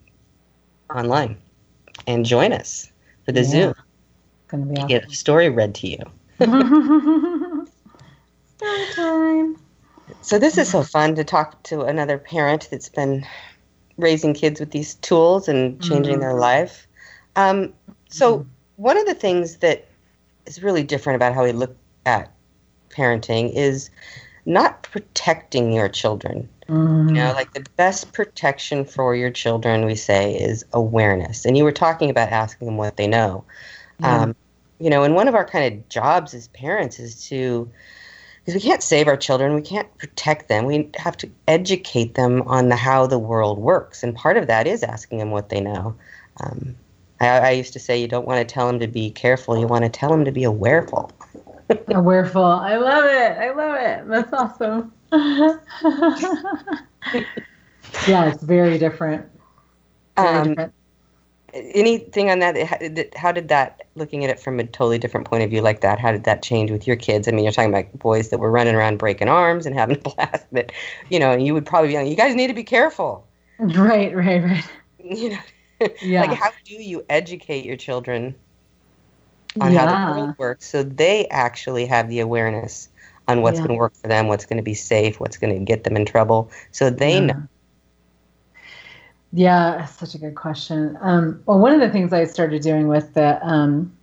online 0.95 1.37
and 2.07 2.25
join 2.27 2.53
us 2.53 2.91
for 3.25 3.33
the 3.33 3.41
Yeah. 3.43 3.49
Zoom. 3.49 3.75
Gonna 4.49 4.67
be 4.67 4.75
to 4.77 4.87
get 4.87 5.05
a 5.07 5.11
story 5.15 5.49
read 5.49 5.75
to 5.77 5.87
you. 5.89 5.99
Story 8.57 8.87
time. 8.95 9.57
So 10.23 10.39
this 10.39 10.59
is 10.59 10.69
so 10.69 10.83
fun 10.83 11.15
to 11.15 11.25
talk 11.25 11.63
to 11.65 11.83
another 11.83 12.19
parent 12.19 12.69
that's 12.71 12.89
been 12.89 13.25
raising 13.97 14.35
kids 14.35 14.59
with 14.59 14.73
these 14.73 14.95
tools 14.97 15.49
and 15.49 15.81
changing 15.83 16.17
Mhm. 16.17 16.21
their 16.21 16.35
life. 16.35 16.89
Um, 17.37 17.73
so 18.09 18.45
one 18.77 18.97
of 18.99 19.07
the 19.07 19.15
things 19.15 19.59
that 19.59 19.87
is 20.47 20.63
really 20.63 20.83
different 20.83 21.17
about 21.17 21.35
how 21.35 21.45
we 21.45 21.53
look 21.53 21.77
at 22.07 22.33
parenting 22.91 23.55
is 23.55 23.91
not 24.47 24.83
protecting 24.83 25.73
your 25.73 25.89
children. 25.89 26.49
You 27.09 27.15
know, 27.15 27.33
like 27.33 27.53
the 27.53 27.67
best 27.77 28.13
protection 28.13 28.85
for 28.85 29.17
your 29.17 29.31
children, 29.31 29.85
we 29.87 29.97
say, 29.97 30.37
is 30.37 30.65
awareness. 30.73 31.45
And 31.45 31.57
you 31.59 31.65
were 31.65 31.73
talking 31.73 32.11
about 32.11 32.29
asking 32.29 32.67
them 32.67 32.77
what 32.77 32.97
they 32.97 33.09
know. 33.09 33.45
Yeah. 33.99 34.23
Um, 34.23 34.37
you 34.79 34.89
know, 34.89 35.03
and 35.03 35.17
one 35.17 35.27
of 35.27 35.35
our 35.35 35.45
kind 35.45 35.75
of 35.75 35.89
jobs 35.89 36.33
as 36.33 36.47
parents 36.49 37.01
is 37.01 37.27
to, 37.27 37.69
because 38.39 38.55
we 38.55 38.61
can't 38.61 38.85
save 38.85 39.09
our 39.09 39.17
children, 39.17 39.55
we 39.55 39.63
can't 39.63 39.99
protect 39.99 40.49
them. 40.49 40.65
We 40.65 40.91
have 40.95 41.17
to 41.19 41.31
educate 41.49 42.15
them 42.15 42.43
on 42.43 42.69
the 42.69 42.77
how 42.77 43.09
the 43.09 43.19
world 43.19 43.59
works, 43.59 44.05
and 44.05 44.15
part 44.15 44.37
of 44.37 44.47
that 44.47 44.69
is 44.69 44.85
asking 44.85 45.19
them 45.19 45.33
what 45.33 45.49
they 45.49 45.61
know. 45.61 45.97
Um, 46.39 46.77
I, 47.21 47.39
I 47.39 47.51
used 47.51 47.73
to 47.75 47.79
say, 47.79 48.01
you 48.01 48.09
don't 48.09 48.27
want 48.27 48.47
to 48.47 48.53
tell 48.55 48.67
them 48.67 48.79
to 48.81 48.89
be 48.89 49.11
careful; 49.11 49.59
you 49.59 49.67
want 49.67 49.85
to 49.85 49.91
tell 49.91 50.11
them 50.11 50.25
to 50.25 50.33
be 50.33 50.45
awareful. 50.45 51.11
Awareful. 51.71 52.61
I 52.61 52.77
love 52.77 53.05
it. 53.05 53.39
I 53.39 53.53
love 53.53 53.77
it. 53.79 54.09
That's 54.09 54.33
awesome. 54.33 54.93
yeah, 58.09 58.31
it's 58.33 58.43
very 58.43 58.79
different. 58.79 59.27
Very 60.17 60.29
Um, 60.37 60.49
different. 60.49 60.73
anything 61.53 62.31
on 62.31 62.39
that 62.41 62.57
How 62.67 62.77
did- 62.79 63.13
how 63.17 63.33
did 63.33 63.49
that 63.49 63.83
looking 63.97 64.25
at 64.25 64.31
it 64.31 64.39
from 64.39 64.61
a 64.61 64.65
totally 64.65 64.99
different 64.99 65.27
point 65.29 65.43
of 65.43 65.51
view 65.51 65.61
like 65.63 65.81
that 65.81 65.99
how 65.99 66.13
did 66.13 66.23
that 66.25 66.43
change 66.45 66.71
with 66.71 66.87
your 66.87 66.95
kids 66.95 67.27
i 67.27 67.33
mean 67.33 67.43
you're 67.45 67.53
talking 67.53 67.75
about 67.75 67.87
boys 67.99 68.29
that 68.29 68.39
were 68.39 68.53
running 68.53 68.77
around 68.77 68.99
breaking 68.99 69.27
arms 69.29 69.67
and 69.67 69.75
having 69.75 69.97
a 69.97 70.01
blast 70.01 70.47
but 70.53 70.71
you 71.09 71.19
know 71.19 71.37
you 71.37 71.53
would 71.53 71.67
probably 71.67 71.89
be 71.89 71.97
like 71.97 72.07
you 72.09 72.15
guys 72.15 72.37
need 72.37 72.47
to 72.47 72.55
be 72.55 72.63
careful 72.63 73.27
Right, 73.59 74.15
right, 74.15 74.45
right. 74.45 74.65
you 75.03 75.31
know 75.31 75.39
Yeah. 76.01 76.21
like 76.21 76.33
how 76.33 76.51
do 76.65 76.75
you 76.75 77.05
educate 77.09 77.65
your 77.65 77.77
children 77.77 78.35
on 79.61 79.73
how 79.73 79.87
the 79.87 79.99
world 80.07 80.31
works 80.39 80.67
so 80.67 80.83
they 80.83 81.27
actually 81.29 81.87
have 81.87 82.09
the 82.09 82.21
awareness 82.21 82.89
on 83.29 83.43
what's 83.43 83.59
Yeah. 83.59 83.61
going 83.61 83.71
to 83.77 83.79
work 83.79 83.95
for 83.97 84.09
them 84.09 84.29
what's 84.29 84.47
going 84.47 84.57
to 84.57 84.63
be 84.63 84.75
safe 84.75 85.21
what's 85.21 85.39
going 85.39 85.57
to 85.57 85.65
get 85.65 85.85
them 85.85 85.97
in 85.97 86.05
trouble 86.05 86.51
so 86.73 86.91
they 86.91 87.21
Yeah. 87.21 87.23
know 87.23 87.35
Yeah, 89.33 89.85
such 89.87 90.15
a 90.15 90.19
good 90.19 90.35
question. 90.35 90.99
Um, 91.01 91.43
well, 91.47 91.59
one 91.61 91.73
of 91.73 91.81
the 91.81 91.91
things 91.91 92.13
I 92.13 92.25
started 92.25 92.63
doing 92.63 92.89
with 92.89 93.15
the 93.15 93.45
um, 93.47 93.97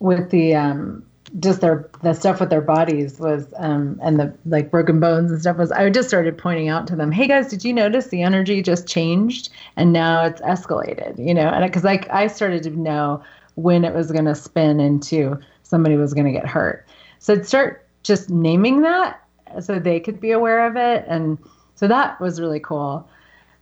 with 0.00 0.30
the 0.30 0.54
um, 0.56 1.07
just 1.40 1.60
their 1.60 1.88
the 2.02 2.14
stuff 2.14 2.40
with 2.40 2.50
their 2.50 2.60
bodies 2.60 3.18
was 3.18 3.52
um, 3.56 3.98
and 4.02 4.18
the 4.18 4.32
like 4.46 4.70
broken 4.70 4.98
bones 4.98 5.30
and 5.30 5.40
stuff 5.40 5.58
was 5.58 5.70
I 5.70 5.88
just 5.90 6.08
started 6.08 6.38
pointing 6.38 6.68
out 6.68 6.86
to 6.88 6.96
them, 6.96 7.12
hey 7.12 7.26
guys, 7.26 7.48
did 7.48 7.64
you 7.64 7.72
notice 7.72 8.08
the 8.08 8.22
energy 8.22 8.62
just 8.62 8.86
changed 8.86 9.50
and 9.76 9.92
now 9.92 10.24
it's 10.24 10.40
escalated? 10.40 11.18
You 11.18 11.34
know, 11.34 11.48
and 11.48 11.64
because 11.64 11.84
like 11.84 12.08
I 12.10 12.26
started 12.26 12.62
to 12.64 12.70
know 12.70 13.22
when 13.56 13.84
it 13.84 13.94
was 13.94 14.10
going 14.10 14.24
to 14.24 14.34
spin 14.34 14.80
into 14.80 15.38
somebody 15.62 15.96
was 15.96 16.14
going 16.14 16.26
to 16.26 16.32
get 16.32 16.46
hurt, 16.46 16.86
so 17.18 17.34
I'd 17.34 17.46
start 17.46 17.86
just 18.02 18.30
naming 18.30 18.82
that 18.82 19.22
so 19.60 19.78
they 19.78 20.00
could 20.00 20.20
be 20.20 20.30
aware 20.30 20.66
of 20.66 20.76
it, 20.76 21.04
and 21.08 21.38
so 21.74 21.88
that 21.88 22.20
was 22.20 22.40
really 22.40 22.60
cool. 22.60 23.08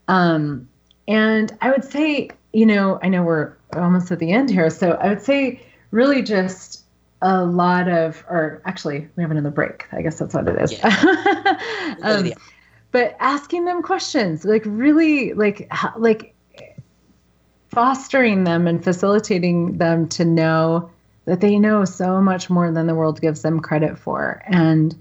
Um, 0.09 0.69
and 1.09 1.57
I 1.61 1.71
would 1.71 1.85
say, 1.85 2.31
you 2.53 2.67
know, 2.67 3.01
I 3.03 3.09
know 3.09 3.23
we're 3.23 3.53
almost 3.75 4.11
at 4.12 4.19
the 4.19 4.31
end 4.31 4.51
here, 4.51 4.71
so 4.71 4.93
I 4.93 5.09
would 5.09 5.23
say 5.23 5.61
really 5.91 6.23
just 6.23 6.86
a 7.23 7.45
lot 7.45 7.89
of, 7.89 8.25
or 8.29 8.62
actually, 8.64 9.09
we 9.17 9.23
have 9.23 9.31
another 9.31 9.51
break. 9.51 9.87
I 9.93 10.03
guess 10.03 10.19
that's 10.19 10.35
what 10.35 10.49
it 10.49 10.61
is. 10.61 10.85
um, 12.03 12.33
but 12.93 13.17
asking 13.21 13.64
them 13.64 13.83
questions, 13.83 14.45
like 14.45 14.62
really, 14.67 15.33
like, 15.33 15.67
how, 15.71 15.93
like 15.97 16.35
fostering 17.69 18.45
them 18.45 18.67
and 18.67 18.83
facilitating 18.83 19.79
them 19.79 20.09
to 20.09 20.25
know 20.25 20.91
that 21.27 21.41
they 21.41 21.59
know 21.59 21.85
so 21.85 22.21
much 22.21 22.49
more 22.49 22.71
than 22.71 22.87
the 22.87 22.95
world 22.95 23.21
gives 23.21 23.43
them 23.43 23.61
credit 23.61 23.99
for, 23.99 24.43
and 24.47 24.97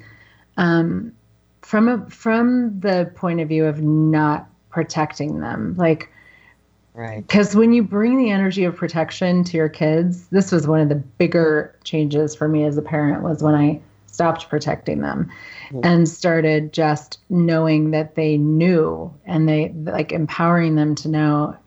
um, 0.58 1.14
from 1.62 1.88
a 1.88 2.10
from 2.10 2.80
the 2.80 3.12
point 3.16 3.40
of 3.40 3.48
view 3.48 3.66
of 3.66 3.82
not 3.82 4.50
protecting 4.70 5.40
them, 5.40 5.76
like 5.78 6.12
right. 6.96 7.26
Because 7.28 7.56
when 7.56 7.74
you 7.74 7.84
bring 7.84 8.18
the 8.18 8.32
energy 8.32 8.64
of 8.64 8.76
protection 8.76 9.44
to 9.46 9.58
your 9.58 9.70
kids, 9.70 10.28
this 10.28 10.52
was 10.52 10.68
one 10.68 10.80
of 10.80 10.90
the 10.90 10.96
bigger 10.96 11.76
changes 11.84 12.36
for 12.36 12.48
me 12.48 12.64
as 12.64 12.78
a 12.78 12.82
parent 12.82 13.24
was 13.24 13.44
when 13.44 13.56
I 13.56 13.82
stopped 14.08 14.50
protecting 14.50 15.02
them 15.02 15.30
and 15.84 16.08
started 16.08 16.72
just 16.72 17.20
knowing 17.30 17.92
that 17.92 18.16
they 18.16 18.38
knew 18.38 19.14
and 19.26 19.48
they 19.48 19.74
like 19.84 20.14
empowering 20.14 20.76
them 20.76 20.96
to 20.96 21.10
know. 21.10 21.58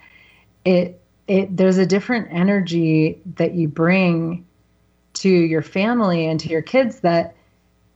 It 0.64 1.00
it 1.26 1.54
there's 1.54 1.76
a 1.76 1.84
different 1.84 2.28
energy 2.30 3.20
that 3.36 3.52
you 3.54 3.68
bring 3.68 4.46
to 5.14 5.28
your 5.28 5.62
family 5.62 6.26
and 6.26 6.40
to 6.40 6.48
your 6.48 6.62
kids 6.62 7.00
that 7.00 7.36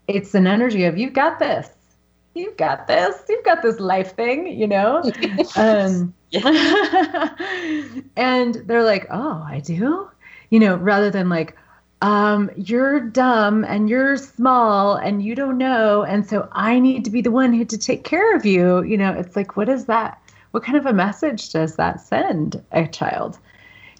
it's 0.06 0.34
an 0.34 0.46
energy 0.46 0.84
of 0.84 0.98
you've 0.98 1.14
got 1.14 1.38
this. 1.38 1.70
You've 2.34 2.56
got 2.56 2.86
this. 2.86 3.16
You've 3.28 3.44
got 3.44 3.62
this 3.62 3.80
life 3.80 4.14
thing 4.14 4.46
you 4.46 4.66
know? 4.66 5.02
Um 5.56 6.12
and 8.16 8.54
they're 8.66 8.84
like 8.84 9.06
oh 9.10 9.44
i 9.46 9.60
do? 9.64 10.08
You 10.50 10.60
know 10.60 10.76
rather 10.76 11.10
than 11.10 11.28
like 11.28 11.56
um 12.00 12.50
you're 12.56 13.00
dumb 13.00 13.64
and 13.64 13.88
you're 13.88 14.16
small 14.16 14.96
and 14.96 15.22
you 15.22 15.34
don't 15.34 15.58
know 15.58 16.02
and 16.02 16.26
so 16.28 16.48
i 16.52 16.80
need 16.80 17.04
to 17.04 17.10
be 17.10 17.20
the 17.20 17.30
one 17.30 17.52
who 17.52 17.64
to 17.64 17.78
take 17.78 18.04
care 18.04 18.34
of 18.34 18.46
you. 18.46 18.82
You 18.82 18.96
know 18.96 19.12
it's 19.12 19.36
like 19.36 19.56
what 19.56 19.68
is 19.68 19.86
that 19.86 20.20
what 20.52 20.62
kind 20.62 20.76
of 20.76 20.86
a 20.86 20.92
message 20.92 21.50
does 21.50 21.76
that 21.76 22.00
send 22.00 22.62
a 22.72 22.86
child? 22.86 23.38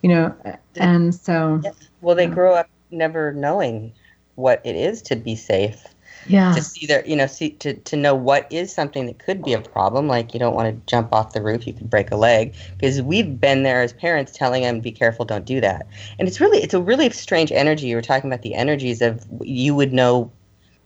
You 0.03 0.09
know 0.09 0.35
and 0.77 1.15
so 1.15 1.61
well 2.01 2.17
they 2.17 2.27
grow 2.27 2.55
up 2.55 2.69
never 2.91 3.33
knowing 3.33 3.93
what 4.35 4.61
it 4.65 4.77
is 4.77 5.03
to 5.03 5.17
be 5.17 5.37
safe 5.37 5.87
yeah. 6.27 6.55
to 6.55 6.63
see 6.63 6.87
their 6.87 7.07
you 7.07 7.17
know 7.17 7.27
see 7.27 7.51
to, 7.51 7.75
to 7.75 7.97
know 7.97 8.15
what 8.15 8.47
is 8.51 8.73
something 8.73 9.07
that 9.07 9.19
could 9.19 9.43
be 9.43 9.53
a 9.53 9.61
problem. 9.61 10.09
Like 10.09 10.35
you 10.35 10.41
don't 10.41 10.55
want 10.55 10.75
to 10.75 10.91
jump 10.91 11.13
off 11.13 11.33
the 11.33 11.43
roof 11.43 11.67
you 11.67 11.73
could 11.73 11.91
break 11.91 12.11
a 12.11 12.17
leg 12.17 12.55
because 12.77 13.03
we've 13.03 13.41
been 13.41 13.63
there 13.63 13.83
as 13.83 13.93
parents 13.93 14.33
telling 14.33 14.63
them 14.63 14.81
be 14.81 14.93
careful 14.93 15.25
don't 15.25 15.45
do 15.45 15.61
that. 15.61 15.87
And 16.19 16.29
it's 16.29 16.41
really 16.41 16.59
it's 16.59 16.75
a 16.75 16.81
really 16.81 17.11
strange 17.11 17.53
energy. 17.53 17.87
You 17.87 17.97
were 17.97 18.03
talking 18.03 18.31
about 18.31 18.43
the 18.43 18.55
energies 18.55 19.03
of 19.03 19.27
you 19.41 19.75
would 19.75 19.93
know 19.93 20.31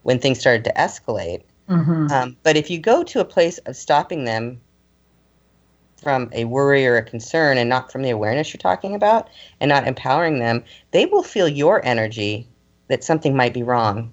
when 0.03 0.19
things 0.19 0.39
started 0.39 0.63
to 0.65 0.73
escalate. 0.73 1.43
Mhm. 1.69 2.09
um, 2.11 2.37
but 2.43 2.55
if 2.55 2.69
you 2.69 2.79
go 2.79 3.03
to 3.03 3.19
a 3.19 3.25
place 3.25 3.57
of 3.59 3.75
stopping 3.75 4.23
them 4.23 4.61
from 6.01 6.29
a 6.31 6.45
worry 6.45 6.87
or 6.87 6.95
a 6.95 7.03
concern 7.03 7.57
and 7.57 7.69
not 7.69 7.91
from 7.91 8.03
the 8.03 8.09
awareness 8.09 8.53
you're 8.53 8.59
talking 8.59 8.95
about 8.95 9.27
and 9.59 9.67
not 9.67 9.87
empowering 9.87 10.39
them, 10.39 10.63
they 10.91 11.05
will 11.05 11.23
feel 11.23 11.47
your 11.47 11.83
energy 11.85 12.47
that 12.87 13.03
something 13.03 13.35
might 13.35 13.53
be 13.53 13.63
wrong, 13.63 14.11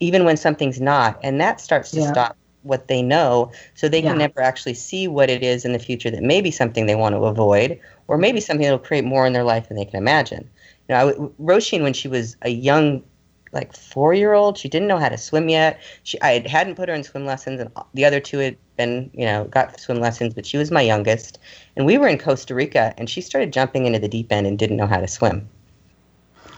even 0.00 0.24
when 0.24 0.36
something's 0.36 0.80
not. 0.80 1.18
And 1.22 1.40
that 1.40 1.60
starts 1.60 1.90
to 1.92 2.00
Yeah. 2.00 2.12
stop 2.12 2.36
what 2.62 2.88
they 2.88 3.00
know 3.00 3.52
so 3.74 3.88
they 3.88 4.02
can 4.02 4.18
never 4.18 4.40
actually 4.42 4.74
see 4.74 5.06
what 5.06 5.30
it 5.30 5.42
is 5.42 5.64
in 5.64 5.72
the 5.72 5.78
future 5.78 6.10
that 6.10 6.22
may 6.22 6.40
be 6.40 6.50
something 6.50 6.86
they 6.86 6.96
want 6.96 7.14
to 7.14 7.24
avoid 7.24 7.78
or 8.08 8.18
maybe 8.18 8.40
something 8.40 8.64
that'll 8.64 8.78
create 8.78 9.04
more 9.04 9.24
in 9.24 9.32
their 9.32 9.44
life 9.44 9.68
than 9.68 9.76
they 9.76 9.84
can 9.84 9.96
imagine. 9.96 10.50
You 10.88 10.94
know, 10.94 11.08
I 11.08 11.12
Roisin, 11.40 11.82
when 11.82 11.92
she 11.92 12.08
was 12.08 12.36
a 12.42 12.48
young 12.50 13.02
like 13.52 13.74
four 13.74 14.14
year 14.14 14.34
old. 14.34 14.58
She 14.58 14.68
didn't 14.68 14.88
know 14.88 14.98
how 14.98 15.08
to 15.08 15.18
swim 15.18 15.48
yet. 15.48 15.80
She 16.02 16.20
I 16.22 16.46
hadn't 16.46 16.76
put 16.76 16.88
her 16.88 16.94
in 16.94 17.02
swim 17.02 17.24
lessons, 17.24 17.60
and 17.60 17.70
the 17.94 18.04
other 18.04 18.20
two 18.20 18.38
had 18.38 18.56
been 18.76 19.10
you 19.14 19.24
know 19.24 19.44
got 19.44 19.80
swim 19.80 19.98
lessons, 19.98 20.34
but 20.34 20.46
she 20.46 20.58
was 20.58 20.70
my 20.70 20.82
youngest. 20.82 21.38
And 21.76 21.86
we 21.86 21.98
were 21.98 22.06
in 22.06 22.18
Costa 22.18 22.54
Rica, 22.54 22.94
and 22.98 23.08
she 23.08 23.20
started 23.20 23.52
jumping 23.52 23.86
into 23.86 23.98
the 23.98 24.08
deep 24.08 24.30
end 24.30 24.46
and 24.46 24.58
didn't 24.58 24.76
know 24.76 24.86
how 24.86 25.00
to 25.00 25.08
swim. 25.08 25.48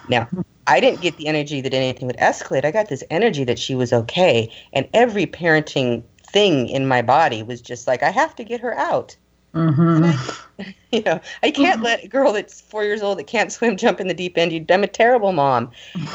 Now. 0.09 0.29
I 0.69 0.81
didn't 0.81 1.01
get 1.01 1.17
the 1.17 1.27
energy 1.27 1.61
that 1.63 1.73
anything 1.73 2.07
would 2.07 2.19
escalate. 2.19 2.65
I 2.65 2.71
got 2.71 2.89
this 2.89 3.03
energy 3.11 3.43
that 3.45 3.59
she 3.59 3.75
was 3.75 3.93
okay. 3.93 4.53
And 4.73 4.89
every 4.93 5.27
parenting 5.27 6.03
thing 6.23 6.69
in 6.69 6.87
my 6.87 7.03
body 7.03 7.43
was 7.43 7.61
just 7.61 7.87
like, 7.87 8.03
I 8.03 8.11
have 8.11 8.37
to 8.37 8.45
get 8.45 8.61
her 8.61 8.77
out. 8.77 9.17
Mm-hmm. 9.55 10.63
you 10.93 11.03
know, 11.03 11.21
I 11.43 11.51
can't 11.51 11.83
let 11.83 12.05
a 12.05 12.09
girl 12.09 12.35
that's 12.35 12.61
four 12.61 12.85
years 12.85 13.03
old 13.03 13.19
that 13.19 13.27
can't 13.27 13.51
swim 13.51 13.77
jump 13.79 13.99
in 13.99 14.09
the 14.09 14.15
deep 14.15 14.37
end. 14.37 14.53
You, 14.53 14.65
I'm 14.69 14.85
a 14.85 14.89
terrible 14.89 15.33
mom. 15.33 15.71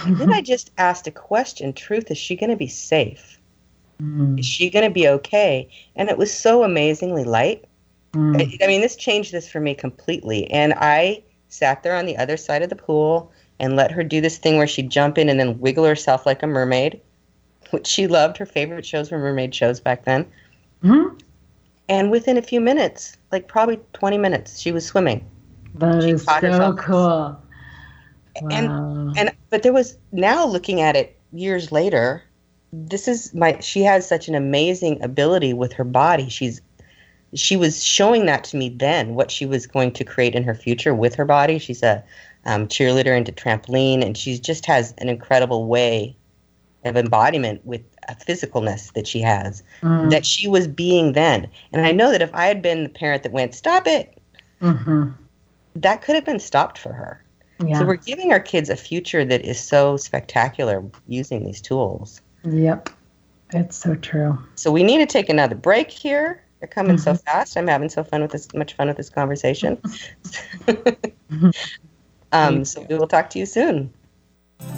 and 0.06 0.18
then 0.18 0.32
I 0.32 0.42
just 0.54 0.72
asked 0.78 1.08
a 1.08 1.12
question: 1.12 1.74
Truth, 1.74 2.12
is 2.12 2.18
she 2.18 2.36
going 2.36 2.52
to 2.52 2.56
be 2.56 2.68
safe? 2.68 3.40
Mm-hmm. 4.02 4.40
Is 4.40 4.46
she 4.46 4.70
going 4.70 4.86
to 4.86 4.94
be 4.94 5.08
okay? 5.08 5.68
And 5.96 6.10
it 6.10 6.18
was 6.18 6.32
so 6.32 6.64
amazingly 6.64 7.24
light. 7.24 7.66
Mm. 8.14 8.40
I, 8.40 8.64
I 8.64 8.68
mean, 8.68 8.82
this 8.82 8.96
changed 8.96 9.32
this 9.32 9.50
for 9.50 9.60
me 9.60 9.74
completely. 9.74 10.50
And 10.52 10.74
I 10.76 11.24
sat 11.50 11.84
there 11.84 11.96
on 11.96 12.06
the 12.06 12.18
other 12.18 12.38
side 12.38 12.62
of 12.62 12.70
the 12.70 12.76
pool 12.76 13.32
and 13.60 13.76
let 13.76 13.92
her 13.92 14.04
do 14.04 14.22
this 14.22 14.38
thing 14.38 14.58
where 14.58 14.68
she'd 14.68 14.90
jump 14.90 15.18
in 15.18 15.30
and 15.30 15.40
then 15.40 15.60
wiggle 15.60 15.86
herself 15.86 16.26
like 16.26 16.44
a 16.44 16.48
mermaid, 16.48 17.00
which 17.72 17.88
she 17.88 18.08
loved. 18.08 18.38
Her 18.38 18.46
favorite 18.46 18.86
shows 18.86 19.12
were 19.12 19.20
mermaid 19.20 19.54
shows 19.54 19.80
back 19.80 20.06
then. 20.06 20.26
Mhm. 20.84 21.20
And 21.90 22.12
within 22.12 22.38
a 22.38 22.42
few 22.42 22.62
minutes, 22.62 23.18
like 23.32 23.48
probably 23.48 23.80
20 23.94 24.18
minutes, 24.18 24.60
she 24.60 24.72
was 24.72 24.86
swimming. 24.86 25.26
That 25.76 26.04
She 26.04 26.12
is 26.12 26.24
so 26.24 26.34
herself. 26.34 26.78
cool. 26.78 26.96
Wow. 26.96 27.40
And 28.50 29.18
and 29.18 29.32
but 29.50 29.64
there 29.64 29.74
was 29.74 29.98
now 30.12 30.46
looking 30.46 30.82
at 30.82 30.96
it 30.96 31.18
years 31.32 31.72
later, 31.72 32.24
this 32.72 33.08
is 33.08 33.34
my 33.34 33.60
she 33.60 33.82
has 33.82 34.08
such 34.08 34.28
an 34.28 34.36
amazing 34.36 35.02
ability 35.04 35.54
with 35.54 35.74
her 35.74 35.84
body. 35.84 36.30
She's 36.30 36.62
she 37.36 37.56
was 37.56 37.84
showing 37.84 38.26
that 38.28 38.44
to 38.46 38.58
me 38.58 38.70
then 38.70 39.16
what 39.16 39.32
she 39.32 39.46
was 39.46 39.66
going 39.68 39.92
to 39.94 40.04
create 40.04 40.36
in 40.36 40.44
her 40.44 40.54
future 40.56 40.94
with 40.94 41.16
her 41.16 41.26
body. 41.26 41.58
She's 41.60 41.82
a 41.84 42.04
um, 42.46 42.68
cheerleader 42.68 43.16
into 43.16 43.32
trampoline, 43.32 44.04
and 44.04 44.18
she 44.18 44.38
just 44.40 44.66
has 44.66 44.94
an 44.98 45.10
incredible 45.10 45.66
way 45.68 46.16
of 46.86 46.98
embodiment 46.98 47.66
with 47.66 47.82
a 48.10 48.16
physicalness 48.16 48.92
that 48.94 49.08
she 49.08 49.22
has 49.22 49.64
Mm. 49.82 50.10
that 50.12 50.26
she 50.26 50.48
was 50.50 50.68
being 50.68 51.14
then. 51.14 51.50
And 51.72 51.86
I 51.86 51.92
know 51.94 52.12
that 52.12 52.22
if 52.22 52.34
I 52.34 52.48
had 52.48 52.62
been 52.62 52.84
the 52.84 52.90
parent 52.90 53.24
that 53.24 53.32
went, 53.32 53.56
"Stop 53.56 53.88
it," 53.88 54.18
hmm 54.60 55.10
that 55.76 56.02
could 56.04 56.14
have 56.16 56.26
been 56.26 56.40
stopped 56.40 56.78
for 56.78 56.94
her. 56.94 57.20
Yeah. 57.66 57.80
So 57.80 57.86
we're 57.86 57.96
giving 57.96 58.32
our 58.32 58.40
kids 58.40 58.70
a 58.70 58.76
future 58.76 59.26
that 59.26 59.42
is 59.44 59.60
so 59.60 59.98
spectacular 59.98 60.84
using 61.08 61.44
these 61.46 61.62
tools. 61.62 62.22
Yep. 62.44 62.90
It's 63.54 63.78
so 63.78 63.96
true. 63.96 64.38
So 64.56 64.72
we 64.72 64.84
need 64.84 64.98
to 65.00 65.06
take 65.06 65.30
another 65.30 65.56
break 65.56 65.90
here. 65.90 66.44
They're 66.60 66.68
coming 66.68 66.98
so 66.98 67.14
Mm-hmm. 67.14 67.30
fast. 67.30 67.58
I'm 67.58 67.68
having 67.68 67.90
so 67.90 68.04
fun 68.04 68.22
with 68.22 68.32
this 68.32 68.54
much 68.54 68.74
fun 68.74 68.88
with 68.88 68.98
this 68.98 69.10
conversation. 69.10 69.82
um, 72.34 72.66
so 72.66 72.86
we 72.90 72.98
will 72.98 73.08
talk 73.08 73.30
to 73.32 73.40
you 73.40 73.46
soon. 73.46 73.94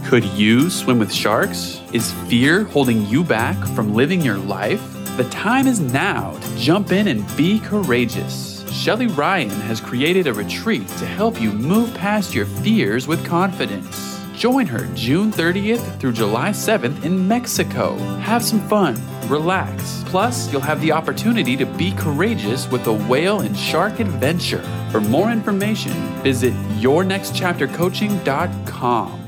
Could 0.06 0.26
you 0.26 0.70
swim 0.70 0.99
with 0.99 1.12
sharks? 1.12 1.82
Is 1.93 2.12
fear 2.28 2.64
holding 2.64 3.06
you 3.08 3.24
back 3.24 3.58
from 3.70 3.93
living 3.93 4.22
your 4.22 4.38
life? 4.38 4.82
The 5.18 5.28
time 5.30 5.66
is 5.66 5.80
now 5.80 6.38
to 6.38 6.58
jump 6.58 6.91
in 6.91 7.08
and 7.08 7.26
be 7.38 7.60
courageous. 7.60 8.70
Shelly 8.72 9.08
Ryan 9.08 9.49
has 9.62 9.80
created 9.80 10.28
a 10.28 10.34
retreat 10.34 10.88
to 10.88 11.06
help 11.06 11.41
you 11.41 11.51
move 11.51 11.93
past 11.95 12.36
your 12.36 12.45
fears 12.45 13.08
with 13.08 13.26
confidence. 13.26 14.14
Join 14.36 14.67
her 14.67 14.86
June 14.95 15.31
30th 15.31 15.99
through 15.99 16.11
July 16.11 16.49
7th 16.49 17.05
in 17.05 17.25
Mexico. 17.25 17.95
Have 18.19 18.43
some 18.43 18.59
fun, 18.67 18.97
relax. 19.29 20.03
Plus, 20.07 20.51
you'll 20.51 20.59
have 20.59 20.81
the 20.81 20.91
opportunity 20.91 21.55
to 21.55 21.65
be 21.65 21.93
courageous 21.93 22.69
with 22.69 22.86
a 22.88 22.93
whale 22.93 23.39
and 23.39 23.57
shark 23.57 24.01
adventure. 24.01 24.61
For 24.91 24.99
more 24.99 25.31
information, 25.31 25.93
visit 26.21 26.53
yournextchaptercoaching.com. 26.79 29.21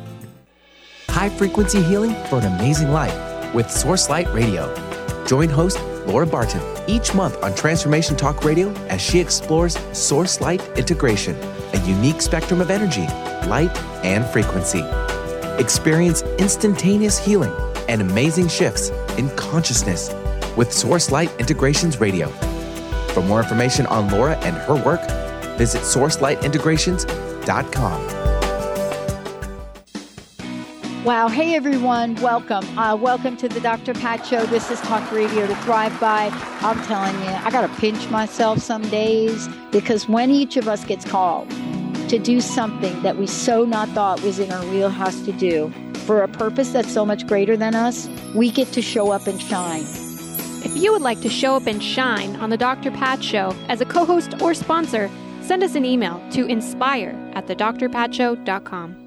High 1.09 1.29
frequency 1.29 1.81
healing 1.83 2.13
for 2.25 2.39
an 2.39 2.53
amazing 2.55 2.91
life 2.91 3.15
with 3.55 3.71
Source 3.71 4.09
Light 4.09 4.27
Radio. 4.33 4.75
Join 5.25 5.47
host 5.47 5.79
Laura 6.05 6.27
Barton 6.27 6.61
each 6.87 7.13
month 7.13 7.41
on 7.41 7.55
Transformation 7.55 8.17
Talk 8.17 8.43
Radio 8.43 8.73
as 8.87 8.99
she 9.01 9.21
explores 9.21 9.77
Source 9.97 10.41
Light 10.41 10.61
integration, 10.77 11.37
a 11.73 11.81
unique 11.85 12.21
spectrum 12.21 12.59
of 12.59 12.69
energy, 12.69 13.07
light, 13.47 13.75
and 14.03 14.25
frequency. 14.25 14.83
Experience 15.61 16.21
instantaneous 16.39 17.17
healing 17.17 17.51
and 17.89 18.01
amazing 18.01 18.47
shifts 18.47 18.89
in 19.17 19.29
consciousness 19.35 20.13
with 20.55 20.71
Source 20.71 21.11
Light 21.11 21.29
Integrations 21.39 21.99
Radio. 21.99 22.29
For 23.13 23.23
more 23.23 23.41
information 23.41 23.87
on 23.87 24.09
Laura 24.09 24.37
and 24.37 24.55
her 24.55 24.75
work, 24.75 25.01
visit 25.57 25.81
sourcelightintegrations.com. 25.81 28.17
Wow. 31.07 31.29
Hey, 31.29 31.55
everyone. 31.55 32.15
Welcome. 32.15 32.65
Uh, 32.77 32.93
welcome 32.97 33.37
to 33.37 33.47
the 33.47 33.61
Dr. 33.61 33.93
Pat 33.93 34.25
Show. 34.25 34.45
This 34.47 34.69
is 34.69 34.81
Talk 34.81 35.09
Radio 35.09 35.47
to 35.47 35.55
Thrive 35.57 35.97
By. 36.01 36.29
I'm 36.59 36.83
telling 36.83 37.17
you, 37.21 37.29
I 37.29 37.49
got 37.49 37.61
to 37.61 37.73
pinch 37.79 38.09
myself 38.09 38.59
some 38.59 38.81
days 38.89 39.47
because 39.71 40.09
when 40.09 40.31
each 40.31 40.57
of 40.57 40.67
us 40.67 40.83
gets 40.83 41.05
called 41.05 41.49
to 42.09 42.19
do 42.19 42.41
something 42.41 43.01
that 43.01 43.17
we 43.17 43.27
so 43.27 43.65
not 43.65 43.89
thought 43.89 44.21
was 44.21 44.39
in 44.39 44.51
our 44.51 44.65
wheelhouse 44.67 45.21
to 45.21 45.31
do 45.31 45.71
for 46.07 46.23
a 46.23 46.27
purpose 46.27 46.69
that's 46.69 46.91
so 46.91 47.05
much 47.05 47.27
greater 47.27 47.57
than 47.57 47.75
us, 47.75 48.07
we 48.33 48.49
get 48.49 48.71
to 48.71 48.81
show 48.81 49.11
up 49.11 49.27
and 49.27 49.41
shine. 49.41 49.83
If 50.63 50.75
you 50.77 50.91
would 50.91 51.01
like 51.01 51.21
to 51.21 51.29
show 51.29 51.55
up 51.55 51.67
and 51.67 51.83
shine 51.83 52.35
on 52.37 52.49
the 52.49 52.57
Dr. 52.57 52.91
Pat 52.91 53.23
Show 53.23 53.53
as 53.67 53.81
a 53.81 53.85
co 53.85 54.05
host 54.05 54.41
or 54.41 54.53
sponsor, 54.53 55.09
send 55.41 55.63
us 55.63 55.75
an 55.75 55.85
email 55.85 56.21
to 56.31 56.45
inspire 56.45 57.15
at 57.35 57.47
thedrpatshow.com. 57.47 59.06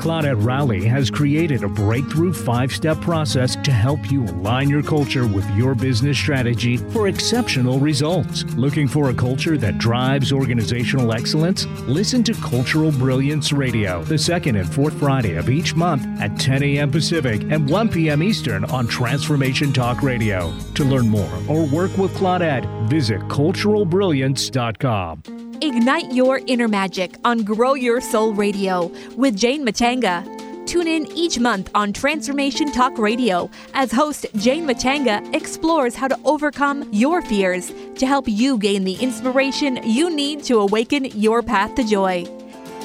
Claudette 0.00 0.42
Rowley 0.42 0.86
has 0.86 1.10
created 1.10 1.62
a 1.62 1.68
breakthrough 1.68 2.32
five 2.32 2.72
step 2.72 2.98
process 3.02 3.54
to 3.56 3.70
help 3.70 4.10
you 4.10 4.24
align 4.24 4.70
your 4.70 4.82
culture 4.82 5.26
with 5.26 5.46
your 5.50 5.74
business 5.74 6.16
strategy 6.16 6.78
for 6.78 7.08
exceptional 7.08 7.78
results. 7.78 8.44
Looking 8.54 8.88
for 8.88 9.10
a 9.10 9.14
culture 9.14 9.58
that 9.58 9.76
drives 9.76 10.32
organizational 10.32 11.12
excellence? 11.12 11.66
Listen 11.86 12.24
to 12.24 12.32
Cultural 12.34 12.92
Brilliance 12.92 13.52
Radio 13.52 14.02
the 14.04 14.16
second 14.16 14.56
and 14.56 14.72
fourth 14.72 14.98
Friday 14.98 15.36
of 15.36 15.50
each 15.50 15.74
month 15.74 16.06
at 16.18 16.40
10 16.40 16.62
a.m. 16.62 16.90
Pacific 16.90 17.42
and 17.50 17.68
1 17.68 17.90
p.m. 17.90 18.22
Eastern 18.22 18.64
on 18.66 18.86
Transformation 18.86 19.70
Talk 19.70 20.02
Radio. 20.02 20.50
To 20.76 20.84
learn 20.84 21.10
more 21.10 21.30
or 21.46 21.66
work 21.66 21.94
with 21.98 22.14
Claudette, 22.14 22.88
visit 22.88 23.20
culturalbrilliance.com. 23.28 25.39
Ignite 25.62 26.10
your 26.10 26.40
inner 26.46 26.68
magic 26.68 27.16
on 27.22 27.42
Grow 27.42 27.74
Your 27.74 28.00
Soul 28.00 28.32
Radio 28.32 28.90
with 29.16 29.36
Jane 29.36 29.62
Matanga. 29.62 30.24
Tune 30.66 30.88
in 30.88 31.06
each 31.12 31.38
month 31.38 31.70
on 31.74 31.92
Transformation 31.92 32.72
Talk 32.72 32.96
Radio 32.96 33.50
as 33.74 33.92
host 33.92 34.24
Jane 34.36 34.66
Matanga 34.66 35.22
explores 35.34 35.94
how 35.94 36.08
to 36.08 36.18
overcome 36.24 36.88
your 36.92 37.20
fears 37.20 37.74
to 37.96 38.06
help 38.06 38.26
you 38.26 38.56
gain 38.56 38.84
the 38.84 38.94
inspiration 38.94 39.78
you 39.84 40.08
need 40.08 40.42
to 40.44 40.60
awaken 40.60 41.04
your 41.04 41.42
path 41.42 41.74
to 41.74 41.84
joy. 41.84 42.24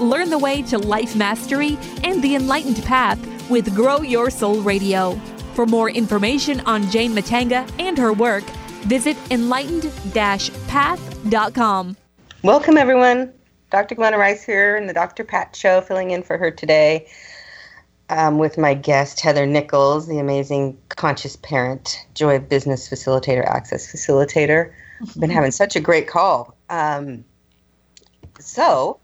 Learn 0.01 0.29
the 0.29 0.37
way 0.37 0.61
to 0.63 0.77
life 0.77 1.15
mastery 1.15 1.77
and 2.03 2.21
the 2.21 2.35
enlightened 2.35 2.83
path 2.83 3.17
with 3.49 3.73
Grow 3.73 4.01
Your 4.01 4.29
Soul 4.29 4.59
Radio. 4.59 5.13
For 5.53 5.65
more 5.65 5.89
information 5.89 6.59
on 6.61 6.91
Jane 6.91 7.13
Matanga 7.13 7.65
and 7.79 7.97
her 7.97 8.11
work, 8.11 8.43
visit 8.83 9.15
enlightened-path.com. 9.31 11.97
Welcome, 12.45 12.77
everyone. 12.77 13.33
Dr. 13.71 13.95
Glenna 13.95 14.19
Rice 14.19 14.43
here 14.43 14.77
in 14.77 14.85
the 14.85 14.93
Dr. 14.93 15.23
Pat 15.23 15.55
Show, 15.55 15.81
filling 15.81 16.11
in 16.11 16.21
for 16.21 16.37
her 16.37 16.51
today 16.51 17.07
um, 18.11 18.37
with 18.37 18.59
my 18.59 18.75
guest, 18.75 19.19
Heather 19.19 19.47
Nichols, 19.47 20.07
the 20.07 20.19
amazing 20.19 20.77
conscious 20.89 21.35
parent, 21.37 22.05
joy 22.13 22.35
of 22.35 22.47
business 22.47 22.87
facilitator, 22.87 23.43
access 23.47 23.91
facilitator. 23.91 24.71
Been 25.19 25.31
having 25.31 25.49
such 25.49 25.75
a 25.75 25.79
great 25.79 26.07
call. 26.07 26.55
Um, 26.69 27.25
so, 28.39 28.99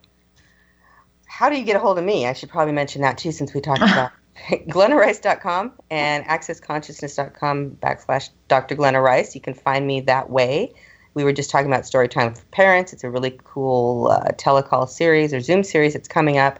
how 1.26 1.50
do 1.50 1.56
you 1.58 1.64
get 1.64 1.76
a 1.76 1.80
hold 1.80 1.98
of 1.98 2.06
me? 2.06 2.28
I 2.28 2.34
should 2.34 2.50
probably 2.50 2.74
mention 2.74 3.02
that 3.02 3.18
too, 3.18 3.32
since 3.32 3.56
we 3.56 3.60
talked 3.60 3.82
about 3.82 4.12
glennarice.com 4.70 5.72
and 5.89 6.24
accessconsciousness.com 6.26 7.72
backslash 7.82 8.30
Dr. 8.48 8.76
Glenna 8.76 9.02
Rice. 9.02 9.34
You 9.34 9.42
can 9.42 9.56
find 9.56 9.88
me 9.88 10.02
that 10.02 10.30
way. 10.30 10.76
We 11.14 11.24
were 11.24 11.34
just 11.34 11.49
talking 11.49 11.68
about 11.68 11.86
story 11.86 12.07
time 12.07 12.34
for 12.34 12.43
parents. 12.45 12.93
It's 12.93 13.03
a 13.03 13.09
really 13.09 13.38
cool 13.43 14.07
uh, 14.07 14.32
telecall 14.38 14.88
series 14.88 15.34
or 15.34 15.41
Zoom 15.41 15.64
series 15.64 15.93
that's 15.93 16.07
coming 16.07 16.38
up 16.38 16.59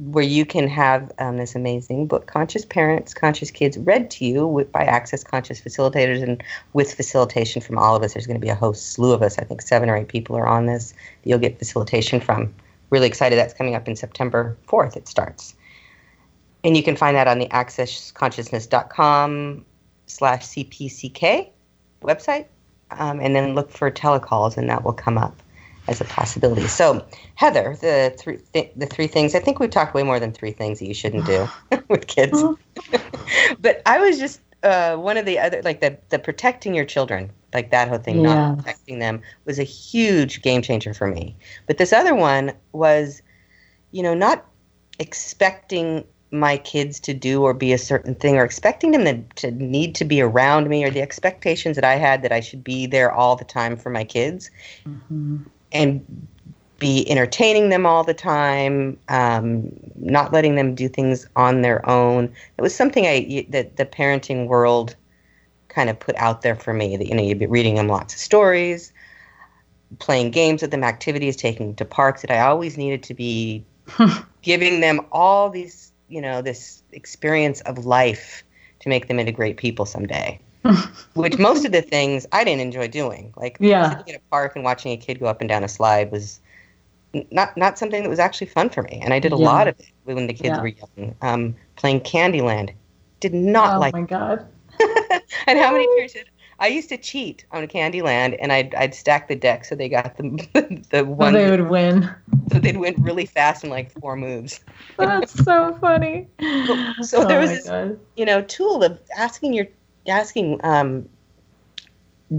where 0.00 0.24
you 0.24 0.44
can 0.44 0.68
have 0.68 1.12
um, 1.18 1.36
this 1.36 1.54
amazing 1.54 2.06
book, 2.06 2.26
Conscious 2.26 2.64
Parents, 2.64 3.14
Conscious 3.14 3.50
Kids, 3.50 3.78
read 3.78 4.10
to 4.12 4.24
you 4.24 4.46
with, 4.46 4.72
by 4.72 4.82
Access 4.82 5.22
Conscious 5.22 5.60
facilitators 5.60 6.22
and 6.22 6.42
with 6.72 6.94
facilitation 6.94 7.62
from 7.62 7.78
all 7.78 7.94
of 7.94 8.02
us. 8.02 8.14
There's 8.14 8.26
going 8.26 8.40
to 8.40 8.44
be 8.44 8.48
a 8.48 8.54
whole 8.54 8.74
slew 8.74 9.12
of 9.12 9.22
us. 9.22 9.38
I 9.38 9.44
think 9.44 9.62
seven 9.62 9.88
or 9.88 9.96
eight 9.96 10.08
people 10.08 10.36
are 10.36 10.48
on 10.48 10.66
this. 10.66 10.92
that 10.92 11.28
You'll 11.28 11.38
get 11.38 11.58
facilitation 11.58 12.20
from. 12.20 12.54
Really 12.90 13.06
excited. 13.06 13.36
That's 13.36 13.54
coming 13.54 13.74
up 13.74 13.86
in 13.86 13.96
September 13.96 14.56
4th. 14.66 14.96
It 14.96 15.08
starts. 15.08 15.54
And 16.64 16.76
you 16.76 16.82
can 16.82 16.96
find 16.96 17.16
that 17.16 17.28
on 17.28 17.38
the 17.38 17.48
accessconsciousness.com 17.48 19.64
slash 20.06 20.46
CPCK 20.46 21.48
website. 22.02 22.46
Um, 22.98 23.20
and 23.20 23.34
then 23.34 23.54
look 23.54 23.70
for 23.70 23.90
telecalls, 23.90 24.56
and 24.56 24.68
that 24.68 24.84
will 24.84 24.92
come 24.92 25.18
up 25.18 25.42
as 25.88 26.00
a 26.00 26.04
possibility. 26.04 26.66
So, 26.66 27.04
Heather, 27.34 27.76
the 27.80 28.14
three 28.18 28.38
th- 28.52 28.72
the 28.76 28.86
three 28.86 29.06
things 29.06 29.34
I 29.34 29.40
think 29.40 29.58
we've 29.58 29.70
talked 29.70 29.94
way 29.94 30.02
more 30.02 30.20
than 30.20 30.32
three 30.32 30.52
things 30.52 30.78
that 30.78 30.86
you 30.86 30.94
shouldn't 30.94 31.26
do 31.26 31.48
with 31.88 32.06
kids. 32.06 32.42
but 33.60 33.82
I 33.86 33.98
was 33.98 34.18
just 34.18 34.40
uh, 34.62 34.96
one 34.96 35.16
of 35.16 35.26
the 35.26 35.38
other 35.38 35.60
like 35.62 35.80
the 35.80 35.98
the 36.10 36.18
protecting 36.18 36.74
your 36.74 36.84
children, 36.84 37.30
like 37.52 37.70
that 37.70 37.88
whole 37.88 37.98
thing, 37.98 38.22
not 38.22 38.58
protecting 38.58 38.98
them, 38.98 39.22
was 39.44 39.58
a 39.58 39.64
huge 39.64 40.42
game 40.42 40.62
changer 40.62 40.94
for 40.94 41.08
me. 41.08 41.36
But 41.66 41.78
this 41.78 41.92
other 41.92 42.14
one 42.14 42.52
was, 42.72 43.22
you 43.90 44.02
know, 44.02 44.14
not 44.14 44.46
expecting 44.98 46.04
my 46.32 46.56
kids 46.56 46.98
to 47.00 47.14
do 47.14 47.42
or 47.42 47.52
be 47.54 47.72
a 47.72 47.78
certain 47.78 48.14
thing 48.14 48.36
or 48.36 48.44
expecting 48.44 48.92
them 48.92 49.04
to, 49.04 49.22
to 49.36 49.50
need 49.50 49.94
to 49.94 50.04
be 50.04 50.20
around 50.20 50.68
me 50.68 50.82
or 50.82 50.90
the 50.90 51.02
expectations 51.02 51.76
that 51.76 51.84
I 51.84 51.96
had 51.96 52.22
that 52.22 52.32
I 52.32 52.40
should 52.40 52.64
be 52.64 52.86
there 52.86 53.12
all 53.12 53.36
the 53.36 53.44
time 53.44 53.76
for 53.76 53.90
my 53.90 54.02
kids 54.02 54.50
and 55.72 56.28
be 56.82 57.08
entertaining 57.08 57.68
them 57.68 57.86
all 57.86 58.02
the 58.02 58.12
time, 58.12 58.98
um, 59.08 59.70
not 59.96 60.32
letting 60.32 60.56
them 60.56 60.74
do 60.74 60.88
things 60.88 61.28
on 61.36 61.62
their 61.62 61.88
own. 61.88 62.24
It 62.58 62.62
was 62.62 62.74
something 62.74 63.06
I 63.06 63.46
that 63.50 63.76
the 63.76 63.86
parenting 63.86 64.48
world 64.48 64.96
kind 65.68 65.88
of 65.88 66.00
put 66.00 66.16
out 66.16 66.42
there 66.42 66.56
for 66.56 66.72
me. 66.72 66.96
That 66.96 67.06
you 67.06 67.14
know, 67.14 67.22
you'd 67.22 67.38
be 67.38 67.46
reading 67.46 67.76
them 67.76 67.86
lots 67.86 68.14
of 68.14 68.20
stories, 68.20 68.92
playing 70.00 70.32
games 70.32 70.60
with 70.60 70.72
them, 70.72 70.82
activities, 70.82 71.36
taking 71.36 71.68
them 71.68 71.76
to 71.76 71.84
parks. 71.84 72.22
That 72.22 72.32
I 72.32 72.40
always 72.40 72.76
needed 72.76 73.04
to 73.04 73.14
be 73.14 73.64
giving 74.42 74.80
them 74.80 75.06
all 75.12 75.50
these, 75.50 75.91
you 76.12 76.20
know, 76.20 76.42
this 76.42 76.82
experience 76.92 77.60
of 77.62 77.86
life 77.86 78.44
to 78.80 78.88
make 78.88 79.08
them 79.08 79.18
into 79.18 79.32
great 79.32 79.56
people 79.56 79.86
someday. 79.86 80.38
Which 81.14 81.38
most 81.38 81.64
of 81.64 81.72
the 81.72 81.82
things 81.82 82.26
I 82.32 82.44
didn't 82.44 82.60
enjoy 82.62 82.88
doing, 82.88 83.32
like 83.36 83.56
Yeah. 83.60 83.90
sitting 83.90 84.04
in 84.08 84.14
a 84.16 84.20
park 84.30 84.52
and 84.56 84.64
watching 84.64 84.92
a 84.92 84.96
kid 84.96 85.20
go 85.20 85.26
up 85.26 85.40
and 85.40 85.48
down 85.48 85.64
a 85.64 85.68
slide, 85.68 86.10
was 86.10 86.40
not 87.30 87.56
not 87.56 87.78
something 87.78 88.02
that 88.02 88.08
was 88.08 88.18
actually 88.18 88.46
fun 88.46 88.70
for 88.70 88.82
me. 88.82 89.00
And 89.02 89.12
I 89.12 89.18
did 89.18 89.32
a 89.32 89.36
Yeah. 89.36 89.44
lot 89.44 89.68
of 89.68 89.74
it 89.78 89.86
when 90.04 90.26
the 90.26 90.32
kids 90.32 90.56
Yeah. 90.56 90.60
were 90.60 90.68
young. 90.68 91.14
Um, 91.20 91.56
playing 91.76 92.00
Candyland, 92.00 92.72
did 93.20 93.34
not 93.34 93.76
oh 93.76 93.80
like. 93.80 93.92
my 93.94 94.02
god. 94.02 94.46
And 95.46 95.58
how 95.58 95.72
many 95.72 95.86
parents 95.96 96.14
did? 96.14 96.28
I 96.62 96.68
used 96.68 96.88
to 96.90 96.96
cheat 96.96 97.44
on 97.50 97.66
Candyland, 97.66 98.38
and 98.40 98.52
I'd 98.52 98.72
I'd 98.76 98.94
stack 98.94 99.26
the 99.26 99.34
deck 99.34 99.64
so 99.64 99.74
they 99.74 99.88
got 99.88 100.16
the 100.16 100.22
the 100.90 100.98
So 100.98 101.04
one 101.04 101.32
they 101.34 101.50
would 101.50 101.68
win. 101.68 102.08
so 102.52 102.60
they'd 102.60 102.76
win 102.76 103.02
really 103.02 103.26
fast 103.26 103.64
in 103.64 103.70
like 103.70 103.90
four 103.90 104.14
moves. 104.16 104.60
That's 104.96 105.44
so 105.44 105.76
funny. 105.80 106.28
So 107.00 107.22
Oh 107.22 107.26
there 107.26 107.40
was 107.40 107.50
this, 107.50 107.68
God. 107.68 107.98
you 108.16 108.24
know, 108.24 108.42
tool 108.42 108.84
of 108.84 109.00
asking 109.16 109.54
your 109.54 109.66
asking, 110.06 110.60
um, 110.62 111.08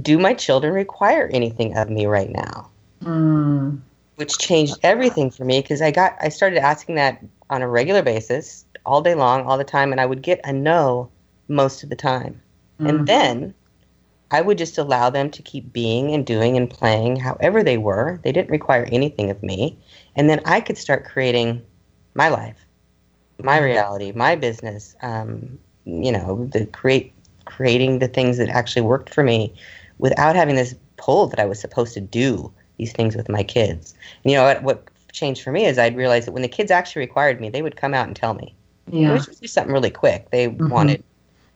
do 0.02 0.18
my 0.18 0.34
children 0.34 0.74
require 0.74 1.30
anything 1.34 1.76
of 1.76 1.90
me 1.90 2.06
right 2.06 2.30
now? 2.32 2.70
Mm. 3.04 3.82
Which 4.16 4.38
changed 4.38 4.78
everything 4.84 5.32
for 5.32 5.44
me 5.44 5.62
because 5.62 5.82
I 5.82 5.92
got 5.92 6.16
I 6.22 6.30
started 6.30 6.60
asking 6.60 6.96
that 6.96 7.22
on 7.50 7.62
a 7.62 7.68
regular 7.68 8.02
basis, 8.02 8.64
all 8.86 9.02
day 9.02 9.16
long, 9.16 9.46
all 9.46 9.58
the 9.58 9.66
time, 9.66 9.92
and 9.92 10.00
I 10.00 10.06
would 10.06 10.22
get 10.22 10.40
a 10.46 10.54
no 10.54 11.10
most 11.50 11.84
of 11.84 11.90
the 11.90 11.96
time. 11.98 12.42
Mhm. 12.80 12.90
And 12.90 13.08
then 13.08 13.54
I 14.34 14.42
would 14.42 14.58
just 14.58 14.80
allow 14.80 15.12
them 15.12 15.30
to 15.30 15.44
keep 15.44 15.72
being 15.72 16.12
and 16.12 16.26
doing 16.26 16.58
and 16.58 16.68
playing 16.68 17.18
however 17.18 17.62
they 17.62 17.78
were. 17.78 18.20
They 18.24 18.32
didn't 18.32 18.50
require 18.50 18.90
anything 18.92 19.30
of 19.30 19.44
me. 19.44 19.78
And 20.16 20.28
then 20.28 20.42
I 20.46 20.60
could 20.60 20.78
start 20.78 21.06
creating 21.06 21.62
my 22.16 22.30
life, 22.30 22.58
my 23.44 23.60
reality, 23.60 24.12
my 24.12 24.36
business, 24.36 24.96
um, 25.04 25.60
you 25.86 26.12
know, 26.12 26.50
the 26.52 26.66
create 26.66 27.14
creating 27.46 28.00
the 28.00 28.08
things 28.08 28.38
that 28.38 28.50
actually 28.50 28.82
worked 28.82 29.14
for 29.14 29.24
me 29.24 29.54
without 30.00 30.36
having 30.36 30.56
this 30.56 30.74
pull 30.98 31.28
that 31.28 31.40
I 31.40 31.46
was 31.46 31.60
supposed 31.60 31.94
to 31.94 32.02
do 32.02 32.52
these 32.78 32.92
things 32.92 33.16
with 33.16 33.30
my 33.30 33.44
kids. 33.44 33.94
And, 34.24 34.32
you 34.32 34.38
know 34.38 34.46
what, 34.46 34.64
what 34.64 34.88
changed 35.12 35.44
for 35.44 35.52
me 35.52 35.66
is 35.66 35.78
I'd 35.78 35.96
realized 35.96 36.26
that 36.26 36.32
when 36.32 36.42
the 36.42 36.48
kids 36.48 36.72
actually 36.72 37.02
required 37.02 37.40
me, 37.40 37.50
they 37.50 37.62
would 37.62 37.76
come 37.76 37.94
out 37.94 38.08
and 38.08 38.16
tell 38.16 38.34
me. 38.34 38.56
Yeah. 38.92 39.10
It 39.10 39.14
was 39.14 39.28
just 39.28 39.54
something 39.54 39.74
really 39.74 39.92
quick. 39.92 40.32
They 40.32 40.48
Mhm. 40.48 40.72
wanted 40.72 41.04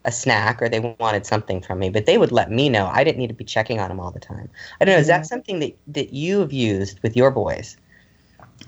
a 0.05 0.11
snack 0.11 0.61
or 0.61 0.69
they 0.69 0.95
wanted 0.99 1.25
something 1.25 1.61
from 1.61 1.79
me, 1.79 1.89
but 1.89 2.05
they 2.05 2.17
would 2.17 2.31
let 2.31 2.49
me 2.51 2.69
know. 2.69 2.87
I 2.87 3.03
didn't 3.03 3.17
need 3.17 3.27
to 3.27 3.33
be 3.33 3.43
checking 3.43 3.79
on 3.79 3.89
them 3.89 3.99
all 3.99 4.11
the 4.11 4.19
time. 4.19 4.49
I 4.79 4.85
don't 4.85 4.95
know. 4.95 4.99
Is 4.99 5.07
that 5.07 5.25
something 5.25 5.59
that, 5.59 5.77
that 5.87 6.13
you 6.13 6.39
have 6.39 6.53
used 6.53 7.01
with 7.03 7.15
your 7.17 7.31
boys? 7.31 7.77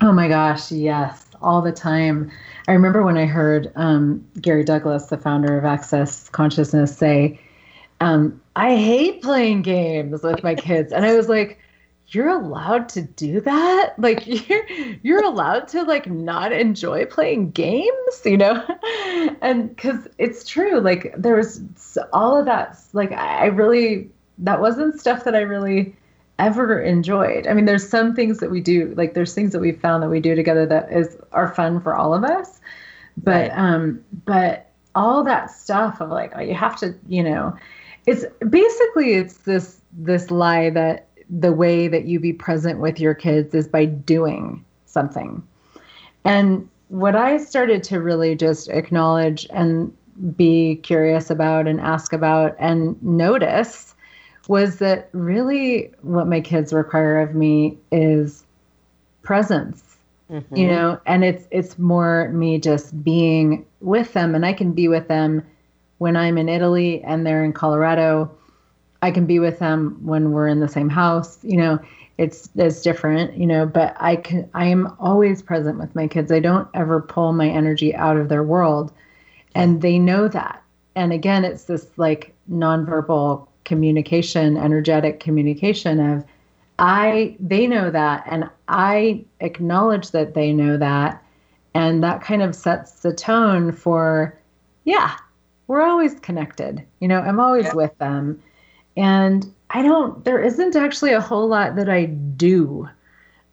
Oh 0.02 0.12
my 0.12 0.28
gosh, 0.28 0.72
yes, 0.72 1.26
all 1.42 1.62
the 1.62 1.72
time. 1.72 2.32
I 2.68 2.74
remember 2.74 3.04
when 3.04 3.18
I 3.18 3.26
heard 3.26 3.72
um, 3.76 4.26
Gary 4.42 4.64
Douglas, 4.64 5.08
the 5.08 5.18
founder 5.18 5.58
of 5.58 5.66
Access 5.66 6.30
Consciousness, 6.30 6.96
say, 6.96 7.40
um, 8.02 8.40
I 8.56 8.76
hate 8.76 9.22
playing 9.22 9.62
games 9.62 10.24
with 10.24 10.44
my 10.44 10.56
kids. 10.56 10.94
And 10.94 11.06
I 11.06 11.16
was 11.16 11.28
like, 11.28 11.60
you're 12.14 12.30
allowed 12.30 12.90
to 12.90 13.02
do 13.02 13.42
that? 13.42 13.94
Like 13.98 14.26
you're 14.50 14.68
you're 15.04 15.24
allowed 15.24 15.68
to 15.70 15.84
like 15.84 16.08
not 16.08 16.52
enjoy 16.52 17.06
playing 17.06 17.52
games 17.52 18.22
you 18.26 18.38
know? 18.38 18.66
And 19.42 19.76
because 19.76 20.08
it's 20.18 20.48
true 20.48 20.80
like 20.80 21.14
there 21.18 21.36
was 21.36 21.62
all 22.14 22.38
of 22.38 22.46
that 22.46 22.80
like 22.94 23.12
i 23.12 23.44
I 23.44 23.46
really 23.46 24.10
that 24.40 24.60
wasn't 24.60 25.00
stuff 25.00 25.24
that 25.24 25.36
i 25.36 25.40
really 25.40 25.96
ever 26.40 26.82
enjoyed. 26.82 27.46
I 27.48 27.54
mean 27.54 27.66
there's 27.66 27.88
some 27.88 28.16
things 28.16 28.40
that 28.40 28.50
we 28.50 28.62
do 28.62 28.94
like 28.96 29.14
there's 29.14 29.34
things 29.34 29.52
that 29.52 29.60
we 29.60 29.74
found 29.74 30.02
that 30.02 30.10
we 30.10 30.20
do 30.22 30.36
together 30.36 30.66
that 30.66 30.92
is 30.92 31.18
are 31.32 31.54
fun 31.54 31.82
for 31.82 31.96
all 31.96 32.14
of 32.14 32.24
us. 32.24 32.60
But 33.18 33.52
um 33.52 34.04
but 34.26 34.72
all 34.96 35.24
that 35.26 35.52
stuff 35.52 36.02
of 36.02 36.10
like 36.10 36.32
oh 36.36 36.42
you 36.42 36.56
have 36.56 36.78
to 36.80 36.96
you 37.08 37.24
know 37.24 37.56
it's 38.06 38.26
basically 38.50 39.14
it's 39.14 39.38
this 39.40 39.82
this 39.92 40.32
lie 40.32 40.70
that 40.72 41.08
the 41.30 41.52
way 41.52 41.88
that 41.88 42.06
you 42.06 42.20
be 42.20 42.34
present 42.34 42.80
with 42.80 43.00
your 43.00 43.14
kids 43.14 43.54
is 43.54 43.68
by 43.68 43.86
doing 43.86 44.64
something. 44.86 45.46
And 46.26 46.68
what 46.90 47.16
i 47.16 47.38
started 47.38 47.84
to 47.84 48.02
really 48.02 48.36
just 48.36 48.68
acknowledge 48.70 49.48
and 49.52 49.96
be 50.36 50.76
curious 50.78 51.30
about 51.30 51.68
and 51.68 51.80
ask 51.80 52.12
about 52.12 52.56
and 52.60 53.02
notice 53.02 53.96
was 54.48 54.80
that 54.80 55.08
really 55.14 55.92
what 56.02 56.28
my 56.28 56.42
kids 56.42 56.74
require 56.74 57.22
of 57.22 57.36
me 57.36 57.78
is 57.92 58.44
presence 59.22 59.98
mm-hmm. 60.30 60.56
you 60.56 60.68
know 60.68 61.00
and 61.06 61.24
it's 61.24 61.48
it's 61.52 61.78
more 61.78 62.30
me 62.30 62.60
just 62.60 63.02
being 63.04 63.66
with 63.80 64.12
them. 64.14 64.36
And 64.36 64.46
i 64.46 64.52
can 64.52 64.74
be 64.74 64.88
with 64.88 65.08
them 65.08 65.44
when 66.00 66.18
i'm 66.18 66.38
in 66.38 66.50
italy 66.50 67.02
and 67.04 67.26
they're 67.26 67.46
in 67.46 67.54
colorado 67.54 68.30
i 69.02 69.12
can 69.12 69.26
be 69.26 69.40
with 69.40 69.60
them 69.60 69.98
when 70.02 70.32
we're 70.32 70.48
in 70.48 70.60
the 70.60 70.68
same 70.68 70.90
house 70.90 71.38
you 71.44 71.58
know 71.58 71.80
it's 72.20 72.50
it's 72.58 72.82
different 72.82 73.36
you 73.38 73.48
know 73.48 73.66
but 73.66 73.96
i 74.00 74.18
can 74.18 74.48
i 74.54 74.66
am 74.66 74.94
always 75.00 75.42
present 75.42 75.80
with 75.80 75.96
my 75.96 76.06
kids. 76.06 76.32
I 76.32 76.40
don't 76.40 76.68
ever 76.74 77.02
pull 77.02 77.32
my 77.32 77.48
energy 77.48 77.96
out 77.96 78.18
of 78.18 78.28
their 78.28 78.44
world. 78.44 78.92
And 79.56 79.82
they 79.82 79.98
know 79.98 80.28
that. 80.28 80.62
And 80.96 81.14
again 81.14 81.46
it's 81.46 81.64
this 81.64 81.88
like 81.96 82.34
nonverbal 82.52 83.48
communication 83.64 84.58
energetic 84.58 85.22
communication 85.22 86.00
of 86.00 86.26
I 86.78 87.38
they 87.40 87.68
know 87.68 87.90
that 87.90 88.26
and 88.30 88.50
I 88.68 89.24
acknowledge 89.40 90.12
that 90.12 90.34
they 90.34 90.52
know 90.52 90.76
that. 90.76 91.24
And 91.74 92.04
that 92.04 92.22
kind 92.22 92.42
of 92.42 92.54
sets 92.54 93.00
the 93.00 93.14
tone 93.14 93.72
for 93.72 94.38
yeah, 94.84 95.16
we're 95.68 95.84
always 95.84 96.20
connected. 96.20 96.84
You 97.00 97.08
know, 97.08 97.20
I'm 97.20 97.40
always 97.40 97.74
with 97.74 97.98
them. 98.00 98.42
And 99.00 99.52
I 99.70 99.82
don't 99.82 100.26
there 100.26 100.44
isn't 100.44 100.76
actually 100.76 101.14
a 101.14 101.22
whole 101.22 101.48
lot 101.48 101.78
that 101.78 101.90
I 101.90 102.06
do 102.06 102.90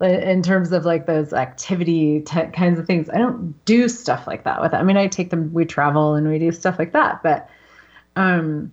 in 0.00 0.42
terms 0.42 0.72
of 0.72 0.84
like 0.84 1.06
those 1.06 1.32
activity 1.32 2.20
t- 2.20 2.48
kinds 2.52 2.80
of 2.80 2.86
things. 2.86 3.08
I 3.08 3.18
don't 3.18 3.54
do 3.64 3.88
stuff 3.88 4.26
like 4.26 4.42
that 4.42 4.60
with 4.60 4.72
them. 4.72 4.80
I 4.80 4.84
mean, 4.84 4.96
I 4.96 5.06
take 5.06 5.30
them 5.30 5.52
we 5.52 5.64
travel 5.64 6.16
and 6.16 6.28
we 6.28 6.40
do 6.40 6.50
stuff 6.50 6.80
like 6.80 6.92
that, 6.92 7.22
but 7.22 7.48
um 8.16 8.72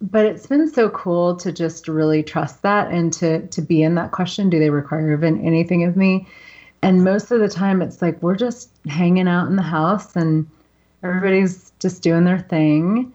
but 0.00 0.24
it's 0.24 0.46
been 0.46 0.68
so 0.68 0.88
cool 0.90 1.36
to 1.36 1.52
just 1.52 1.86
really 1.86 2.22
trust 2.22 2.62
that 2.62 2.90
and 2.90 3.12
to 3.12 3.46
to 3.48 3.62
be 3.62 3.82
in 3.82 3.94
that 3.94 4.12
question 4.12 4.48
do 4.48 4.58
they 4.58 4.70
require 4.70 5.12
even 5.12 5.44
anything 5.44 5.84
of 5.84 5.94
me 5.94 6.26
and 6.82 7.04
most 7.04 7.30
of 7.30 7.40
the 7.40 7.48
time 7.48 7.82
it's 7.82 8.00
like 8.00 8.20
we're 8.22 8.34
just 8.34 8.70
hanging 8.88 9.28
out 9.28 9.46
in 9.46 9.56
the 9.56 9.62
house 9.62 10.16
and 10.16 10.48
everybody's 11.02 11.70
just 11.80 12.02
doing 12.02 12.24
their 12.24 12.38
thing 12.38 13.12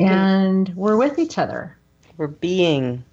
and 0.00 0.70
we're 0.74 0.96
with 0.96 1.18
each 1.18 1.36
other 1.36 1.76
We're 2.16 2.26
being. 2.28 3.04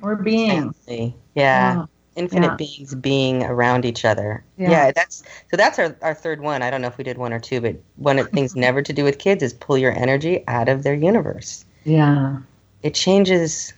we're 0.00 0.16
being 0.16 0.72
family. 0.72 1.14
Yeah. 1.34 1.76
Wow. 1.76 1.88
infinite 2.16 2.46
Yeah. 2.48 2.56
beings 2.56 2.94
being 2.94 3.42
around 3.44 3.84
each 3.84 4.04
other. 4.04 4.44
Yeah. 4.56 4.70
Yeah. 4.70 4.92
that's 4.92 5.22
so 5.50 5.56
that's 5.56 5.78
our, 5.78 5.96
our 6.02 6.14
third 6.14 6.40
one. 6.40 6.62
I 6.62 6.70
don't 6.70 6.80
know 6.82 6.88
if 6.88 6.98
we 6.98 7.04
did 7.04 7.18
one 7.18 7.32
or 7.32 7.40
two, 7.40 7.60
but 7.60 7.76
one 7.96 8.18
of 8.18 8.26
the 8.26 8.32
things 8.32 8.56
never 8.66 8.82
to 8.82 8.92
do 8.92 9.04
with 9.04 9.18
kids 9.18 9.42
is 9.42 9.52
pull 9.54 9.78
your 9.78 9.92
energy 9.92 10.44
out 10.48 10.68
of 10.68 10.82
their 10.82 10.94
universe. 10.94 11.64
Yeah. 11.84 12.38
It 12.82 12.94
changes 12.94 13.72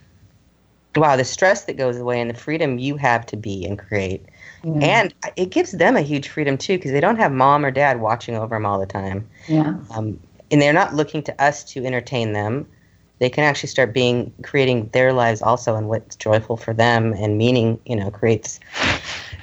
wow, 0.96 1.16
the 1.16 1.24
stress 1.24 1.64
that 1.64 1.76
goes 1.76 1.96
away 1.98 2.20
and 2.20 2.30
the 2.30 2.34
freedom 2.34 2.78
you 2.78 2.96
have 2.96 3.24
to 3.26 3.36
be 3.36 3.64
and 3.64 3.78
create. 3.78 4.24
Yeah. 4.64 4.72
And 4.80 5.14
it 5.36 5.50
gives 5.50 5.72
them 5.72 5.96
a 5.96 6.02
huge 6.02 6.28
freedom 6.28 6.58
too 6.58 6.76
because 6.76 6.90
they 6.90 7.00
don't 7.00 7.16
have 7.16 7.32
mom 7.32 7.64
or 7.64 7.70
dad 7.70 8.00
watching 8.00 8.36
over 8.36 8.56
them 8.56 8.66
all 8.66 8.78
the 8.78 8.86
time. 8.86 9.28
Yeah. 9.46 9.76
Um, 9.90 10.18
and 10.50 10.60
they're 10.60 10.72
not 10.72 10.94
looking 10.94 11.22
to 11.24 11.42
us 11.42 11.62
to 11.72 11.84
entertain 11.86 12.32
them. 12.32 12.66
They 13.20 13.30
can 13.30 13.44
actually 13.44 13.68
start 13.68 13.92
being 13.92 14.32
creating 14.42 14.88
their 14.92 15.12
lives 15.12 15.42
also 15.42 15.76
and 15.76 15.88
what's 15.88 16.16
joyful 16.16 16.56
for 16.56 16.74
them 16.74 17.12
and 17.12 17.38
meaning, 17.38 17.78
you 17.86 17.94
know, 17.94 18.10
creates 18.10 18.58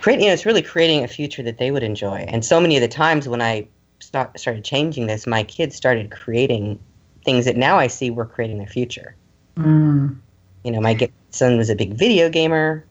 create 0.02 0.20
you 0.20 0.28
know, 0.28 0.34
it's 0.34 0.46
really 0.46 0.62
creating 0.62 1.04
a 1.04 1.08
future 1.08 1.44
that 1.44 1.60
they 1.60 1.72
would 1.72 1.84
enjoy. 1.84 2.26
And 2.28 2.44
so 2.44 2.60
many 2.60 2.76
of 2.76 2.82
the 2.82 2.88
times 2.88 3.30
when 3.30 3.42
I 3.42 3.68
start, 4.00 4.40
started 4.40 4.64
changing 4.64 5.08
this, 5.08 5.28
my 5.28 5.44
kids 5.44 5.76
started 5.76 6.12
creating 6.12 6.80
things 7.24 7.46
that 7.46 7.56
now 7.56 7.78
I 7.78 7.88
see 7.88 8.10
were 8.10 8.26
creating 8.26 8.58
their 8.58 8.68
future. 8.68 9.16
Mm. 9.58 10.18
You 10.64 10.72
know, 10.72 10.82
my 10.82 11.10
son 11.30 11.58
was 11.58 11.70
a 11.70 11.76
big 11.76 11.94
video 11.94 12.30
gamer, 12.30 12.86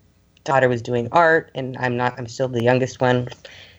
daughter 0.45 0.69
was 0.69 0.83
doing 0.83 1.09
art, 1.13 1.51
and 1.55 1.77
I'm 1.79 1.97
not. 1.97 2.15
I'm 2.19 2.27
still 2.27 2.49
the 2.49 2.63
youngest 2.63 3.01
one. 3.01 3.29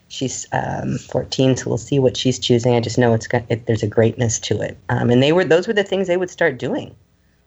She's 0.09 0.47
um, 0.53 0.97
14, 0.97 1.57
so 1.57 1.69
we'll 1.69 1.77
see 1.77 1.99
what 1.99 2.15
she's 2.15 2.39
choosing. 2.39 2.75
I 2.75 2.79
just 2.79 2.97
know 2.97 3.13
it's 3.13 3.27
got 3.27 3.43
it, 3.49 3.65
there's 3.65 3.83
a 3.83 3.87
greatness 3.87 4.39
to 4.39 4.61
it. 4.61 4.77
Um, 4.89 5.09
and 5.09 5.21
they 5.21 5.33
were 5.33 5.43
those 5.43 5.67
were 5.67 5.73
the 5.73 5.83
things 5.83 6.07
they 6.07 6.15
would 6.17 6.29
start 6.29 6.57
doing 6.57 6.95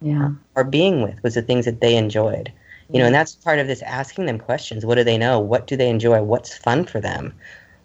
Yeah. 0.02 0.30
or 0.56 0.64
being 0.64 1.02
with 1.02 1.22
was 1.22 1.34
the 1.34 1.42
things 1.42 1.64
that 1.64 1.80
they 1.80 1.96
enjoyed. 1.96 2.52
You 2.92 2.98
know, 2.98 3.06
and 3.06 3.14
that's 3.14 3.36
part 3.36 3.60
of 3.60 3.68
this 3.68 3.82
asking 3.82 4.26
them 4.26 4.38
questions. 4.38 4.84
What 4.84 4.96
do 4.96 5.04
they 5.04 5.16
know? 5.16 5.38
What 5.38 5.68
do 5.68 5.76
they 5.76 5.88
enjoy? 5.88 6.20
What's 6.22 6.56
fun 6.56 6.84
for 6.84 7.00
them? 7.00 7.32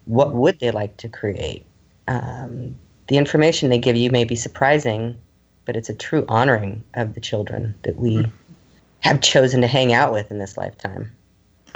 What 0.05 0.33
would 0.33 0.59
they 0.59 0.71
like 0.71 0.97
to 0.97 1.07
create? 1.07 1.63
Um, 2.07 2.75
the 3.07 3.17
information 3.17 3.69
they 3.69 3.77
give 3.77 3.95
you 3.95 4.09
may 4.09 4.23
be 4.23 4.35
surprising, 4.35 5.15
but 5.65 5.75
it's 5.75 5.89
a 5.89 5.93
true 5.93 6.25
honoring 6.27 6.83
of 6.95 7.13
the 7.13 7.21
children 7.21 7.75
that 7.83 7.97
we 7.97 8.25
have 9.01 9.21
chosen 9.21 9.61
to 9.61 9.67
hang 9.67 9.93
out 9.93 10.11
with 10.11 10.31
in 10.31 10.39
this 10.39 10.57
lifetime. 10.57 11.11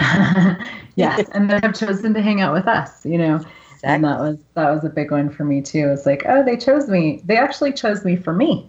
yes, 0.96 1.28
and 1.32 1.50
they 1.50 1.60
have 1.62 1.74
chosen 1.74 2.14
to 2.14 2.22
hang 2.22 2.40
out 2.40 2.52
with 2.52 2.66
us, 2.66 3.04
you 3.04 3.18
know. 3.18 3.40
And 3.82 4.04
that 4.04 4.20
was 4.20 4.38
that 4.54 4.70
was 4.70 4.84
a 4.84 4.90
big 4.90 5.10
one 5.10 5.30
for 5.30 5.44
me 5.44 5.62
too. 5.62 5.88
It's 5.88 6.06
like, 6.06 6.24
oh, 6.26 6.44
they 6.44 6.56
chose 6.56 6.88
me. 6.88 7.22
They 7.24 7.36
actually 7.36 7.72
chose 7.72 8.04
me 8.04 8.16
for 8.16 8.32
me. 8.32 8.68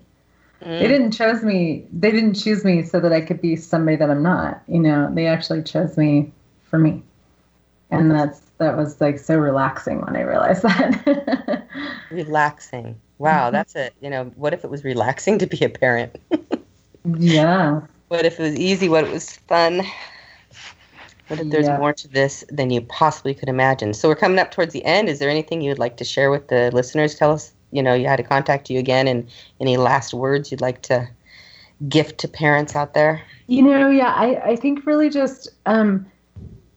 They 0.61 0.67
mm. 0.67 0.87
didn't 0.87 1.11
chose 1.11 1.43
me. 1.43 1.85
They 1.91 2.11
didn't 2.11 2.35
choose 2.35 2.63
me 2.63 2.83
so 2.83 2.99
that 2.99 3.11
I 3.11 3.21
could 3.21 3.41
be 3.41 3.55
somebody 3.55 3.97
that 3.97 4.09
I'm 4.09 4.23
not. 4.23 4.61
You 4.67 4.79
know, 4.79 5.11
they 5.13 5.27
actually 5.27 5.63
chose 5.63 5.97
me 5.97 6.31
for 6.63 6.77
me, 6.77 7.03
and 7.89 8.11
that's 8.11 8.39
that 8.59 8.77
was 8.77 9.01
like 9.01 9.19
so 9.19 9.37
relaxing 9.37 10.01
when 10.01 10.15
I 10.15 10.21
realized 10.21 10.61
that. 10.63 11.67
Relaxing. 12.11 12.99
Wow, 13.17 13.45
mm-hmm. 13.45 13.53
that's 13.53 13.75
it. 13.75 13.93
You 14.01 14.09
know, 14.09 14.25
what 14.35 14.53
if 14.53 14.63
it 14.63 14.69
was 14.69 14.83
relaxing 14.83 15.39
to 15.39 15.47
be 15.47 15.63
a 15.65 15.69
parent? 15.69 16.15
yeah. 17.17 17.81
What 18.07 18.25
if 18.25 18.39
it 18.39 18.43
was 18.43 18.55
easy? 18.55 18.87
What 18.87 19.03
if 19.03 19.09
it 19.09 19.13
was 19.13 19.35
fun? 19.35 19.81
What 21.31 21.39
if 21.39 21.49
there's 21.49 21.67
Yeah. 21.67 21.77
more 21.77 21.93
to 21.93 22.07
this 22.09 22.43
than 22.49 22.71
you 22.71 22.81
possibly 22.81 23.33
could 23.33 23.47
imagine? 23.47 23.93
So 23.93 24.09
we're 24.09 24.15
coming 24.15 24.37
up 24.37 24.51
towards 24.51 24.73
the 24.73 24.83
end. 24.83 25.07
Is 25.07 25.19
there 25.19 25.29
anything 25.29 25.61
you'd 25.61 25.79
like 25.79 25.95
to 25.97 26.03
share 26.03 26.29
with 26.29 26.49
the 26.49 26.69
listeners? 26.73 27.15
Tell 27.15 27.31
us, 27.31 27.53
you 27.71 27.81
know, 27.81 27.93
you 27.93 28.05
had 28.05 28.17
to 28.17 28.23
contact 28.23 28.69
you 28.69 28.79
again, 28.79 29.07
and 29.07 29.25
any 29.61 29.77
last 29.77 30.13
words 30.13 30.51
you'd 30.51 30.59
like 30.59 30.81
to 30.83 31.07
gift 31.87 32.17
to 32.19 32.27
parents 32.27 32.75
out 32.75 32.93
there? 32.93 33.21
You 33.47 33.61
know, 33.61 33.89
yeah, 33.89 34.13
I, 34.13 34.41
I 34.51 34.55
think 34.57 34.85
really 34.85 35.09
just 35.09 35.47
um, 35.65 36.05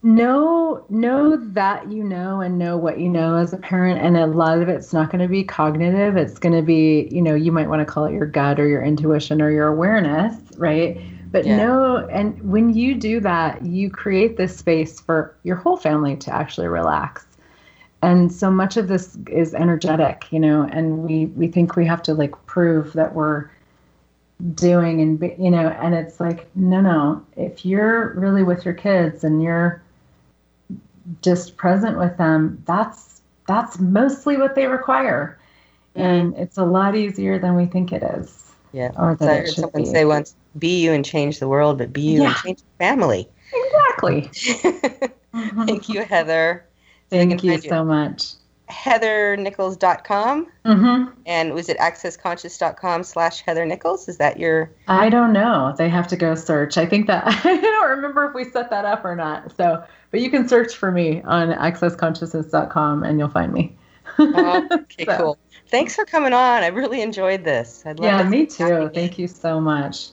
know 0.04 0.84
know 0.88 1.36
that 1.36 1.90
you 1.90 2.04
know 2.04 2.40
and 2.40 2.56
know 2.56 2.76
what 2.76 3.00
you 3.00 3.08
know 3.08 3.34
as 3.36 3.52
a 3.52 3.56
parent, 3.56 4.00
and 4.00 4.16
a 4.16 4.26
lot 4.26 4.60
of 4.60 4.68
it's 4.68 4.92
not 4.92 5.10
going 5.10 5.22
to 5.22 5.28
be 5.28 5.42
cognitive. 5.42 6.16
It's 6.16 6.38
going 6.38 6.54
to 6.54 6.62
be, 6.62 7.08
you 7.10 7.22
know, 7.22 7.34
you 7.34 7.50
might 7.50 7.68
want 7.68 7.80
to 7.80 7.86
call 7.86 8.04
it 8.04 8.12
your 8.12 8.26
gut 8.26 8.60
or 8.60 8.68
your 8.68 8.84
intuition 8.84 9.42
or 9.42 9.50
your 9.50 9.66
awareness, 9.66 10.36
right? 10.56 11.00
But 11.34 11.46
Yeah. 11.46 11.56
know, 11.56 11.96
and 12.12 12.40
when 12.48 12.72
you 12.74 12.94
do 12.94 13.18
that, 13.18 13.66
you 13.66 13.90
create 13.90 14.36
this 14.36 14.56
space 14.56 15.00
for 15.00 15.34
your 15.42 15.56
whole 15.56 15.76
family 15.76 16.14
to 16.18 16.32
actually 16.32 16.68
relax. 16.68 17.26
And 18.02 18.32
so 18.32 18.52
much 18.52 18.76
of 18.76 18.86
this 18.86 19.18
is 19.28 19.52
energetic, 19.52 20.30
you 20.30 20.38
know, 20.38 20.62
and 20.70 20.98
we 20.98 21.26
we 21.26 21.48
think 21.48 21.74
we 21.74 21.86
have 21.86 22.02
to 22.04 22.14
like 22.14 22.34
prove 22.46 22.92
that 22.92 23.14
we're 23.16 23.50
doing 24.54 25.00
and 25.00 25.18
be, 25.18 25.34
you 25.38 25.50
know 25.50 25.68
and 25.80 25.94
it's 25.94 26.20
like 26.20 26.46
no 26.56 26.80
no 26.80 27.24
if 27.36 27.64
you're 27.64 28.12
really 28.14 28.42
with 28.42 28.64
your 28.64 28.74
kids 28.74 29.24
and 29.24 29.42
you're 29.42 29.80
just 31.22 31.56
present 31.56 31.98
with 31.98 32.16
them 32.18 32.62
that's 32.66 33.22
that's 33.46 33.78
mostly 33.78 34.36
what 34.36 34.54
they 34.54 34.66
require 34.66 35.38
and 35.94 36.34
it's 36.36 36.58
a 36.58 36.64
lot 36.64 36.96
easier 36.96 37.38
than 37.38 37.54
we 37.54 37.64
think 37.66 37.92
it 37.92 38.02
is 38.02 38.52
Yeah. 38.72 38.90
or 38.98 39.14
that 39.16 39.28
I 39.30 39.34
it 39.34 39.36
heard 39.36 39.46
should 39.46 39.56
someone 39.56 39.84
be. 39.84 39.90
say 39.90 40.04
once, 40.04 40.34
"Be 40.58 40.80
you 40.82 40.92
and 40.92 41.04
change 41.04 41.38
the 41.38 41.48
world, 41.48 41.78
but 41.78 41.92
be 41.92 42.02
you 42.02 42.24
and 42.24 42.36
change 42.36 42.60
your 42.60 42.88
family." 42.88 43.28
exactly. 43.54 44.30
Thank 45.66 45.88
you, 45.88 46.04
Heather. 46.04 46.66
So 47.10 47.16
thank 47.16 47.42
you 47.42 47.58
so 47.58 47.84
much. 47.84 48.34
Heathernichols.com 48.70 50.46
hmm 50.64 51.04
and 51.26 51.52
was 51.52 51.68
it 51.68 51.78
accessconscious.com 51.78 53.02
slash 53.02 53.42
heather 53.42 53.66
nichols 53.66 54.08
is 54.08 54.16
that 54.16 54.38
your 54.38 54.70
i 54.88 55.10
don't 55.10 55.32
know. 55.32 55.74
They 55.76 55.88
have 55.90 56.08
to 56.08 56.16
go 56.16 56.34
search. 56.34 56.78
I 56.78 56.86
think 56.86 57.06
that 57.08 57.24
i 57.44 57.56
don't 57.60 57.90
remember 57.90 58.24
if 58.26 58.34
we 58.34 58.44
set 58.44 58.70
that 58.70 58.84
up 58.84 59.04
or 59.04 59.14
not. 59.14 59.54
So 59.56 59.84
but 60.10 60.20
you 60.20 60.30
can 60.30 60.48
search 60.48 60.74
for 60.74 60.90
me 60.90 61.22
on 61.22 61.48
accessconsciousness.com 61.48 63.02
and 63.02 63.18
you'll 63.18 63.28
find 63.28 63.52
me. 63.52 63.76
Okay 64.18 65.04
cool. 65.16 65.38
Thanks 65.68 65.94
for 65.94 66.04
coming 66.04 66.32
on. 66.32 66.62
I 66.62 66.68
really 66.68 67.02
enjoyed 67.02 67.44
this. 67.44 67.82
I'd 67.84 67.98
love 67.98 68.06
yeah 68.06 68.28
me 68.28 68.46
too. 68.46 68.90
thank 68.94 69.18
you 69.18 69.28
so 69.28 69.60
much 69.60 70.12